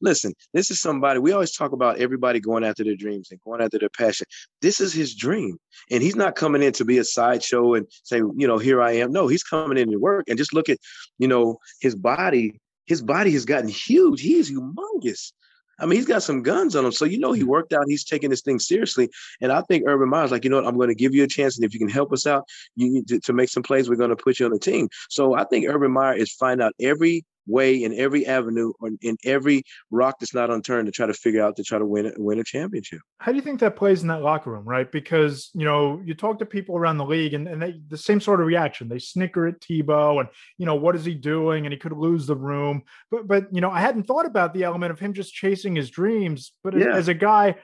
Listen, 0.00 0.34
this 0.52 0.70
is 0.70 0.80
somebody 0.80 1.18
we 1.18 1.32
always 1.32 1.52
talk 1.52 1.72
about 1.72 1.98
everybody 1.98 2.40
going 2.40 2.64
after 2.64 2.84
their 2.84 2.96
dreams 2.96 3.28
and 3.30 3.40
going 3.40 3.60
after 3.60 3.78
their 3.78 3.88
passion. 3.88 4.26
This 4.60 4.80
is 4.80 4.92
his 4.92 5.14
dream. 5.14 5.58
And 5.90 6.02
he's 6.02 6.16
not 6.16 6.36
coming 6.36 6.62
in 6.62 6.72
to 6.74 6.84
be 6.84 6.98
a 6.98 7.04
sideshow 7.04 7.74
and 7.74 7.86
say, 8.04 8.18
you 8.18 8.46
know, 8.46 8.58
here 8.58 8.82
I 8.82 8.92
am. 8.92 9.12
No, 9.12 9.28
he's 9.28 9.42
coming 9.42 9.78
in 9.78 9.90
to 9.90 9.98
work 9.98 10.26
and 10.28 10.38
just 10.38 10.54
look 10.54 10.68
at, 10.68 10.78
you 11.18 11.28
know, 11.28 11.58
his 11.80 11.94
body. 11.94 12.60
His 12.86 13.02
body 13.02 13.32
has 13.32 13.44
gotten 13.44 13.68
huge. 13.68 14.20
He 14.20 14.34
is 14.34 14.50
humongous. 14.50 15.32
I 15.78 15.84
mean, 15.84 15.96
he's 15.96 16.06
got 16.06 16.22
some 16.22 16.42
guns 16.42 16.74
on 16.74 16.86
him. 16.86 16.92
So, 16.92 17.04
you 17.04 17.18
know, 17.18 17.32
he 17.32 17.44
worked 17.44 17.72
out. 17.72 17.84
He's 17.86 18.04
taking 18.04 18.30
this 18.30 18.40
thing 18.40 18.58
seriously. 18.58 19.10
And 19.42 19.52
I 19.52 19.60
think 19.62 19.84
Urban 19.86 20.08
Meyer's 20.08 20.30
like, 20.30 20.44
you 20.44 20.50
know 20.50 20.56
what? 20.56 20.66
I'm 20.66 20.76
going 20.76 20.88
to 20.88 20.94
give 20.94 21.14
you 21.14 21.22
a 21.22 21.28
chance. 21.28 21.56
And 21.56 21.64
if 21.64 21.74
you 21.74 21.78
can 21.78 21.88
help 21.88 22.12
us 22.12 22.26
out 22.26 22.44
you 22.76 23.04
to, 23.04 23.20
to 23.20 23.32
make 23.32 23.50
some 23.50 23.62
plays, 23.62 23.88
we're 23.88 23.96
going 23.96 24.10
to 24.10 24.16
put 24.16 24.40
you 24.40 24.46
on 24.46 24.52
the 24.52 24.58
team. 24.58 24.88
So 25.10 25.34
I 25.34 25.44
think 25.44 25.66
Urban 25.68 25.92
Meyer 25.92 26.14
is 26.14 26.32
finding 26.32 26.64
out 26.64 26.72
every 26.80 27.24
way 27.46 27.82
in 27.82 27.92
every 27.98 28.26
avenue 28.26 28.72
or 28.80 28.90
in 29.02 29.16
every 29.24 29.62
rock 29.90 30.18
that's 30.18 30.34
not 30.34 30.50
unturned 30.50 30.86
to 30.86 30.92
try 30.92 31.06
to 31.06 31.14
figure 31.14 31.42
out 31.42 31.56
to 31.56 31.62
try 31.62 31.78
to 31.78 31.86
win 31.86 32.12
win 32.16 32.38
a 32.38 32.44
championship. 32.44 33.00
How 33.18 33.32
do 33.32 33.36
you 33.36 33.42
think 33.42 33.60
that 33.60 33.76
plays 33.76 34.02
in 34.02 34.08
that 34.08 34.22
locker 34.22 34.50
room, 34.50 34.64
right? 34.64 34.90
Because 34.90 35.50
you 35.54 35.64
know 35.64 36.00
you 36.04 36.14
talk 36.14 36.38
to 36.38 36.46
people 36.46 36.76
around 36.76 36.98
the 36.98 37.04
league 37.04 37.34
and, 37.34 37.48
and 37.48 37.60
they 37.60 37.80
the 37.88 37.98
same 37.98 38.20
sort 38.20 38.40
of 38.40 38.46
reaction. 38.46 38.88
They 38.88 38.98
snicker 38.98 39.46
at 39.46 39.60
Tebow 39.60 40.20
and 40.20 40.28
you 40.58 40.66
know 40.66 40.74
what 40.74 40.96
is 40.96 41.04
he 41.04 41.14
doing 41.14 41.66
and 41.66 41.72
he 41.72 41.78
could 41.78 41.92
lose 41.92 42.26
the 42.26 42.36
room. 42.36 42.82
But 43.10 43.26
but 43.26 43.46
you 43.52 43.60
know 43.60 43.70
I 43.70 43.80
hadn't 43.80 44.04
thought 44.04 44.26
about 44.26 44.54
the 44.54 44.64
element 44.64 44.92
of 44.92 44.98
him 44.98 45.12
just 45.12 45.34
chasing 45.34 45.76
his 45.76 45.90
dreams. 45.90 46.52
But 46.62 46.78
yeah. 46.78 46.94
as 46.94 47.08
a 47.08 47.14
guy. 47.14 47.56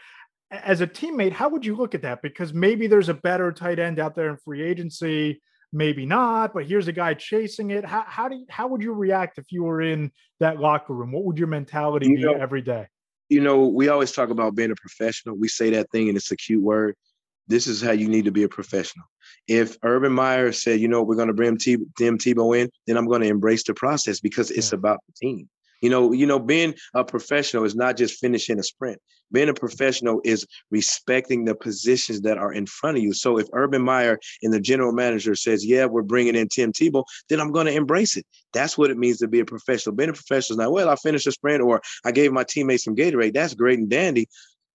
As 0.51 0.83
a 0.83 0.87
teammate, 0.87 1.33
how 1.33 1.49
would 1.49 1.65
you 1.65 1.75
look 1.75 1.95
at 1.95 2.03
that? 2.03 2.21
Because 2.21 2.53
maybe 2.53 2.87
there's 2.87 3.09
a 3.09 3.15
better 3.15 3.53
tight 3.53 3.79
end 3.79 3.99
out 3.99 4.15
there 4.15 4.29
in 4.29 4.37
free 4.37 4.61
agency 4.63 5.41
maybe 5.73 6.07
not, 6.07 6.53
but 6.53 6.67
here's 6.67 6.89
a 6.89 6.93
guy 6.93 7.15
chasing 7.15 7.71
it. 7.71 7.85
How 7.85 8.05
how 8.07 8.29
do 8.29 8.37
you, 8.37 8.47
how 8.49 8.69
would 8.69 8.83
you 8.83 8.93
react 8.93 9.39
if 9.39 9.51
you 9.51 9.65
were 9.65 9.81
in 9.81 10.11
that 10.41 10.61
locker 10.61 10.93
room? 10.93 11.13
What 11.13 11.25
would 11.25 11.39
your 11.39 11.49
mentality 11.49 12.09
you 12.09 12.17
be 12.17 12.23
know, 12.23 12.35
every 12.35 12.63
day? 12.63 12.87
You 13.29 13.41
know, 13.41 13.67
we 13.67 13.89
always 13.89 14.13
talk 14.13 14.31
about 14.31 14.55
being 14.55 14.71
a 14.71 14.77
professional. 14.77 15.37
We 15.37 15.49
say 15.49 15.71
that 15.71 15.91
thing 15.91 16.09
and 16.09 16.17
it's 16.17 16.31
a 16.31 16.37
cute 16.37 16.63
word. 16.63 16.95
This 17.49 17.67
is 17.67 17.81
how 17.81 17.93
you 17.93 18.09
need 18.09 18.27
to 18.27 18.31
be 18.31 18.45
a 18.45 18.49
professional. 18.49 19.07
If 19.49 19.77
Urban 19.83 20.13
Meyer 20.13 20.53
said, 20.53 20.81
you 20.81 20.89
know, 20.89 21.03
we're 21.03 21.17
going 21.17 21.29
to 21.29 21.35
bring 21.35 21.57
Tim 21.57 21.89
Tebow 21.99 22.59
in, 22.59 22.71
then 22.87 22.97
I'm 22.97 23.07
going 23.07 23.23
to 23.23 23.29
embrace 23.29 23.65
the 23.65 23.75
process 23.75 24.21
because 24.21 24.51
it's 24.51 24.73
yeah. 24.73 24.79
about 24.79 25.01
the 25.07 25.13
team. 25.15 25.49
You 25.83 25.91
know, 25.91 26.13
you 26.13 26.27
know, 26.27 26.39
being 26.39 26.75
a 26.95 27.05
professional 27.05 27.65
is 27.65 27.75
not 27.75 27.97
just 27.97 28.19
finishing 28.19 28.59
a 28.59 28.63
sprint. 28.63 28.99
Being 29.33 29.49
a 29.49 29.55
professional 29.55 30.21
is 30.25 30.47
respecting 30.71 31.45
the 31.45 31.55
positions 31.55 32.21
that 32.23 32.39
are 32.39 32.53
in 32.53 32.67
front 32.67 32.99
of 32.99 33.03
you. 33.03 33.13
So 33.13 33.39
if 33.39 33.49
Urban 33.53 33.83
Meyer 33.83 34.19
and 34.43 34.53
the 34.53 34.61
general 34.61 34.93
manager 34.93 35.35
says, 35.35 35.65
"Yeah, 35.65 35.87
we're 35.87 36.03
bringing 36.03 36.37
in 36.37 36.49
Tim 36.49 36.73
Tebow," 36.73 37.05
then 37.29 37.41
I'm 37.41 37.51
going 37.51 37.67
to 37.67 37.75
embrace 37.75 38.17
it. 38.17 38.27
That's 38.53 38.79
what 38.79 38.91
it 38.91 38.99
means 38.99 39.19
to 39.19 39.29
be 39.29 39.41
a 39.41 39.45
professional. 39.45 39.97
Being 39.97 40.11
a 40.11 40.13
professional 40.13 40.55
is 40.55 40.65
not 40.65 40.73
well. 40.73 40.89
I 40.89 40.97
finished 40.97 41.27
a 41.27 41.33
sprint, 41.33 41.63
or 41.63 41.81
I 42.05 42.13
gave 42.13 42.33
my 42.33 42.45
teammates 42.45 42.85
some 42.85 42.95
Gatorade. 42.95 43.35
That's 43.35 43.55
great 43.55 43.79
and 43.79 43.89
dandy. 43.89 44.29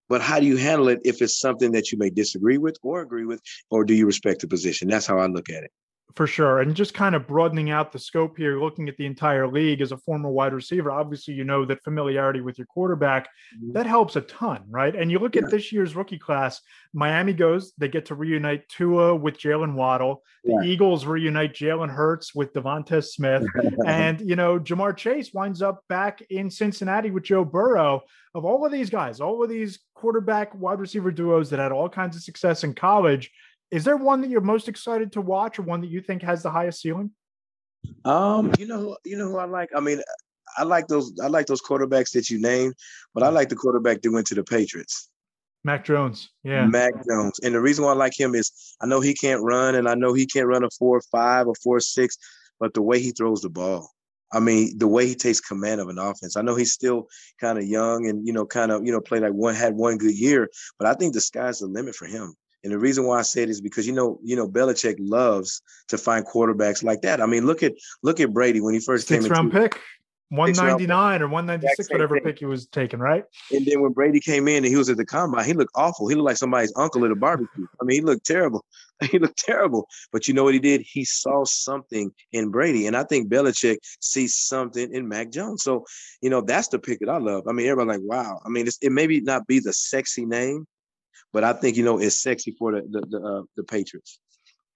But 0.09 0.21
how 0.21 0.39
do 0.39 0.45
you 0.45 0.57
handle 0.57 0.87
it 0.87 0.99
if 1.03 1.21
it's 1.21 1.39
something 1.39 1.73
that 1.73 1.91
you 1.91 1.97
may 1.97 2.09
disagree 2.09 2.57
with 2.57 2.77
or 2.81 3.01
agree 3.01 3.25
with, 3.25 3.41
or 3.69 3.83
do 3.83 3.93
you 3.93 4.05
respect 4.05 4.41
the 4.41 4.47
position? 4.47 4.87
That's 4.87 5.05
how 5.05 5.19
I 5.19 5.27
look 5.27 5.49
at 5.49 5.63
it. 5.63 5.71
For 6.15 6.25
sure. 6.25 6.61
And 6.61 6.75
just 6.75 6.95
kind 6.95 7.13
of 7.13 7.27
broadening 7.27 7.69
out 7.69 7.91
the 7.91 7.99
scope 7.99 8.37
here, 8.37 8.59
looking 8.59 8.89
at 8.89 8.97
the 8.97 9.05
entire 9.05 9.47
league 9.47 9.81
as 9.81 9.91
a 9.91 9.97
former 9.97 10.31
wide 10.31 10.53
receiver, 10.53 10.89
obviously, 10.89 11.35
you 11.35 11.43
know 11.43 11.63
that 11.65 11.83
familiarity 11.83 12.41
with 12.41 12.57
your 12.57 12.65
quarterback, 12.65 13.27
mm-hmm. 13.55 13.73
that 13.73 13.85
helps 13.85 14.15
a 14.15 14.21
ton, 14.21 14.63
right? 14.67 14.95
And 14.95 15.11
you 15.11 15.19
look 15.19 15.35
yeah. 15.35 15.43
at 15.43 15.51
this 15.51 15.71
year's 15.71 15.95
rookie 15.95 16.17
class, 16.17 16.61
Miami 16.93 17.33
goes, 17.33 17.73
they 17.77 17.87
get 17.87 18.05
to 18.07 18.15
reunite 18.15 18.67
Tua 18.67 19.15
with 19.15 19.37
Jaylen 19.37 19.75
Waddle. 19.75 20.23
The 20.43 20.53
yeah. 20.63 20.71
Eagles 20.71 21.05
reunite 21.05 21.53
Jalen 21.53 21.93
Hurts 21.93 22.33
with 22.33 22.51
Devonta 22.53 23.05
Smith. 23.05 23.45
and, 23.85 24.19
you 24.21 24.35
know, 24.35 24.59
Ja'Marr 24.59 24.97
Chase 24.97 25.33
winds 25.33 25.61
up 25.61 25.83
back 25.87 26.23
in 26.31 26.49
Cincinnati 26.49 27.11
with 27.11 27.23
Joe 27.23 27.45
Burrow. 27.45 28.01
Of 28.33 28.45
all 28.45 28.65
of 28.65 28.71
these 28.71 28.89
guys, 28.89 29.19
all 29.19 29.43
of 29.43 29.49
these 29.49 29.79
quarterback 29.93 30.53
wide 30.55 30.79
receiver 30.79 31.11
duos 31.11 31.49
that 31.49 31.59
had 31.59 31.71
all 31.71 31.89
kinds 31.89 32.15
of 32.15 32.21
success 32.21 32.63
in 32.63 32.73
college, 32.73 33.31
is 33.71 33.83
there 33.83 33.97
one 33.97 34.21
that 34.21 34.29
you're 34.29 34.41
most 34.41 34.67
excited 34.67 35.11
to 35.13 35.21
watch, 35.21 35.59
or 35.59 35.63
one 35.63 35.81
that 35.81 35.89
you 35.89 36.01
think 36.01 36.21
has 36.21 36.43
the 36.43 36.51
highest 36.51 36.81
ceiling? 36.81 37.11
Um, 38.05 38.53
you 38.57 38.67
know, 38.67 38.97
you 39.05 39.17
know 39.17 39.29
who 39.29 39.37
I 39.37 39.45
like. 39.45 39.69
I 39.75 39.79
mean, 39.79 40.01
I 40.57 40.63
like 40.63 40.87
those. 40.87 41.13
I 41.21 41.27
like 41.27 41.47
those 41.47 41.61
quarterbacks 41.61 42.11
that 42.11 42.29
you 42.29 42.39
named, 42.39 42.75
but 43.13 43.23
I 43.23 43.29
like 43.29 43.49
the 43.49 43.55
quarterback 43.55 44.01
that 44.01 44.11
went 44.11 44.27
to 44.27 44.35
the 44.35 44.43
Patriots. 44.43 45.09
Mac 45.63 45.83
Jones, 45.83 46.29
yeah. 46.43 46.65
Mac 46.65 46.93
Jones, 47.07 47.39
and 47.43 47.53
the 47.53 47.59
reason 47.59 47.83
why 47.83 47.91
I 47.91 47.95
like 47.95 48.17
him 48.17 48.35
is 48.35 48.51
I 48.81 48.85
know 48.85 49.01
he 49.01 49.13
can't 49.13 49.43
run, 49.43 49.75
and 49.75 49.89
I 49.89 49.95
know 49.95 50.13
he 50.13 50.25
can't 50.25 50.47
run 50.47 50.63
a 50.63 50.69
four 50.69 51.01
five 51.11 51.47
or 51.47 51.55
four 51.55 51.79
six, 51.79 52.17
but 52.59 52.73
the 52.73 52.81
way 52.81 52.99
he 52.99 53.11
throws 53.11 53.41
the 53.41 53.49
ball, 53.49 53.89
I 54.31 54.39
mean, 54.39 54.77
the 54.77 54.87
way 54.87 55.07
he 55.07 55.15
takes 55.15 55.41
command 55.41 55.81
of 55.81 55.89
an 55.89 55.97
offense. 55.99 56.37
I 56.37 56.41
know 56.41 56.55
he's 56.55 56.73
still 56.73 57.07
kind 57.41 57.57
of 57.57 57.65
young 57.65 58.07
and 58.07 58.25
you 58.25 58.33
know, 58.33 58.45
kind 58.45 58.71
of 58.71 58.85
you 58.85 58.91
know, 58.91 59.01
played 59.01 59.23
like 59.23 59.33
one 59.33 59.55
had 59.55 59.75
one 59.75 59.97
good 59.97 60.17
year, 60.17 60.49
but 60.79 60.87
I 60.87 60.93
think 60.93 61.13
the 61.13 61.21
sky's 61.21 61.59
the 61.59 61.67
limit 61.67 61.95
for 61.95 62.05
him. 62.05 62.33
And 62.67 62.73
the 62.73 62.79
reason 62.79 63.05
why 63.05 63.19
I 63.19 63.21
say 63.21 63.43
it 63.43 63.49
is 63.49 63.61
because 63.61 63.87
you 63.87 63.93
know, 63.93 64.19
you 64.21 64.35
know, 64.35 64.45
Belichick 64.45 64.97
loves 64.99 65.61
to 65.87 65.97
find 65.97 66.25
quarterbacks 66.27 66.83
like 66.83 67.01
that. 67.03 67.21
I 67.21 67.25
mean, 67.25 67.45
look 67.45 67.63
at 67.63 67.75
look 68.03 68.19
at 68.19 68.33
Brady 68.33 68.59
when 68.59 68.73
he 68.73 68.81
first 68.81 69.07
Six 69.07 69.23
came. 69.23 69.31
Round 69.31 69.53
into, 69.53 69.69
pick. 69.69 69.79
199 70.31 71.21
or 71.21 71.29
196, 71.29 71.89
whatever 71.89 72.19
pick 72.19 72.39
he 72.39 72.45
was 72.45 72.67
taken, 72.67 72.99
right? 72.99 73.23
And 73.53 73.65
then 73.65 73.81
when 73.81 73.93
Brady 73.93 74.19
came 74.19 74.49
in 74.49 74.57
and 74.57 74.65
he 74.65 74.75
was 74.75 74.89
at 74.89 74.97
the 74.97 75.05
combine, 75.05 75.45
he 75.45 75.53
looked 75.53 75.71
awful. 75.75 76.09
He 76.09 76.15
looked 76.15 76.25
like 76.25 76.35
somebody's 76.35 76.73
uncle 76.75 77.05
at 77.05 77.11
a 77.11 77.15
barbecue. 77.15 77.65
I 77.81 77.85
mean, 77.85 78.01
he 78.01 78.05
looked 78.05 78.25
terrible. 78.25 78.65
He 79.11 79.19
looked 79.19 79.37
terrible. 79.37 79.87
But 80.11 80.27
you 80.27 80.33
know 80.33 80.43
what 80.43 80.55
he 80.55 80.59
did? 80.59 80.81
He 80.81 81.05
saw 81.05 81.45
something 81.45 82.11
in 82.31 82.49
Brady. 82.49 82.87
And 82.87 82.97
I 82.97 83.03
think 83.03 83.29
Belichick 83.29 83.77
sees 84.01 84.33
something 84.35 84.91
in 84.91 85.07
Mac 85.07 85.29
Jones. 85.29 85.61
So, 85.61 85.85
you 86.19 86.31
know, 86.31 86.41
that's 86.41 86.69
the 86.69 86.79
pick 86.79 87.01
that 87.01 87.09
I 87.09 87.19
love. 87.19 87.43
I 87.47 87.51
mean, 87.51 87.67
everybody 87.67 87.99
like, 87.99 88.09
wow. 88.09 88.41
I 88.43 88.49
mean, 88.49 88.67
it 88.67 88.91
maybe 88.91 89.21
not 89.21 89.45
be 89.45 89.59
the 89.59 89.71
sexy 89.71 90.25
name, 90.25 90.65
but 91.33 91.43
I 91.43 91.53
think 91.53 91.77
you 91.77 91.83
know 91.83 91.99
it's 91.99 92.21
sexy 92.21 92.55
for 92.57 92.71
the 92.73 92.81
the 92.89 93.05
the, 93.09 93.19
uh, 93.19 93.41
the 93.55 93.63
Patriots. 93.63 94.19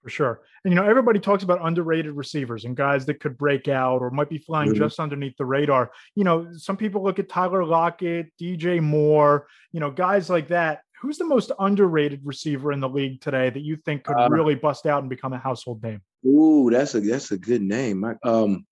For 0.02 0.10
sure, 0.10 0.40
and 0.64 0.72
you 0.72 0.80
know 0.80 0.84
everybody 0.84 1.20
talks 1.20 1.44
about 1.44 1.64
underrated 1.64 2.12
receivers 2.12 2.64
and 2.64 2.76
guys 2.76 3.06
that 3.06 3.20
could 3.20 3.38
break 3.38 3.68
out 3.68 4.02
or 4.02 4.10
might 4.10 4.28
be 4.28 4.38
flying 4.38 4.70
mm-hmm. 4.70 4.78
just 4.78 4.98
underneath 4.98 5.36
the 5.36 5.44
radar. 5.44 5.92
You 6.16 6.24
know, 6.24 6.48
some 6.56 6.76
people 6.76 7.04
look 7.04 7.20
at 7.20 7.28
Tyler 7.28 7.64
Lockett, 7.64 8.32
DJ 8.40 8.82
Moore, 8.82 9.46
you 9.70 9.78
know, 9.78 9.92
guys 9.92 10.28
like 10.28 10.48
that. 10.48 10.80
Who's 11.00 11.18
the 11.18 11.24
most 11.24 11.52
underrated 11.58 12.20
receiver 12.24 12.72
in 12.72 12.80
the 12.80 12.88
league 12.88 13.20
today 13.20 13.50
that 13.50 13.60
you 13.60 13.76
think 13.76 14.04
could 14.04 14.16
uh, 14.16 14.28
really 14.28 14.56
bust 14.56 14.86
out 14.86 15.02
and 15.02 15.10
become 15.10 15.32
a 15.32 15.38
household 15.38 15.82
name? 15.82 16.00
Ooh, 16.26 16.68
that's 16.70 16.96
a 16.96 17.00
that's 17.00 17.30
a 17.30 17.38
good 17.38 17.62
name. 17.62 18.04
Um, 18.24 18.66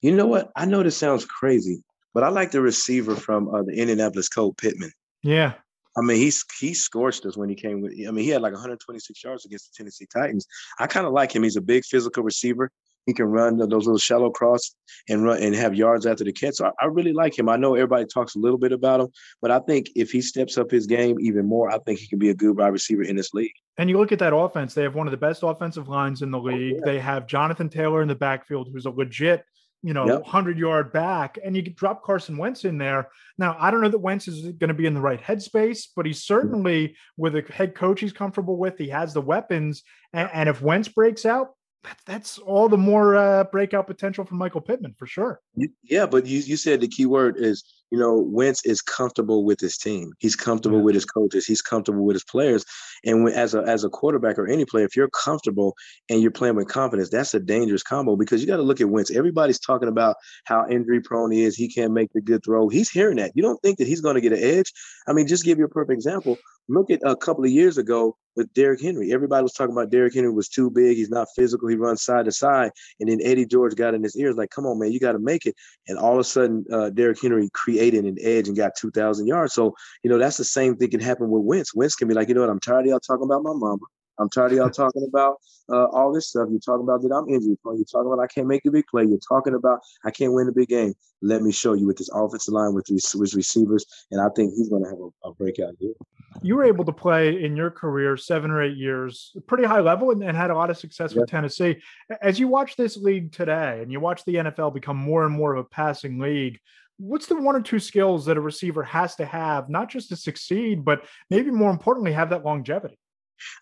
you 0.00 0.16
know 0.16 0.26
what? 0.26 0.50
I 0.56 0.64
know 0.64 0.82
this 0.82 0.96
sounds 0.96 1.24
crazy, 1.24 1.82
but 2.14 2.24
I 2.24 2.28
like 2.28 2.50
the 2.50 2.60
receiver 2.60 3.14
from 3.14 3.48
uh, 3.54 3.62
the 3.62 3.72
Indianapolis 3.72 4.28
Colt 4.28 4.56
Pittman. 4.58 4.92
Yeah, 5.22 5.54
I 5.96 6.00
mean, 6.00 6.16
he's 6.16 6.44
he 6.58 6.74
scorched 6.74 7.26
us 7.26 7.36
when 7.36 7.48
he 7.48 7.54
came 7.54 7.82
with. 7.82 7.92
I 8.06 8.10
mean, 8.10 8.24
he 8.24 8.30
had 8.30 8.42
like 8.42 8.52
126 8.52 9.22
yards 9.22 9.44
against 9.44 9.72
the 9.72 9.76
Tennessee 9.76 10.06
Titans. 10.12 10.46
I 10.78 10.86
kind 10.86 11.06
of 11.06 11.12
like 11.12 11.34
him. 11.34 11.42
He's 11.42 11.56
a 11.56 11.60
big 11.60 11.84
physical 11.84 12.22
receiver. 12.22 12.70
He 13.06 13.12
can 13.12 13.26
run 13.26 13.56
those 13.58 13.70
little 13.70 13.98
shallow 13.98 14.30
cross 14.30 14.76
and 15.08 15.24
run 15.24 15.42
and 15.42 15.54
have 15.56 15.74
yards 15.74 16.06
after 16.06 16.22
the 16.22 16.32
catch. 16.32 16.54
So 16.54 16.66
I, 16.66 16.84
I, 16.84 16.86
really 16.86 17.12
like 17.12 17.36
him. 17.36 17.48
I 17.48 17.56
know 17.56 17.74
everybody 17.74 18.06
talks 18.06 18.36
a 18.36 18.38
little 18.38 18.58
bit 18.58 18.70
about 18.70 19.00
him, 19.00 19.08
but 19.40 19.50
I 19.50 19.58
think 19.58 19.88
if 19.96 20.12
he 20.12 20.20
steps 20.20 20.56
up 20.56 20.70
his 20.70 20.86
game 20.86 21.18
even 21.18 21.46
more, 21.46 21.68
I 21.68 21.78
think 21.78 21.98
he 21.98 22.06
can 22.06 22.20
be 22.20 22.30
a 22.30 22.34
good 22.34 22.56
wide 22.56 22.68
receiver 22.68 23.02
in 23.02 23.16
this 23.16 23.34
league. 23.34 23.54
And 23.76 23.90
you 23.90 23.98
look 23.98 24.12
at 24.12 24.20
that 24.20 24.34
offense; 24.34 24.74
they 24.74 24.84
have 24.84 24.94
one 24.94 25.08
of 25.08 25.10
the 25.10 25.16
best 25.16 25.42
offensive 25.42 25.88
lines 25.88 26.22
in 26.22 26.30
the 26.30 26.38
league. 26.38 26.74
Oh, 26.74 26.78
yeah. 26.78 26.92
They 26.92 27.00
have 27.00 27.26
Jonathan 27.26 27.68
Taylor 27.68 28.02
in 28.02 28.08
the 28.08 28.14
backfield, 28.14 28.68
who's 28.72 28.86
a 28.86 28.90
legit 28.90 29.44
you 29.82 29.92
know, 29.92 30.06
yep. 30.06 30.22
100 30.22 30.58
yard 30.58 30.92
back, 30.92 31.38
and 31.44 31.56
you 31.56 31.62
drop 31.62 32.04
Carson 32.04 32.36
Wentz 32.36 32.64
in 32.64 32.78
there. 32.78 33.08
Now, 33.36 33.56
I 33.58 33.70
don't 33.70 33.80
know 33.80 33.88
that 33.88 33.98
Wentz 33.98 34.28
is 34.28 34.52
going 34.52 34.68
to 34.68 34.74
be 34.74 34.86
in 34.86 34.94
the 34.94 35.00
right 35.00 35.20
headspace, 35.20 35.88
but 35.94 36.06
he's 36.06 36.22
certainly 36.22 36.96
with 37.16 37.34
a 37.34 37.42
head 37.52 37.74
coach 37.74 38.00
he's 38.00 38.12
comfortable 38.12 38.56
with. 38.56 38.78
He 38.78 38.88
has 38.88 39.12
the 39.12 39.20
weapons. 39.20 39.82
And, 40.12 40.30
and 40.32 40.48
if 40.48 40.62
Wentz 40.62 40.88
breaks 40.88 41.26
out, 41.26 41.48
that, 41.82 41.98
that's 42.06 42.38
all 42.38 42.68
the 42.68 42.78
more 42.78 43.16
uh, 43.16 43.44
breakout 43.44 43.88
potential 43.88 44.24
for 44.24 44.36
Michael 44.36 44.60
Pittman 44.60 44.94
for 44.96 45.06
sure. 45.06 45.40
Yeah, 45.82 46.06
but 46.06 46.26
you, 46.26 46.38
you 46.38 46.56
said 46.56 46.80
the 46.80 46.88
key 46.88 47.06
word 47.06 47.36
is 47.36 47.64
you 47.92 47.98
know, 47.98 48.14
Wentz 48.14 48.64
is 48.64 48.80
comfortable 48.80 49.44
with 49.44 49.60
his 49.60 49.76
team. 49.76 50.14
He's 50.18 50.34
comfortable 50.34 50.80
with 50.80 50.94
his 50.94 51.04
coaches. 51.04 51.44
He's 51.44 51.60
comfortable 51.60 52.06
with 52.06 52.14
his 52.14 52.24
players. 52.24 52.64
And 53.04 53.22
when, 53.22 53.34
as 53.34 53.54
a 53.54 53.60
as 53.64 53.84
a 53.84 53.90
quarterback 53.90 54.38
or 54.38 54.46
any 54.46 54.64
player, 54.64 54.86
if 54.86 54.96
you're 54.96 55.10
comfortable 55.10 55.76
and 56.08 56.22
you're 56.22 56.30
playing 56.30 56.56
with 56.56 56.68
confidence, 56.68 57.10
that's 57.10 57.34
a 57.34 57.40
dangerous 57.40 57.82
combo 57.82 58.16
because 58.16 58.40
you 58.40 58.46
got 58.46 58.56
to 58.56 58.62
look 58.62 58.80
at 58.80 58.88
Wentz. 58.88 59.10
Everybody's 59.10 59.60
talking 59.60 59.88
about 59.88 60.16
how 60.46 60.66
injury 60.70 61.02
prone 61.02 61.30
he 61.30 61.42
is. 61.42 61.54
He 61.54 61.68
can't 61.68 61.92
make 61.92 62.10
the 62.14 62.22
good 62.22 62.42
throw. 62.42 62.70
He's 62.70 62.88
hearing 62.88 63.18
that. 63.18 63.32
You 63.34 63.42
don't 63.42 63.60
think 63.60 63.76
that 63.76 63.86
he's 63.86 64.00
going 64.00 64.14
to 64.14 64.22
get 64.22 64.32
an 64.32 64.42
edge? 64.42 64.72
I 65.06 65.12
mean, 65.12 65.26
just 65.26 65.44
give 65.44 65.58
you 65.58 65.66
a 65.66 65.68
perfect 65.68 65.92
example. 65.92 66.38
Look 66.68 66.90
at 66.90 67.00
a 67.04 67.14
couple 67.14 67.44
of 67.44 67.50
years 67.50 67.76
ago 67.76 68.16
with 68.36 68.52
Derrick 68.54 68.80
Henry. 68.80 69.12
Everybody 69.12 69.42
was 69.42 69.52
talking 69.52 69.72
about 69.72 69.90
Derrick 69.90 70.14
Henry 70.14 70.32
was 70.32 70.48
too 70.48 70.70
big. 70.70 70.96
He's 70.96 71.10
not 71.10 71.28
physical. 71.34 71.68
He 71.68 71.76
runs 71.76 72.02
side 72.02 72.24
to 72.26 72.32
side. 72.32 72.70
And 73.00 73.10
then 73.10 73.18
Eddie 73.22 73.46
George 73.46 73.74
got 73.74 73.94
in 73.94 74.02
his 74.02 74.16
ears 74.16 74.36
like, 74.36 74.50
come 74.50 74.64
on, 74.64 74.78
man, 74.78 74.92
you 74.92 75.00
got 75.00 75.12
to 75.12 75.18
make 75.18 75.44
it. 75.44 75.54
And 75.88 75.98
all 75.98 76.14
of 76.14 76.20
a 76.20 76.24
sudden, 76.24 76.64
uh, 76.72 76.90
Derrick 76.90 77.20
Henry 77.20 77.50
created 77.52 77.81
an 77.88 78.16
edge 78.20 78.48
and 78.48 78.56
got 78.56 78.76
2,000 78.76 79.26
yards. 79.26 79.54
So, 79.54 79.74
you 80.02 80.10
know, 80.10 80.18
that's 80.18 80.36
the 80.36 80.44
same 80.44 80.76
thing 80.76 80.90
can 80.90 81.00
happen 81.00 81.28
with 81.28 81.42
Wentz. 81.42 81.74
Wentz 81.74 81.94
can 81.94 82.08
be 82.08 82.14
like, 82.14 82.28
you 82.28 82.34
know 82.34 82.40
what, 82.40 82.50
I'm 82.50 82.60
tired 82.60 82.80
of 82.80 82.86
y'all 82.86 83.00
talking 83.00 83.24
about 83.24 83.42
my 83.42 83.52
mama. 83.52 83.84
I'm 84.18 84.28
tired 84.28 84.52
of 84.52 84.58
y'all 84.58 84.70
talking 84.84 85.06
about 85.08 85.36
uh, 85.70 85.86
all 85.86 86.12
this 86.12 86.28
stuff. 86.28 86.48
You're 86.50 86.60
talking 86.60 86.84
about 86.84 87.02
that 87.02 87.14
I'm 87.14 87.28
injured. 87.28 87.58
You're 87.64 87.84
talking 87.84 88.12
about 88.12 88.22
I 88.22 88.26
can't 88.26 88.46
make 88.46 88.64
a 88.66 88.70
big 88.70 88.86
play. 88.86 89.04
You're 89.04 89.18
talking 89.18 89.54
about 89.54 89.80
I 90.04 90.10
can't 90.10 90.32
win 90.32 90.48
a 90.48 90.52
big 90.52 90.68
game. 90.68 90.94
Let 91.22 91.42
me 91.42 91.52
show 91.52 91.74
you 91.74 91.86
with 91.86 91.98
this 91.98 92.10
offensive 92.12 92.52
line 92.52 92.74
with 92.74 92.86
these 92.86 93.14
with 93.14 93.34
receivers, 93.34 93.86
and 94.10 94.20
I 94.20 94.28
think 94.34 94.54
he's 94.54 94.68
going 94.68 94.82
to 94.84 94.90
have 94.90 94.98
a, 94.98 95.28
a, 95.28 95.34
breakout 95.34 95.74
year. 95.78 95.94
You 96.42 96.56
were 96.56 96.64
able 96.64 96.84
to 96.84 96.92
play 96.92 97.44
in 97.44 97.54
your 97.56 97.70
career 97.70 98.16
seven 98.16 98.50
or 98.50 98.60
eight 98.60 98.76
years, 98.76 99.36
pretty 99.46 99.64
high 99.64 99.80
level, 99.80 100.10
and, 100.10 100.22
and 100.24 100.36
had 100.36 100.50
a 100.50 100.54
lot 100.54 100.70
of 100.70 100.78
success 100.78 101.14
with 101.14 101.28
Tennessee. 101.28 101.80
As 102.20 102.40
you 102.40 102.48
watch 102.48 102.74
this 102.74 102.96
league 102.96 103.30
today, 103.30 103.80
and 103.82 103.92
you 103.92 104.00
watch 104.00 104.24
the 104.24 104.36
NFL 104.36 104.74
become 104.74 104.96
more 104.96 105.24
and 105.24 105.34
more 105.34 105.54
of 105.54 105.64
a 105.64 105.68
passing 105.68 106.18
league, 106.18 106.58
what's 107.02 107.26
the 107.26 107.36
one 107.36 107.56
or 107.56 107.60
two 107.60 107.80
skills 107.80 108.26
that 108.26 108.36
a 108.36 108.40
receiver 108.40 108.82
has 108.84 109.16
to 109.16 109.26
have, 109.26 109.68
not 109.68 109.90
just 109.90 110.08
to 110.10 110.16
succeed, 110.16 110.84
but 110.84 111.04
maybe 111.30 111.50
more 111.50 111.70
importantly, 111.70 112.12
have 112.12 112.30
that 112.30 112.44
longevity? 112.44 112.98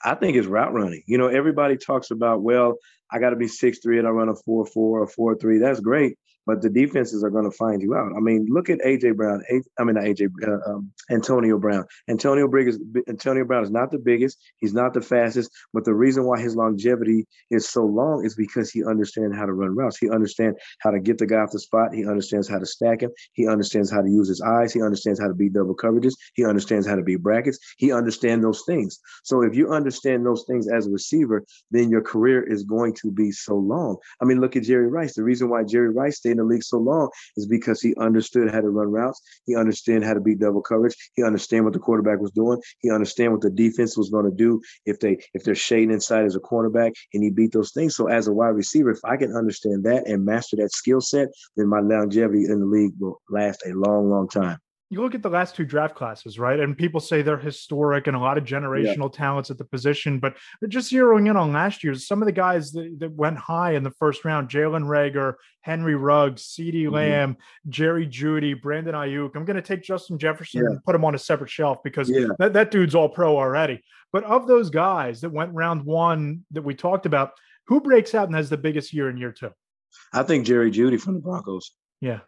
I 0.05 0.15
think 0.15 0.37
it's 0.37 0.47
route 0.47 0.75
running. 0.75 1.03
You 1.07 1.17
know, 1.17 1.29
everybody 1.29 1.77
talks 1.77 2.11
about, 2.11 2.43
well, 2.43 2.77
I 3.11 3.19
got 3.19 3.31
to 3.31 3.37
be 3.37 3.49
six 3.49 3.79
three 3.79 3.99
and 3.99 4.07
I 4.07 4.11
run 4.11 4.29
a 4.29 4.35
four 4.35 4.67
four 4.67 5.01
or 5.01 5.07
four 5.07 5.35
three. 5.37 5.59
That's 5.59 5.81
great. 5.81 6.19
But 6.47 6.63
the 6.63 6.71
defenses 6.71 7.23
are 7.23 7.31
going 7.31 7.45
to 7.45 7.57
find 7.57 7.83
you 7.83 7.95
out. 7.95 8.13
I 8.17 8.21
mean, 8.21 8.47
look 8.49 8.71
at 8.71 8.79
AJ 8.81 9.17
Brown. 9.17 9.43
A, 9.51 9.61
I 9.81 9.85
mean, 9.85 9.97
AJ 9.97 10.31
uh, 10.47 10.71
um, 10.71 10.91
Antonio 11.11 11.59
Brown. 11.59 11.85
Antonio 12.09 12.49
Briggs. 12.49 12.79
Antonio 13.09 13.45
Brown 13.45 13.63
is 13.63 13.71
not 13.71 13.91
the 13.91 13.99
biggest. 13.99 14.39
He's 14.59 14.75
not 14.75 14.95
the 14.95 15.01
fastest. 15.01 15.51
But 15.73 15.85
the 15.85 15.95
reason 15.95 16.25
why 16.25 16.41
his 16.41 16.57
longevity 16.57 17.27
is 17.51 17.69
so 17.69 17.85
long 17.85 18.25
is 18.25 18.35
because 18.35 18.71
he 18.71 18.85
understands 18.85 19.37
how 19.37 19.47
to 19.47 19.53
run 19.53 19.75
routes. 19.75 19.99
He 19.99 20.11
understands 20.11 20.59
how 20.81 20.91
to 20.91 21.01
get 21.01 21.19
the 21.19 21.27
guy 21.27 21.37
off 21.37 21.53
the 21.53 21.61
spot. 21.61 21.95
He 21.95 22.07
understands 22.07 22.49
how 22.49 22.59
to 22.59 22.67
stack 22.67 23.03
him. 23.03 23.11
He 23.33 23.47
understands 23.47 23.91
how 23.91 24.03
to 24.03 24.11
use 24.11 24.29
his 24.29 24.41
eyes. 24.41 24.73
He 24.73 24.83
understands 24.83 25.21
how 25.21 25.29
to 25.29 25.35
beat 25.35 25.53
double 25.53 25.77
coverages. 25.77 26.15
He 26.35 26.45
understands 26.45 26.87
how 26.87 26.97
to 26.97 27.03
beat 27.03 27.23
brackets. 27.23 27.59
He 27.77 27.93
understands 27.93 28.45
those 28.45 28.63
things. 28.67 28.99
So 29.25 29.43
if 29.43 29.55
you 29.55 29.73
understand 29.73 30.25
those 30.25 30.45
things 30.47 30.69
as 30.69 30.87
a 30.87 30.91
receiver, 30.91 31.45
then 31.71 31.91
your 31.91 32.03
career 32.03 32.43
is 32.43 32.65
going 32.65 32.95
to 32.95 33.11
be 33.11 33.31
so 33.31 33.55
long. 33.55 33.97
I 34.21 34.25
mean, 34.25 34.41
look 34.41 34.57
at 34.57 34.65
Jerry 34.65 34.89
Rice. 34.89 35.15
The 35.15 35.23
reason 35.23 35.49
why 35.49 35.65
Jerry 35.65 35.91
Rice 35.91 36.19
stayed 36.19 36.40
the 36.41 36.45
league 36.45 36.63
so 36.63 36.79
long 36.79 37.11
is 37.37 37.47
because 37.47 37.81
he 37.81 37.95
understood 37.97 38.51
how 38.51 38.61
to 38.61 38.69
run 38.69 38.91
routes. 38.91 39.21
He 39.47 39.57
understood 39.57 40.03
how 40.03 40.15
to 40.15 40.21
beat 40.21 40.39
double 40.39 40.63
coverage. 40.63 40.97
He 41.15 41.23
understand 41.23 41.65
what 41.65 41.75
the 41.75 41.79
quarterback 41.79 42.21
was 42.21 42.31
doing. 42.33 42.61
He 42.79 42.91
understand 42.91 43.33
what 43.33 43.41
the 43.41 43.51
defense 43.51 43.97
was 43.97 44.11
going 44.11 44.25
to 44.25 44.37
do 44.37 44.61
if 44.87 45.01
they 45.01 45.19
if 45.35 45.45
they're 45.45 45.55
shading 45.55 45.93
inside 45.93 46.25
as 46.25 46.37
a 46.37 46.41
cornerback, 46.41 46.93
and 47.15 47.23
he 47.23 47.31
beat 47.31 47.53
those 47.53 47.73
things. 47.73 47.97
So 47.97 48.09
as 48.09 48.29
a 48.29 48.33
wide 48.33 48.49
receiver, 48.49 48.91
if 48.91 49.01
I 49.05 49.17
can 49.17 49.35
understand 49.37 49.85
that 49.85 50.07
and 50.07 50.25
master 50.25 50.57
that 50.57 50.73
skill 50.73 51.01
set, 51.01 51.29
then 51.57 51.69
my 51.69 51.81
longevity 51.81 52.45
in 52.45 52.61
the 52.61 52.67
league 52.67 52.93
will 52.99 53.21
last 53.29 53.63
a 53.67 53.73
long, 53.73 54.11
long 54.11 54.29
time 54.29 54.59
you 54.91 55.01
look 55.01 55.15
at 55.15 55.23
the 55.23 55.31
last 55.31 55.55
two 55.55 55.65
draft 55.65 55.95
classes, 55.95 56.37
right? 56.37 56.59
And 56.59 56.77
people 56.77 56.99
say 56.99 57.23
they're 57.23 57.39
historic 57.39 58.09
and 58.09 58.17
a 58.17 58.21
lot 58.21 58.37
of 58.37 58.45
generational 58.45 59.13
yeah. 59.13 59.19
talents 59.19 59.49
at 59.49 59.57
the 59.57 59.65
position. 59.65 60.19
But 60.19 60.37
just 60.69 60.93
zeroing 60.93 61.31
in 61.31 61.37
on 61.37 61.53
last 61.53 61.85
year's, 61.85 62.09
some 62.09 62.21
of 62.21 62.27
the 62.27 62.33
guys 62.33 62.73
that, 62.73 62.97
that 62.99 63.13
went 63.13 63.39
high 63.39 63.75
in 63.75 63.85
the 63.85 63.93
first 63.93 64.25
round 64.25 64.49
Jalen 64.49 64.85
Reagor, 64.85 65.35
Henry 65.61 65.95
Ruggs, 65.95 66.43
CeeDee 66.43 66.85
mm-hmm. 66.85 66.95
Lamb, 66.95 67.37
Jerry 67.69 68.05
Jeudy, 68.05 68.61
Brandon 68.61 68.95
Aiyuk. 68.95 69.37
I'm 69.37 69.45
going 69.45 69.55
to 69.57 69.63
take 69.63 69.85
Justin 69.85 70.19
Jefferson 70.19 70.63
yeah. 70.65 70.71
and 70.71 70.85
put 70.85 70.97
him 70.97 71.05
on 71.05 71.15
a 71.15 71.19
separate 71.19 71.51
shelf 71.51 71.79
because 71.85 72.11
yeah. 72.11 72.27
that, 72.41 72.53
that 72.55 72.73
dude's 72.73 72.97
all 72.97 73.09
pro 73.09 73.37
already. 73.37 73.81
But 74.13 74.25
of 74.25 74.49
those 74.49 74.71
guys 74.71 75.21
that 75.21 75.31
went 75.31 75.55
round 75.55 75.85
one 75.85 76.45
that 76.51 76.63
we 76.63 76.75
talked 76.75 77.07
about, 77.07 77.31
who 77.69 77.81
breaks 77.81 78.13
out 78.13 78.27
and 78.27 78.35
has 78.35 78.51
the 78.51 78.57
biggest 78.57 78.93
year 78.93 79.09
in 79.09 79.17
year 79.17 79.31
two? 79.31 79.51
I 80.13 80.25
think 80.25 80.47
Jerry 80.47 80.73
Jeudy 80.73 81.01
from 81.01 81.15
the 81.15 81.21
Broncos. 81.21 81.71
Yeah. 82.01 82.21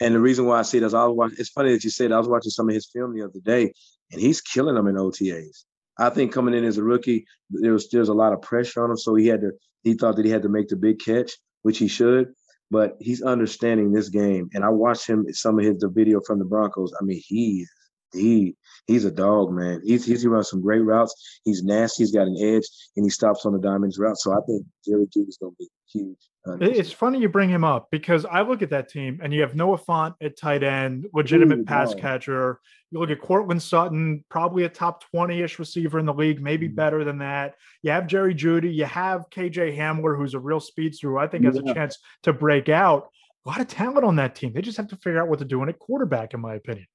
And 0.00 0.14
the 0.14 0.20
reason 0.20 0.46
why 0.46 0.60
I 0.60 0.62
see 0.62 0.78
it 0.78 0.84
is 0.84 0.94
I 0.94 1.04
was 1.06 1.16
watching, 1.16 1.36
it's 1.38 1.50
funny 1.50 1.72
that 1.72 1.84
you 1.84 1.90
said 1.90 2.12
I 2.12 2.18
was 2.18 2.28
watching 2.28 2.50
some 2.50 2.68
of 2.68 2.74
his 2.74 2.86
film 2.86 3.14
the 3.14 3.24
other 3.24 3.40
day, 3.44 3.72
and 4.12 4.20
he's 4.20 4.40
killing 4.40 4.74
them 4.74 4.86
in 4.86 4.94
OTAs. 4.94 5.64
I 5.98 6.10
think 6.10 6.32
coming 6.32 6.54
in 6.54 6.64
as 6.64 6.78
a 6.78 6.84
rookie, 6.84 7.26
there 7.50 7.72
was 7.72 7.88
there's 7.90 8.08
a 8.08 8.14
lot 8.14 8.32
of 8.32 8.40
pressure 8.40 8.84
on 8.84 8.90
him. 8.90 8.96
So 8.96 9.14
he 9.16 9.26
had 9.26 9.40
to 9.40 9.50
he 9.82 9.94
thought 9.94 10.16
that 10.16 10.24
he 10.24 10.30
had 10.30 10.42
to 10.42 10.48
make 10.48 10.68
the 10.68 10.76
big 10.76 11.00
catch, 11.00 11.32
which 11.62 11.78
he 11.78 11.88
should. 11.88 12.28
But 12.70 12.96
he's 13.00 13.22
understanding 13.22 13.92
this 13.92 14.10
game. 14.10 14.50
And 14.52 14.62
I 14.64 14.68
watched 14.68 15.06
him 15.06 15.26
some 15.32 15.58
of 15.58 15.64
his 15.64 15.78
the 15.78 15.88
video 15.88 16.20
from 16.26 16.38
the 16.38 16.44
Broncos. 16.44 16.92
I 17.00 17.04
mean, 17.04 17.20
he 17.24 17.66
he 18.12 18.56
he's 18.86 19.04
a 19.04 19.10
dog, 19.10 19.52
man. 19.52 19.80
He's, 19.84 20.04
he's 20.04 20.22
he 20.22 20.28
runs 20.28 20.50
some 20.50 20.62
great 20.62 20.80
routes. 20.80 21.40
He's 21.44 21.62
nasty. 21.62 22.02
He's 22.02 22.12
got 22.12 22.26
an 22.26 22.36
edge, 22.40 22.64
and 22.96 23.04
he 23.04 23.10
stops 23.10 23.46
on 23.46 23.52
the 23.52 23.60
diamonds 23.60 23.98
route. 23.98 24.18
So 24.18 24.32
I 24.32 24.40
think 24.46 24.64
Jerry 24.86 25.06
is 25.14 25.38
going 25.40 25.52
to 25.52 25.56
be 25.58 25.68
huge. 25.92 26.18
It's 26.60 26.92
funny 26.92 27.18
you 27.18 27.28
bring 27.28 27.50
him 27.50 27.64
up 27.64 27.88
because 27.90 28.24
I 28.24 28.40
look 28.40 28.62
at 28.62 28.70
that 28.70 28.88
team 28.88 29.20
and 29.22 29.34
you 29.34 29.42
have 29.42 29.54
Noah 29.54 29.78
Fant 29.78 30.14
at 30.22 30.38
tight 30.38 30.62
end, 30.62 31.06
legitimate 31.12 31.58
Ooh, 31.58 31.64
pass 31.64 31.94
catcher. 31.94 32.60
You 32.90 33.00
look 33.00 33.10
at 33.10 33.20
Courtland 33.20 33.62
Sutton, 33.62 34.24
probably 34.30 34.64
a 34.64 34.68
top 34.68 35.04
20 35.10 35.42
ish 35.42 35.58
receiver 35.58 35.98
in 35.98 36.06
the 36.06 36.14
league, 36.14 36.40
maybe 36.40 36.66
mm-hmm. 36.66 36.76
better 36.76 37.04
than 37.04 37.18
that. 37.18 37.56
You 37.82 37.90
have 37.90 38.06
Jerry 38.06 38.34
Jeudy. 38.34 38.74
You 38.74 38.86
have 38.86 39.28
KJ 39.30 39.76
Hamler, 39.76 40.16
who's 40.16 40.34
a 40.34 40.38
real 40.38 40.60
speedster 40.60 41.10
who 41.10 41.18
I 41.18 41.26
think 41.26 41.44
has 41.44 41.60
yeah. 41.62 41.70
a 41.70 41.74
chance 41.74 41.98
to 42.22 42.32
break 42.32 42.68
out. 42.68 43.10
A 43.44 43.48
lot 43.48 43.60
of 43.60 43.68
talent 43.68 44.04
on 44.04 44.16
that 44.16 44.34
team. 44.34 44.52
They 44.52 44.62
just 44.62 44.78
have 44.78 44.88
to 44.88 44.96
figure 44.96 45.20
out 45.20 45.28
what 45.28 45.38
they're 45.38 45.48
doing 45.48 45.68
at 45.68 45.78
quarterback, 45.78 46.34
in 46.34 46.40
my 46.40 46.54
opinion. 46.54 46.86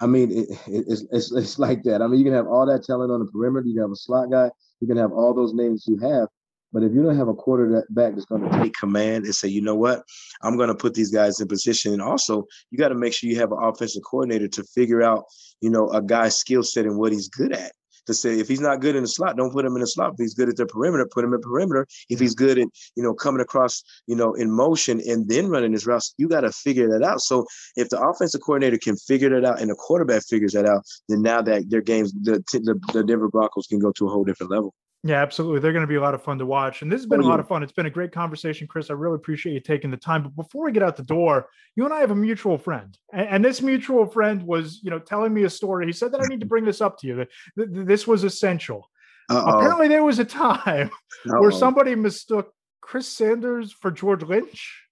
I 0.00 0.06
mean, 0.06 0.30
it, 0.30 0.48
it, 0.66 0.84
it's, 0.88 1.04
it's, 1.12 1.32
it's 1.32 1.58
like 1.58 1.82
that. 1.84 2.00
I 2.00 2.06
mean, 2.06 2.18
you 2.18 2.24
can 2.24 2.34
have 2.34 2.46
all 2.46 2.66
that 2.66 2.84
talent 2.84 3.12
on 3.12 3.20
the 3.20 3.30
perimeter. 3.30 3.66
You 3.66 3.74
can 3.74 3.82
have 3.82 3.92
a 3.92 3.96
slot 3.96 4.30
guy. 4.30 4.50
You 4.80 4.88
can 4.88 4.96
have 4.96 5.12
all 5.12 5.34
those 5.34 5.52
names 5.52 5.84
you 5.86 5.98
have. 5.98 6.28
But 6.72 6.84
if 6.84 6.92
you 6.92 7.02
don't 7.02 7.16
have 7.16 7.28
a 7.28 7.34
quarterback 7.34 8.14
that's 8.14 8.24
going 8.24 8.48
to 8.48 8.58
take 8.62 8.74
command 8.74 9.24
and 9.24 9.34
say, 9.34 9.48
you 9.48 9.60
know 9.60 9.74
what, 9.74 10.04
I'm 10.42 10.56
going 10.56 10.68
to 10.68 10.74
put 10.74 10.94
these 10.94 11.10
guys 11.10 11.40
in 11.40 11.48
position. 11.48 11.92
And 11.92 12.00
also, 12.00 12.46
you 12.70 12.78
got 12.78 12.90
to 12.90 12.94
make 12.94 13.12
sure 13.12 13.28
you 13.28 13.40
have 13.40 13.50
an 13.50 13.58
offensive 13.60 14.02
coordinator 14.08 14.46
to 14.48 14.64
figure 14.64 15.02
out, 15.02 15.24
you 15.60 15.68
know, 15.68 15.88
a 15.88 16.00
guy's 16.00 16.36
skill 16.36 16.62
set 16.62 16.86
and 16.86 16.96
what 16.96 17.12
he's 17.12 17.28
good 17.28 17.52
at. 17.52 17.72
To 18.06 18.14
say 18.14 18.38
if 18.40 18.48
he's 18.48 18.60
not 18.60 18.80
good 18.80 18.96
in 18.96 19.02
the 19.02 19.08
slot, 19.08 19.36
don't 19.36 19.52
put 19.52 19.64
him 19.64 19.74
in 19.74 19.80
the 19.80 19.86
slot. 19.86 20.12
If 20.14 20.18
he's 20.18 20.34
good 20.34 20.48
at 20.48 20.56
the 20.56 20.66
perimeter, 20.66 21.06
put 21.12 21.24
him 21.24 21.34
in 21.34 21.40
perimeter. 21.40 21.86
If 22.08 22.18
he's 22.18 22.34
good 22.34 22.58
at, 22.58 22.68
you 22.96 23.02
know, 23.02 23.14
coming 23.14 23.40
across, 23.40 23.82
you 24.06 24.16
know, 24.16 24.34
in 24.34 24.50
motion 24.50 25.00
and 25.06 25.28
then 25.28 25.48
running 25.48 25.72
his 25.72 25.86
routes, 25.86 26.14
you 26.16 26.28
got 26.28 26.40
to 26.40 26.52
figure 26.52 26.88
that 26.90 27.02
out. 27.02 27.20
So 27.20 27.46
if 27.76 27.88
the 27.88 28.00
offensive 28.00 28.40
coordinator 28.40 28.78
can 28.78 28.96
figure 28.96 29.28
that 29.30 29.46
out 29.46 29.60
and 29.60 29.70
the 29.70 29.74
quarterback 29.74 30.22
figures 30.24 30.52
that 30.52 30.66
out, 30.66 30.82
then 31.08 31.22
now 31.22 31.42
that 31.42 31.68
their 31.70 31.82
games, 31.82 32.12
the 32.12 32.42
the, 32.52 32.80
the 32.92 33.04
Denver 33.04 33.28
Broncos 33.28 33.66
can 33.66 33.78
go 33.78 33.92
to 33.92 34.06
a 34.06 34.10
whole 34.10 34.24
different 34.24 34.52
level. 34.52 34.74
Yeah, 35.02 35.22
absolutely. 35.22 35.60
They're 35.60 35.72
going 35.72 35.84
to 35.84 35.88
be 35.88 35.94
a 35.94 36.00
lot 36.00 36.14
of 36.14 36.22
fun 36.22 36.38
to 36.38 36.46
watch. 36.46 36.82
And 36.82 36.92
this 36.92 37.00
has 37.00 37.06
been 37.06 37.20
a 37.20 37.26
lot 37.26 37.40
of 37.40 37.48
fun. 37.48 37.62
It's 37.62 37.72
been 37.72 37.86
a 37.86 37.90
great 37.90 38.12
conversation, 38.12 38.66
Chris. 38.66 38.90
I 38.90 38.92
really 38.92 39.14
appreciate 39.14 39.54
you 39.54 39.60
taking 39.60 39.90
the 39.90 39.96
time. 39.96 40.22
But 40.22 40.36
before 40.36 40.64
we 40.64 40.72
get 40.72 40.82
out 40.82 40.96
the 40.96 41.02
door, 41.02 41.48
you 41.74 41.86
and 41.86 41.94
I 41.94 42.00
have 42.00 42.10
a 42.10 42.14
mutual 42.14 42.58
friend. 42.58 42.96
And, 43.10 43.42
this 43.42 43.62
mutual 43.62 44.04
friend 44.04 44.42
was, 44.42 44.80
you 44.82 44.90
know, 44.90 44.98
telling 44.98 45.32
me 45.32 45.44
a 45.44 45.50
story. 45.50 45.86
He 45.86 45.92
said 45.92 46.12
that 46.12 46.20
I 46.20 46.26
need 46.26 46.40
to 46.40 46.46
bring 46.46 46.66
this 46.66 46.82
up 46.82 46.98
to 46.98 47.06
you. 47.06 47.16
That, 47.16 47.28
that 47.56 47.86
this 47.86 48.06
was 48.06 48.24
essential. 48.24 48.90
Uh-oh. 49.30 49.58
Apparently, 49.58 49.88
there 49.88 50.04
was 50.04 50.18
a 50.18 50.24
time 50.24 50.90
Uh-oh. 51.26 51.40
where 51.40 51.50
somebody 51.50 51.94
mistook 51.94 52.52
Chris 52.82 53.08
Sanders 53.08 53.72
for 53.72 53.90
George 53.90 54.22
Lynch. 54.22 54.82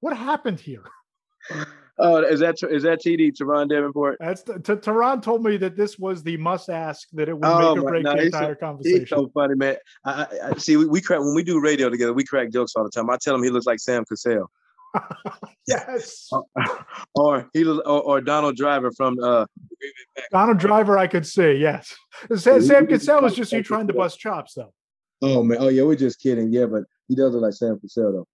What 0.00 0.16
happened 0.16 0.60
here? 0.60 0.84
Oh, 1.98 2.22
is 2.22 2.40
that 2.40 2.56
is 2.70 2.84
that 2.84 3.00
TD 3.00 3.36
Teron 3.36 3.68
Davenport? 3.68 4.16
That's 4.18 4.42
t- 4.42 4.54
t- 4.54 4.72
Teron 4.72 5.22
told 5.22 5.44
me 5.44 5.58
that 5.58 5.76
this 5.76 5.98
was 5.98 6.22
the 6.22 6.38
must 6.38 6.70
ask 6.70 7.06
that 7.12 7.28
it 7.28 7.34
would 7.34 7.44
oh, 7.44 7.74
make 7.74 7.84
or 7.84 7.88
break 7.90 8.04
no, 8.04 8.14
the 8.14 8.22
entire 8.22 8.54
conversation. 8.54 9.00
He's 9.00 9.08
so 9.10 9.30
funny, 9.34 9.54
man. 9.54 9.76
I, 10.04 10.26
I, 10.42 10.56
see. 10.56 10.76
We, 10.78 10.86
we, 10.86 11.00
crack 11.02 11.20
when 11.20 11.34
we 11.34 11.42
do 11.42 11.60
radio 11.60 11.90
together. 11.90 12.14
We 12.14 12.24
crack 12.24 12.50
jokes 12.50 12.72
all 12.76 12.84
the 12.84 12.90
time. 12.90 13.10
I 13.10 13.18
tell 13.20 13.34
him 13.34 13.42
he 13.42 13.50
looks 13.50 13.66
like 13.66 13.78
Sam 13.78 14.04
Cassell. 14.06 14.50
yes. 15.66 16.30
or 17.14 17.50
he 17.52 17.64
or, 17.64 17.82
or, 17.82 18.20
Donald 18.20 18.56
Driver 18.56 18.90
from 18.92 19.18
uh 19.22 19.44
Donald 20.30 20.58
Driver. 20.58 20.96
I 20.96 21.06
could 21.06 21.26
see. 21.26 21.52
Yes. 21.52 21.94
Sam, 22.36 22.62
Sam 22.62 22.86
Cassell 22.86 23.20
was 23.20 23.34
just 23.34 23.52
you 23.52 23.62
trying 23.62 23.86
to 23.88 23.92
bust 23.92 24.18
chops, 24.18 24.54
though. 24.54 24.72
Oh 25.20 25.42
man. 25.42 25.58
Oh 25.60 25.68
yeah. 25.68 25.82
We're 25.82 25.96
just 25.96 26.20
kidding. 26.20 26.52
Yeah, 26.52 26.66
but 26.66 26.84
he 27.08 27.14
does 27.14 27.32
look 27.34 27.42
like 27.42 27.52
Sam 27.52 27.78
Cassell 27.80 28.12
though. 28.12 28.26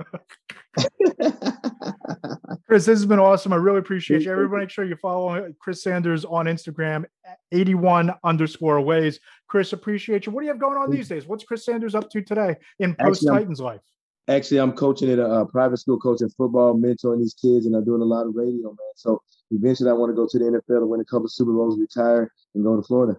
Chris, 2.66 2.86
this 2.86 2.98
has 2.98 3.06
been 3.06 3.18
awesome. 3.18 3.52
I 3.52 3.56
really 3.56 3.78
appreciate 3.78 4.22
you. 4.22 4.32
Everybody, 4.32 4.62
make 4.62 4.70
sure 4.70 4.84
you 4.84 4.96
follow 4.96 5.52
Chris 5.60 5.82
Sanders 5.82 6.24
on 6.24 6.46
Instagram, 6.46 7.04
81 7.52 8.12
underscore 8.24 8.80
ways. 8.80 9.20
Chris, 9.48 9.72
appreciate 9.72 10.26
you. 10.26 10.32
What 10.32 10.40
do 10.40 10.46
you 10.46 10.52
have 10.52 10.60
going 10.60 10.78
on 10.78 10.90
these 10.90 11.08
days? 11.08 11.26
What's 11.26 11.44
Chris 11.44 11.64
Sanders 11.64 11.94
up 11.94 12.10
to 12.10 12.22
today 12.22 12.56
in 12.78 12.94
post 12.94 13.26
Titans 13.26 13.60
life? 13.60 13.80
Actually, 14.28 14.60
I'm 14.60 14.72
coaching 14.72 15.10
at 15.10 15.18
a, 15.18 15.44
private 15.46 15.78
school, 15.78 15.98
coaching 15.98 16.30
football, 16.30 16.74
mentoring 16.74 17.18
these 17.18 17.34
kids, 17.34 17.66
and 17.66 17.74
I'm 17.74 17.84
doing 17.84 18.02
a 18.02 18.04
lot 18.04 18.26
of 18.26 18.36
radio, 18.36 18.68
man. 18.68 18.92
So 18.94 19.20
eventually, 19.50 19.90
I 19.90 19.94
want 19.94 20.10
to 20.10 20.14
go 20.14 20.28
to 20.30 20.38
the 20.38 20.44
NFL 20.44 20.78
and 20.78 20.88
win 20.88 21.00
a 21.00 21.04
couple 21.04 21.28
Super 21.28 21.52
Bowls, 21.52 21.78
retire, 21.78 22.32
and 22.54 22.62
go 22.62 22.76
to 22.76 22.82
Florida. 22.82 23.18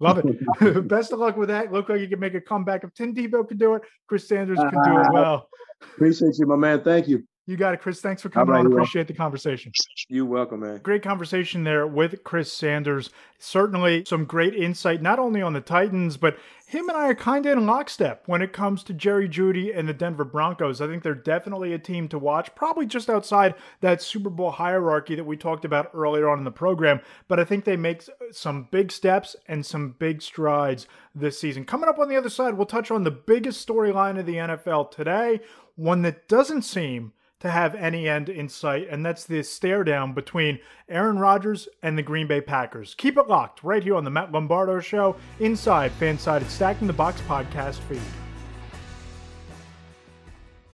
Love 0.00 0.18
it. 0.18 0.88
Best 0.88 1.12
of 1.12 1.18
luck 1.18 1.36
with 1.36 1.48
that. 1.48 1.72
Look 1.72 1.88
like 1.88 2.00
you 2.00 2.08
can 2.08 2.20
make 2.20 2.34
a 2.34 2.40
comeback. 2.40 2.84
If 2.84 2.94
Tim 2.94 3.14
Tebow 3.14 3.46
can 3.46 3.58
do 3.58 3.74
it, 3.74 3.82
Chris 4.06 4.28
Sanders 4.28 4.58
can 4.58 4.70
do 4.84 5.00
it 5.00 5.06
well. 5.12 5.48
Appreciate 5.82 6.38
you, 6.38 6.46
my 6.46 6.56
man. 6.56 6.82
Thank 6.82 7.08
you. 7.08 7.24
You 7.48 7.56
got 7.56 7.72
it, 7.72 7.80
Chris. 7.80 8.02
Thanks 8.02 8.20
for 8.20 8.28
coming 8.28 8.54
on. 8.54 8.66
Appreciate 8.66 9.06
the 9.06 9.14
conversation. 9.14 9.72
You're 10.10 10.26
welcome, 10.26 10.60
man. 10.60 10.80
Great 10.82 11.02
conversation 11.02 11.64
there 11.64 11.86
with 11.86 12.22
Chris 12.22 12.52
Sanders. 12.52 13.08
Certainly 13.38 14.04
some 14.04 14.26
great 14.26 14.54
insight, 14.54 15.00
not 15.00 15.18
only 15.18 15.40
on 15.40 15.54
the 15.54 15.62
Titans, 15.62 16.18
but 16.18 16.36
him 16.66 16.90
and 16.90 16.98
I 16.98 17.08
are 17.08 17.14
kind 17.14 17.46
of 17.46 17.56
in 17.56 17.64
lockstep 17.64 18.24
when 18.26 18.42
it 18.42 18.52
comes 18.52 18.82
to 18.82 18.92
Jerry 18.92 19.30
Jeudy 19.30 19.74
and 19.74 19.88
the 19.88 19.94
Denver 19.94 20.26
Broncos. 20.26 20.82
I 20.82 20.88
think 20.88 21.02
they're 21.02 21.14
definitely 21.14 21.72
a 21.72 21.78
team 21.78 22.06
to 22.08 22.18
watch, 22.18 22.54
probably 22.54 22.84
just 22.84 23.08
outside 23.08 23.54
that 23.80 24.02
Super 24.02 24.28
Bowl 24.28 24.50
hierarchy 24.50 25.14
that 25.14 25.24
we 25.24 25.38
talked 25.38 25.64
about 25.64 25.90
earlier 25.94 26.28
on 26.28 26.36
in 26.36 26.44
the 26.44 26.50
program. 26.50 27.00
But 27.28 27.40
I 27.40 27.44
think 27.44 27.64
they 27.64 27.78
make 27.78 28.02
some 28.30 28.68
big 28.70 28.92
steps 28.92 29.34
and 29.46 29.64
some 29.64 29.94
big 29.98 30.20
strides 30.20 30.86
this 31.14 31.40
season. 31.40 31.64
Coming 31.64 31.88
up 31.88 31.98
on 31.98 32.10
the 32.10 32.16
other 32.16 32.28
side, 32.28 32.58
we'll 32.58 32.66
touch 32.66 32.90
on 32.90 33.04
the 33.04 33.10
biggest 33.10 33.66
storyline 33.66 34.18
of 34.18 34.26
the 34.26 34.34
NFL 34.34 34.90
today, 34.90 35.40
one 35.76 36.02
that 36.02 36.28
doesn't 36.28 36.60
seem 36.60 37.14
to 37.40 37.50
have 37.50 37.74
any 37.74 38.08
end 38.08 38.28
in 38.28 38.48
sight, 38.48 38.88
and 38.90 39.04
that's 39.04 39.24
the 39.24 39.42
stare 39.42 39.84
down 39.84 40.12
between 40.12 40.58
Aaron 40.88 41.18
Rodgers 41.18 41.68
and 41.82 41.96
the 41.96 42.02
Green 42.02 42.26
Bay 42.26 42.40
Packers. 42.40 42.94
Keep 42.94 43.16
it 43.16 43.28
locked 43.28 43.62
right 43.62 43.82
here 43.82 43.94
on 43.94 44.04
the 44.04 44.10
Matt 44.10 44.32
Lombardo 44.32 44.80
Show 44.80 45.16
inside 45.40 45.92
Fansided 46.00 46.48
Stacking 46.48 46.86
the 46.86 46.92
Box 46.92 47.20
podcast 47.22 47.78
feed. 47.80 48.00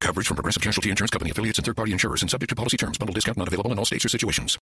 Coverage 0.00 0.26
from 0.26 0.36
Progressive 0.36 0.62
Casualty 0.62 0.90
Insurance 0.90 1.10
Company 1.10 1.30
affiliates 1.30 1.58
and 1.58 1.66
third 1.66 1.76
party 1.76 1.92
insurers 1.92 2.22
and 2.22 2.30
subject 2.30 2.50
to 2.50 2.56
policy 2.56 2.76
terms. 2.76 2.98
Bundle 2.98 3.14
discount 3.14 3.38
not 3.38 3.48
available 3.48 3.72
in 3.72 3.78
all 3.78 3.84
states 3.84 4.04
or 4.04 4.08
situations. 4.08 4.58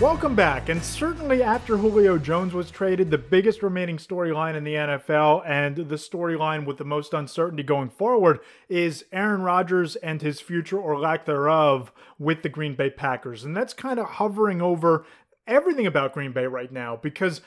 Welcome 0.00 0.34
back. 0.34 0.68
And 0.70 0.82
certainly 0.82 1.40
after 1.40 1.76
Julio 1.76 2.18
Jones 2.18 2.52
was 2.52 2.68
traded, 2.68 3.12
the 3.12 3.16
biggest 3.18 3.62
remaining 3.62 3.96
storyline 3.96 4.56
in 4.56 4.64
the 4.64 4.74
NFL 4.74 5.44
and 5.46 5.76
the 5.76 5.94
storyline 5.94 6.66
with 6.66 6.78
the 6.78 6.84
most 6.84 7.14
uncertainty 7.14 7.62
going 7.62 7.90
forward 7.90 8.40
is 8.68 9.04
Aaron 9.12 9.42
Rodgers 9.42 9.94
and 9.94 10.20
his 10.20 10.40
future 10.40 10.78
or 10.78 10.98
lack 10.98 11.26
thereof 11.26 11.92
with 12.18 12.42
the 12.42 12.48
Green 12.48 12.74
Bay 12.74 12.90
Packers. 12.90 13.44
And 13.44 13.56
that's 13.56 13.72
kind 13.72 14.00
of 14.00 14.06
hovering 14.06 14.60
over 14.60 15.06
everything 15.46 15.86
about 15.86 16.12
Green 16.12 16.32
Bay 16.32 16.46
right 16.46 16.72
now 16.72 16.96
because 17.00 17.40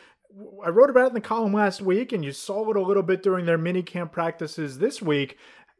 I 0.64 0.70
wrote 0.70 0.90
about 0.90 1.06
it 1.06 1.10
in 1.10 1.14
the 1.16 1.22
column 1.22 1.54
last 1.54 1.82
week, 1.82 2.12
and 2.12 2.24
you 2.24 2.32
saw 2.32 2.70
it 2.70 2.78
a 2.78 2.82
little 2.82 3.04
bit 3.04 3.24
during 3.24 3.46
their 3.46 3.58
mini 3.58 3.82
camp 3.82 4.12
practices 4.12 4.78
this 4.78 5.02
week. 5.02 5.38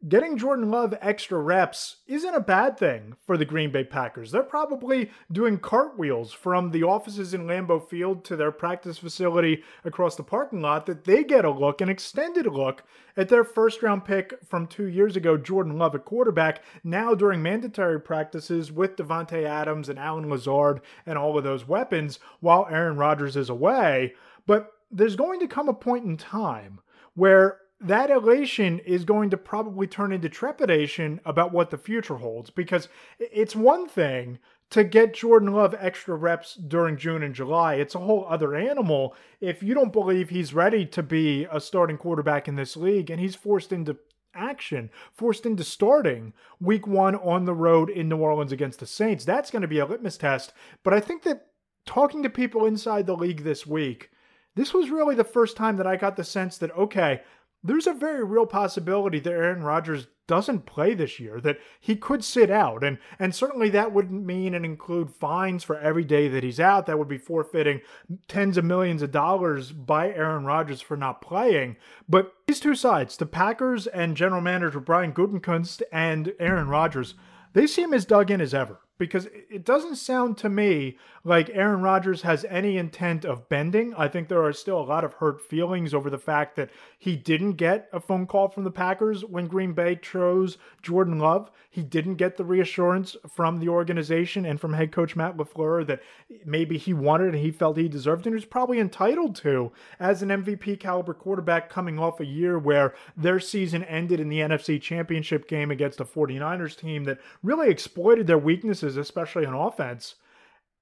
Getting 0.08 0.38
Jordan 0.38 0.70
Love 0.70 0.94
extra 1.00 1.40
reps 1.40 1.96
isn't 2.06 2.34
a 2.34 2.40
bad 2.40 2.78
thing 2.78 3.16
for 3.26 3.36
the 3.36 3.44
Green 3.44 3.72
Bay 3.72 3.82
Packers. 3.82 4.30
They're 4.30 4.44
probably 4.44 5.10
doing 5.30 5.58
cartwheels 5.58 6.32
from 6.32 6.70
the 6.70 6.84
offices 6.84 7.34
in 7.34 7.48
Lambeau 7.48 7.80
Field 7.80 8.24
to 8.26 8.36
their 8.36 8.52
practice 8.52 8.98
facility 8.98 9.64
across 9.84 10.14
the 10.14 10.22
parking 10.22 10.62
lot 10.62 10.86
that 10.86 11.02
they 11.02 11.24
get 11.24 11.44
a 11.44 11.50
look, 11.50 11.80
an 11.80 11.88
extended 11.88 12.46
look, 12.46 12.84
at 13.16 13.28
their 13.28 13.42
first 13.42 13.82
round 13.82 14.04
pick 14.04 14.34
from 14.44 14.68
two 14.68 14.86
years 14.86 15.16
ago, 15.16 15.36
Jordan 15.36 15.76
Love 15.76 15.96
at 15.96 16.04
quarterback, 16.04 16.62
now 16.84 17.12
during 17.16 17.42
mandatory 17.42 18.00
practices 18.00 18.70
with 18.70 18.94
Davante 18.94 19.44
Adams 19.44 19.88
and 19.88 19.98
Allen 19.98 20.30
Lazard 20.30 20.80
and 21.06 21.18
all 21.18 21.36
of 21.36 21.42
those 21.42 21.66
weapons 21.66 22.20
while 22.38 22.68
Aaron 22.70 22.96
Rodgers 22.96 23.36
is 23.36 23.50
away. 23.50 24.14
But 24.48 24.72
there's 24.90 25.14
going 25.14 25.40
to 25.40 25.46
come 25.46 25.68
a 25.68 25.74
point 25.74 26.06
in 26.06 26.16
time 26.16 26.80
where 27.14 27.58
that 27.82 28.10
elation 28.10 28.78
is 28.78 29.04
going 29.04 29.28
to 29.30 29.36
probably 29.36 29.86
turn 29.86 30.10
into 30.10 30.30
trepidation 30.30 31.20
about 31.26 31.52
what 31.52 31.68
the 31.68 31.76
future 31.76 32.16
holds 32.16 32.48
because 32.48 32.88
it's 33.18 33.54
one 33.54 33.86
thing 33.86 34.38
to 34.70 34.84
get 34.84 35.12
Jordan 35.12 35.52
Love 35.52 35.76
extra 35.78 36.16
reps 36.16 36.54
during 36.54 36.96
June 36.96 37.22
and 37.22 37.34
July. 37.34 37.74
It's 37.74 37.94
a 37.94 38.00
whole 38.00 38.26
other 38.26 38.54
animal 38.54 39.14
if 39.38 39.62
you 39.62 39.74
don't 39.74 39.92
believe 39.92 40.30
he's 40.30 40.54
ready 40.54 40.86
to 40.86 41.02
be 41.02 41.46
a 41.52 41.60
starting 41.60 41.98
quarterback 41.98 42.48
in 42.48 42.56
this 42.56 42.74
league 42.74 43.10
and 43.10 43.20
he's 43.20 43.34
forced 43.34 43.70
into 43.70 43.98
action, 44.34 44.88
forced 45.12 45.44
into 45.44 45.62
starting 45.62 46.32
week 46.58 46.86
one 46.86 47.16
on 47.16 47.44
the 47.44 47.54
road 47.54 47.90
in 47.90 48.08
New 48.08 48.16
Orleans 48.16 48.52
against 48.52 48.80
the 48.80 48.86
Saints. 48.86 49.26
That's 49.26 49.50
going 49.50 49.62
to 49.62 49.68
be 49.68 49.78
a 49.78 49.84
litmus 49.84 50.16
test. 50.16 50.54
But 50.82 50.94
I 50.94 51.00
think 51.00 51.22
that 51.24 51.48
talking 51.84 52.22
to 52.22 52.30
people 52.30 52.64
inside 52.64 53.04
the 53.04 53.14
league 53.14 53.44
this 53.44 53.66
week, 53.66 54.10
this 54.58 54.74
was 54.74 54.90
really 54.90 55.14
the 55.14 55.24
first 55.24 55.56
time 55.56 55.76
that 55.76 55.86
I 55.86 55.96
got 55.96 56.16
the 56.16 56.24
sense 56.24 56.58
that, 56.58 56.76
okay, 56.76 57.22
there's 57.62 57.86
a 57.86 57.92
very 57.92 58.24
real 58.24 58.46
possibility 58.46 59.20
that 59.20 59.32
Aaron 59.32 59.62
Rodgers 59.62 60.08
doesn't 60.26 60.66
play 60.66 60.94
this 60.94 61.18
year, 61.18 61.40
that 61.40 61.58
he 61.80 61.96
could 61.96 62.22
sit 62.22 62.50
out. 62.50 62.84
And, 62.84 62.98
and 63.18 63.34
certainly 63.34 63.70
that 63.70 63.92
wouldn't 63.92 64.24
mean 64.24 64.54
and 64.54 64.64
include 64.64 65.14
fines 65.14 65.64
for 65.64 65.78
every 65.78 66.04
day 66.04 66.28
that 66.28 66.42
he's 66.42 66.60
out. 66.60 66.86
That 66.86 66.98
would 66.98 67.08
be 67.08 67.18
forfeiting 67.18 67.80
tens 68.26 68.58
of 68.58 68.64
millions 68.64 69.00
of 69.00 69.10
dollars 69.10 69.72
by 69.72 70.08
Aaron 70.08 70.44
Rodgers 70.44 70.80
for 70.80 70.96
not 70.96 71.22
playing. 71.22 71.76
But 72.08 72.32
these 72.46 72.60
two 72.60 72.74
sides, 72.74 73.16
the 73.16 73.26
Packers 73.26 73.86
and 73.86 74.16
general 74.16 74.42
manager 74.42 74.80
Brian 74.80 75.12
Gutekunst 75.12 75.82
and 75.92 76.32
Aaron 76.38 76.68
Rodgers, 76.68 77.14
they 77.54 77.66
seem 77.66 77.94
as 77.94 78.04
dug 78.04 78.30
in 78.30 78.40
as 78.40 78.54
ever 78.54 78.80
because 78.98 79.26
it 79.48 79.64
doesn't 79.64 79.96
sound 79.96 80.36
to 80.38 80.48
me 80.48 80.98
like 81.24 81.50
Aaron 81.52 81.82
Rodgers 81.82 82.22
has 82.22 82.44
any 82.46 82.76
intent 82.76 83.24
of 83.24 83.48
bending. 83.48 83.94
I 83.94 84.08
think 84.08 84.28
there 84.28 84.42
are 84.42 84.52
still 84.52 84.80
a 84.80 84.82
lot 84.82 85.04
of 85.04 85.14
hurt 85.14 85.40
feelings 85.40 85.94
over 85.94 86.10
the 86.10 86.18
fact 86.18 86.56
that 86.56 86.70
he 86.98 87.16
didn't 87.16 87.52
get 87.52 87.88
a 87.92 88.00
phone 88.00 88.26
call 88.26 88.48
from 88.48 88.64
the 88.64 88.70
Packers 88.70 89.24
when 89.24 89.46
Green 89.46 89.72
Bay 89.72 89.96
chose 89.96 90.58
Jordan 90.82 91.18
Love. 91.18 91.50
He 91.70 91.82
didn't 91.82 92.16
get 92.16 92.36
the 92.36 92.44
reassurance 92.44 93.16
from 93.28 93.60
the 93.60 93.68
organization 93.68 94.44
and 94.44 94.60
from 94.60 94.72
head 94.72 94.90
coach 94.90 95.14
Matt 95.14 95.36
LaFleur 95.36 95.86
that 95.86 96.00
maybe 96.44 96.76
he 96.76 96.92
wanted 96.92 97.34
and 97.34 97.44
he 97.44 97.50
felt 97.50 97.76
he 97.76 97.88
deserved 97.88 98.26
and 98.26 98.32
he 98.32 98.36
was 98.36 98.44
probably 98.44 98.80
entitled 98.80 99.36
to 99.36 99.70
as 100.00 100.22
an 100.22 100.30
MVP 100.30 100.80
caliber 100.80 101.14
quarterback 101.14 101.68
coming 101.68 101.98
off 101.98 102.20
a 102.20 102.26
year 102.26 102.58
where 102.58 102.94
their 103.16 103.38
season 103.38 103.84
ended 103.84 104.18
in 104.18 104.28
the 104.28 104.40
NFC 104.40 104.80
Championship 104.80 105.46
game 105.46 105.70
against 105.70 106.00
a 106.00 106.04
49ers 106.04 106.76
team 106.76 107.04
that 107.04 107.20
really 107.42 107.68
exploited 107.68 108.26
their 108.26 108.38
weaknesses, 108.38 108.87
especially 108.96 109.46
on 109.46 109.54
offense 109.54 110.14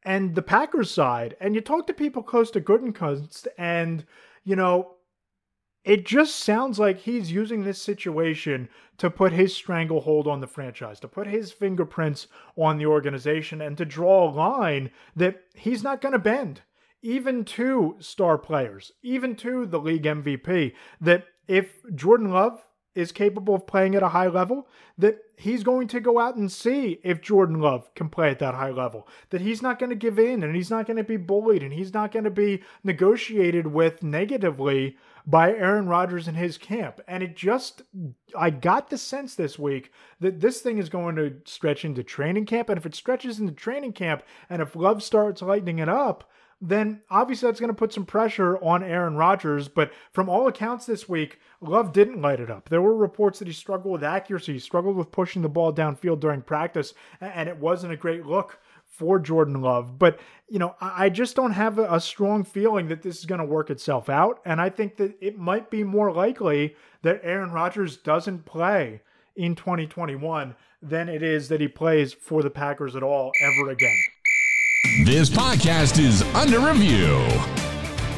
and 0.06 0.36
the 0.36 0.42
Packers 0.42 0.90
side, 0.90 1.36
and 1.40 1.54
you 1.54 1.60
talk 1.60 1.88
to 1.88 1.92
people 1.92 2.22
close 2.22 2.52
to 2.52 2.60
Gutekunst, 2.60 3.48
and 3.58 4.06
you 4.44 4.54
know, 4.54 4.92
it 5.84 6.06
just 6.06 6.36
sounds 6.36 6.78
like 6.78 6.98
he's 6.98 7.32
using 7.32 7.64
this 7.64 7.82
situation 7.82 8.68
to 8.98 9.10
put 9.10 9.32
his 9.32 9.54
stranglehold 9.54 10.28
on 10.28 10.40
the 10.40 10.46
franchise, 10.46 11.00
to 11.00 11.08
put 11.08 11.26
his 11.26 11.50
fingerprints 11.50 12.28
on 12.56 12.78
the 12.78 12.86
organization, 12.86 13.60
and 13.60 13.76
to 13.76 13.84
draw 13.84 14.28
a 14.28 14.30
line 14.30 14.92
that 15.16 15.42
he's 15.54 15.82
not 15.82 16.00
going 16.00 16.12
to 16.12 16.20
bend, 16.20 16.62
even 17.02 17.44
to 17.44 17.96
star 17.98 18.38
players, 18.38 18.92
even 19.02 19.34
to 19.34 19.66
the 19.66 19.80
league 19.80 20.04
MVP. 20.04 20.72
That 21.00 21.24
if 21.48 21.80
Jordan 21.96 22.30
Love 22.30 22.64
is 22.96 23.12
capable 23.12 23.54
of 23.54 23.66
playing 23.66 23.94
at 23.94 24.02
a 24.02 24.08
high 24.08 24.26
level, 24.26 24.66
that 24.98 25.18
he's 25.36 25.62
going 25.62 25.86
to 25.88 26.00
go 26.00 26.18
out 26.18 26.36
and 26.36 26.50
see 26.50 26.98
if 27.04 27.20
Jordan 27.20 27.60
Love 27.60 27.94
can 27.94 28.08
play 28.08 28.30
at 28.30 28.38
that 28.38 28.54
high 28.54 28.70
level. 28.70 29.06
That 29.30 29.42
he's 29.42 29.62
not 29.62 29.78
going 29.78 29.90
to 29.90 29.96
give 29.96 30.18
in 30.18 30.42
and 30.42 30.56
he's 30.56 30.70
not 30.70 30.86
going 30.86 30.96
to 30.96 31.04
be 31.04 31.16
bullied 31.16 31.62
and 31.62 31.72
he's 31.72 31.92
not 31.92 32.10
going 32.10 32.24
to 32.24 32.30
be 32.30 32.62
negotiated 32.82 33.66
with 33.66 34.02
negatively 34.02 34.96
by 35.26 35.50
Aaron 35.50 35.88
Rodgers 35.88 36.26
and 36.26 36.36
his 36.36 36.56
camp. 36.56 37.00
And 37.06 37.22
it 37.22 37.36
just, 37.36 37.82
I 38.36 38.50
got 38.50 38.88
the 38.88 38.98
sense 38.98 39.34
this 39.34 39.58
week 39.58 39.92
that 40.20 40.40
this 40.40 40.60
thing 40.60 40.78
is 40.78 40.88
going 40.88 41.16
to 41.16 41.36
stretch 41.44 41.84
into 41.84 42.02
training 42.02 42.46
camp. 42.46 42.68
And 42.70 42.78
if 42.78 42.86
it 42.86 42.94
stretches 42.94 43.38
into 43.38 43.52
training 43.52 43.92
camp 43.92 44.22
and 44.48 44.62
if 44.62 44.74
Love 44.74 45.02
starts 45.02 45.42
lightening 45.42 45.80
it 45.80 45.88
up, 45.88 46.30
then 46.60 47.02
obviously 47.10 47.48
that's 47.48 47.60
going 47.60 47.68
to 47.68 47.74
put 47.74 47.92
some 47.92 48.06
pressure 48.06 48.56
on 48.64 48.82
Aaron 48.82 49.16
Rodgers. 49.16 49.68
But 49.68 49.92
from 50.12 50.28
all 50.28 50.48
accounts 50.48 50.86
this 50.86 51.08
week, 51.08 51.38
Love 51.60 51.92
didn't 51.92 52.22
light 52.22 52.40
it 52.40 52.50
up. 52.50 52.68
There 52.68 52.82
were 52.82 52.96
reports 52.96 53.38
that 53.38 53.48
he 53.48 53.54
struggled 53.54 53.92
with 53.92 54.04
accuracy, 54.04 54.58
struggled 54.58 54.96
with 54.96 55.12
pushing 55.12 55.42
the 55.42 55.48
ball 55.48 55.72
downfield 55.72 56.20
during 56.20 56.42
practice, 56.42 56.94
and 57.20 57.48
it 57.48 57.58
wasn't 57.58 57.92
a 57.92 57.96
great 57.96 58.24
look 58.26 58.58
for 58.86 59.18
Jordan 59.18 59.60
Love. 59.60 59.98
But, 59.98 60.18
you 60.48 60.58
know, 60.58 60.74
I 60.80 61.10
just 61.10 61.36
don't 61.36 61.52
have 61.52 61.78
a 61.78 62.00
strong 62.00 62.44
feeling 62.44 62.88
that 62.88 63.02
this 63.02 63.18
is 63.18 63.26
going 63.26 63.40
to 63.40 63.44
work 63.44 63.68
itself 63.68 64.08
out. 64.08 64.40
And 64.44 64.60
I 64.60 64.70
think 64.70 64.96
that 64.96 65.16
it 65.20 65.38
might 65.38 65.70
be 65.70 65.84
more 65.84 66.12
likely 66.12 66.74
that 67.02 67.20
Aaron 67.22 67.52
Rodgers 67.52 67.98
doesn't 67.98 68.46
play 68.46 69.02
in 69.34 69.54
2021 69.54 70.56
than 70.80 71.08
it 71.08 71.22
is 71.22 71.48
that 71.48 71.60
he 71.60 71.68
plays 71.68 72.14
for 72.14 72.42
the 72.42 72.50
Packers 72.50 72.96
at 72.96 73.02
all 73.02 73.32
ever 73.42 73.70
again. 73.70 73.98
This 75.06 75.30
podcast 75.30 76.00
is 76.00 76.22
under 76.34 76.58
review. 76.58 77.14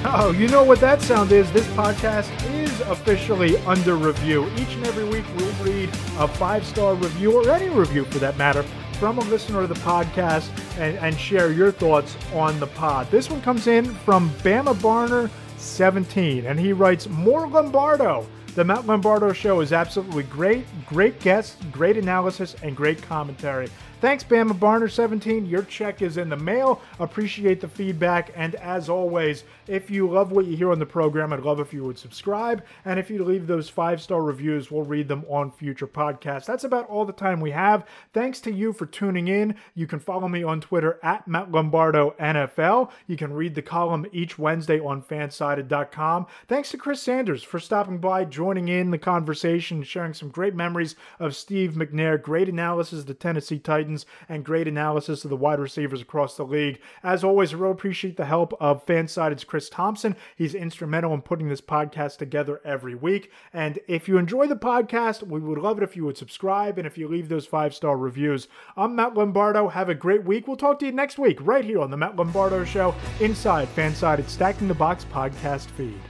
Oh, 0.07 0.35
you 0.35 0.49
know 0.49 0.65
what 0.65 0.81
that 0.81 1.03
sound 1.03 1.33
is? 1.33 1.53
This 1.53 1.67
podcast 1.73 2.31
is 2.51 2.81
officially 2.81 3.59
under 3.67 3.95
review. 3.95 4.51
Each 4.57 4.73
and 4.73 4.87
every 4.87 5.05
week 5.05 5.27
we'll 5.37 5.53
read 5.63 5.91
a 6.17 6.27
five 6.27 6.65
star 6.65 6.95
review 6.95 7.37
or 7.37 7.51
any 7.51 7.69
review 7.69 8.07
for 8.07 8.19
that 8.21 8.39
matter 8.39 8.63
from 8.99 9.19
a 9.19 9.25
listener 9.25 9.61
of 9.61 9.69
the 9.69 9.75
podcast 9.75 10.49
and, 10.79 10.97
and 10.97 11.15
share 11.19 11.53
your 11.53 11.71
thoughts 11.71 12.17
on 12.33 12.59
the 12.59 12.69
pod. 12.69 13.11
This 13.11 13.29
one 13.29 13.43
comes 13.43 13.67
in 13.67 13.85
from 13.97 14.31
Bama 14.37 14.75
Barner 14.77 15.29
17 15.59 16.47
and 16.47 16.59
he 16.59 16.73
writes 16.73 17.07
More 17.07 17.47
Lombardo. 17.47 18.27
The 18.55 18.65
Matt 18.65 18.87
Lombardo 18.87 19.35
show 19.35 19.61
is 19.61 19.75
absolutely 19.75 20.23
great. 20.23 20.65
Great 20.87 21.21
guests, 21.21 21.63
great 21.71 21.99
analysis, 21.99 22.57
and 22.63 22.75
great 22.75 23.03
commentary. 23.03 23.69
Thanks, 24.01 24.23
Bama 24.23 24.57
Barner17. 24.57 25.51
Your 25.51 25.65
check 25.65 26.03
is 26.03 26.19
in 26.19 26.29
the 26.29 26.37
mail. 26.37 26.81
Appreciate 27.01 27.61
the 27.61 27.67
feedback. 27.67 28.31
And 28.37 28.55
as 28.55 28.89
always, 28.89 29.43
if 29.67 29.91
you 29.91 30.09
love 30.09 30.31
what 30.31 30.47
you 30.47 30.57
hear 30.57 30.71
on 30.71 30.79
the 30.79 30.87
program, 30.87 31.33
I'd 31.33 31.41
love 31.41 31.59
if 31.59 31.73
you 31.73 31.83
would 31.83 31.99
subscribe. 31.99 32.65
And 32.85 33.01
if 33.01 33.11
you 33.11 33.25
leave 33.25 33.49
those 33.49 33.69
five 33.69 34.01
star 34.01 34.23
reviews, 34.23 34.71
we'll 34.71 34.85
read 34.85 35.09
them 35.09 35.25
on 35.29 35.51
future 35.51 35.89
podcasts. 35.89 36.45
That's 36.45 36.63
about 36.63 36.89
all 36.89 37.05
the 37.05 37.13
time 37.13 37.41
we 37.41 37.51
have. 37.51 37.89
Thanks 38.13 38.41
to 38.43 38.53
you 38.53 38.73
for 38.73 38.87
tuning 38.87 39.27
in. 39.27 39.57
You 39.75 39.89
can 39.89 39.99
follow 39.99 40.29
me 40.29 40.45
on 40.45 40.61
Twitter 40.61 41.01
at 41.03 41.27
Matt 41.27 41.51
Lombardo 41.51 42.15
NFL. 42.21 42.93
You 43.09 43.17
can 43.17 43.33
read 43.33 43.57
the 43.57 43.63
column 43.63 44.07
each 44.13 44.39
Wednesday 44.39 44.79
on 44.79 45.03
fansided.com. 45.03 46.29
Thanks 46.47 46.71
to 46.71 46.77
Chris 46.77 47.03
Sanders 47.03 47.43
for 47.43 47.59
stopping 47.59 47.99
by, 47.99 48.25
joining 48.25 48.69
in 48.69 48.93
the 48.93 48.99
conversation, 48.99 49.83
sharing 49.83 50.15
some 50.15 50.29
great 50.29 50.55
memories 50.55 50.95
of 51.19 51.35
Steve 51.35 51.73
McNair. 51.73 52.23
Great 52.23 52.49
analysis 52.49 53.01
of 53.01 53.07
the 53.07 53.15
Tennessee 53.15 53.59
Titans 53.59 53.88
Titans 53.89 54.05
and 54.29 54.45
great 54.45 54.69
analysis 54.69 55.25
of 55.25 55.31
the 55.31 55.37
wide 55.37 55.59
receivers 55.59 56.03
across 56.03 56.37
the 56.37 56.45
league. 56.45 56.79
As 57.03 57.25
always, 57.25 57.55
I 57.55 57.57
really 57.57 57.73
appreciate 57.73 58.19
the 58.19 58.27
help 58.27 58.53
of 58.61 58.85
Fansided's 58.85 59.45
Chris 59.45 59.71
Thompson. 59.71 60.15
He's 60.37 60.55
instrumental 60.55 61.15
in 61.15 61.23
putting 61.23 61.49
this 61.49 61.63
podcast 61.63 62.19
together 62.19 62.61
every 62.65 62.95
week. 62.95 63.33
And 63.53 63.79
if 63.89 64.07
you 64.07 64.19
enjoy 64.19 64.47
the 64.47 64.57
podcast, 64.57 65.27
we 65.27 65.41
would 65.41 65.59
love 65.59 65.79
it 65.79 65.85
if 65.85 65.97
you 65.97 66.05
would 66.05 66.19
subscribe 66.19 66.77
and 66.77 66.87
if 66.87 66.99
you 66.99 67.09
leave 67.09 67.31
those 67.31 67.47
five 67.47 67.75
star 67.75 67.97
reviews. 67.97 68.49
I'm 68.77 68.95
Matt 68.95 69.15
Lombardo. 69.15 69.69
Have 69.69 69.89
a 69.89 69.95
great 69.95 70.25
week. 70.25 70.47
We'll 70.47 70.57
talk 70.59 70.79
to 70.81 70.87
you 70.87 70.93
next 70.93 71.19
week 71.19 71.39
right 71.41 71.65
here 71.65 71.81
on 71.81 71.91
the 71.91 71.97
Matt 71.97 72.17
Lombardo 72.17 72.65
Show 72.65 72.95
inside 73.21 73.69
Fansided 73.75 74.29
Stacking 74.29 74.69
the 74.69 74.75
Box 74.75 75.07
podcast 75.11 75.67
feed. 75.71 76.01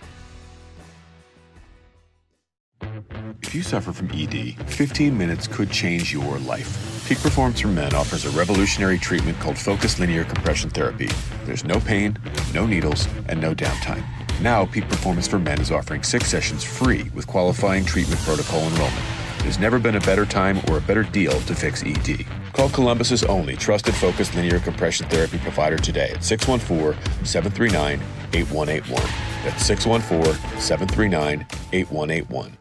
If 3.43 3.55
you 3.55 3.63
suffer 3.63 3.93
from 3.93 4.11
ED, 4.13 4.55
15 4.71 5.17
minutes 5.17 5.47
could 5.47 5.71
change 5.71 6.13
your 6.13 6.39
life. 6.39 7.07
Peak 7.09 7.19
Performance 7.19 7.61
for 7.61 7.69
Men 7.69 7.95
offers 7.95 8.25
a 8.25 8.31
revolutionary 8.31 8.99
treatment 8.99 9.39
called 9.41 9.59
Focused 9.59 9.99
Linear 9.99 10.25
Compression 10.25 10.71
Therapy. 10.71 11.09
There's 11.45 11.65
no 11.65 11.81
pain, 11.81 12.19
no 12.53 12.67
needles, 12.67 13.09
and 13.29 13.41
no 13.41 13.55
downtime. 13.55 14.05
Now, 14.41 14.67
Peak 14.67 14.89
Performance 14.89 15.27
for 15.27 15.39
Men 15.39 15.61
is 15.61 15.71
offering 15.71 16.03
six 16.03 16.29
sessions 16.29 16.63
free 16.63 17.05
with 17.15 17.27
qualifying 17.27 17.85
treatment 17.85 18.21
protocol 18.21 18.61
enrollment. 18.61 19.05
There's 19.41 19.59
never 19.59 19.79
been 19.79 19.97
a 19.97 20.01
better 20.01 20.27
time 20.27 20.61
or 20.69 20.79
a 20.79 20.83
better 20.83 21.05
deal 21.05 21.33
to 21.33 21.55
fix 21.55 21.83
ED. 21.83 22.27
Call 22.53 22.69
Columbus's 22.69 23.25
only 23.25 23.57
trusted 23.57 23.95
focused 23.95 24.35
linear 24.35 24.59
compression 24.61 25.09
therapy 25.09 25.39
provider 25.39 25.79
today 25.79 26.11
at 26.11 26.25
614 26.25 27.25
739 27.25 28.01
8181. 28.35 29.03
That's 29.45 29.65
614 29.65 30.61
739 30.61 31.47
8181. 31.73 32.59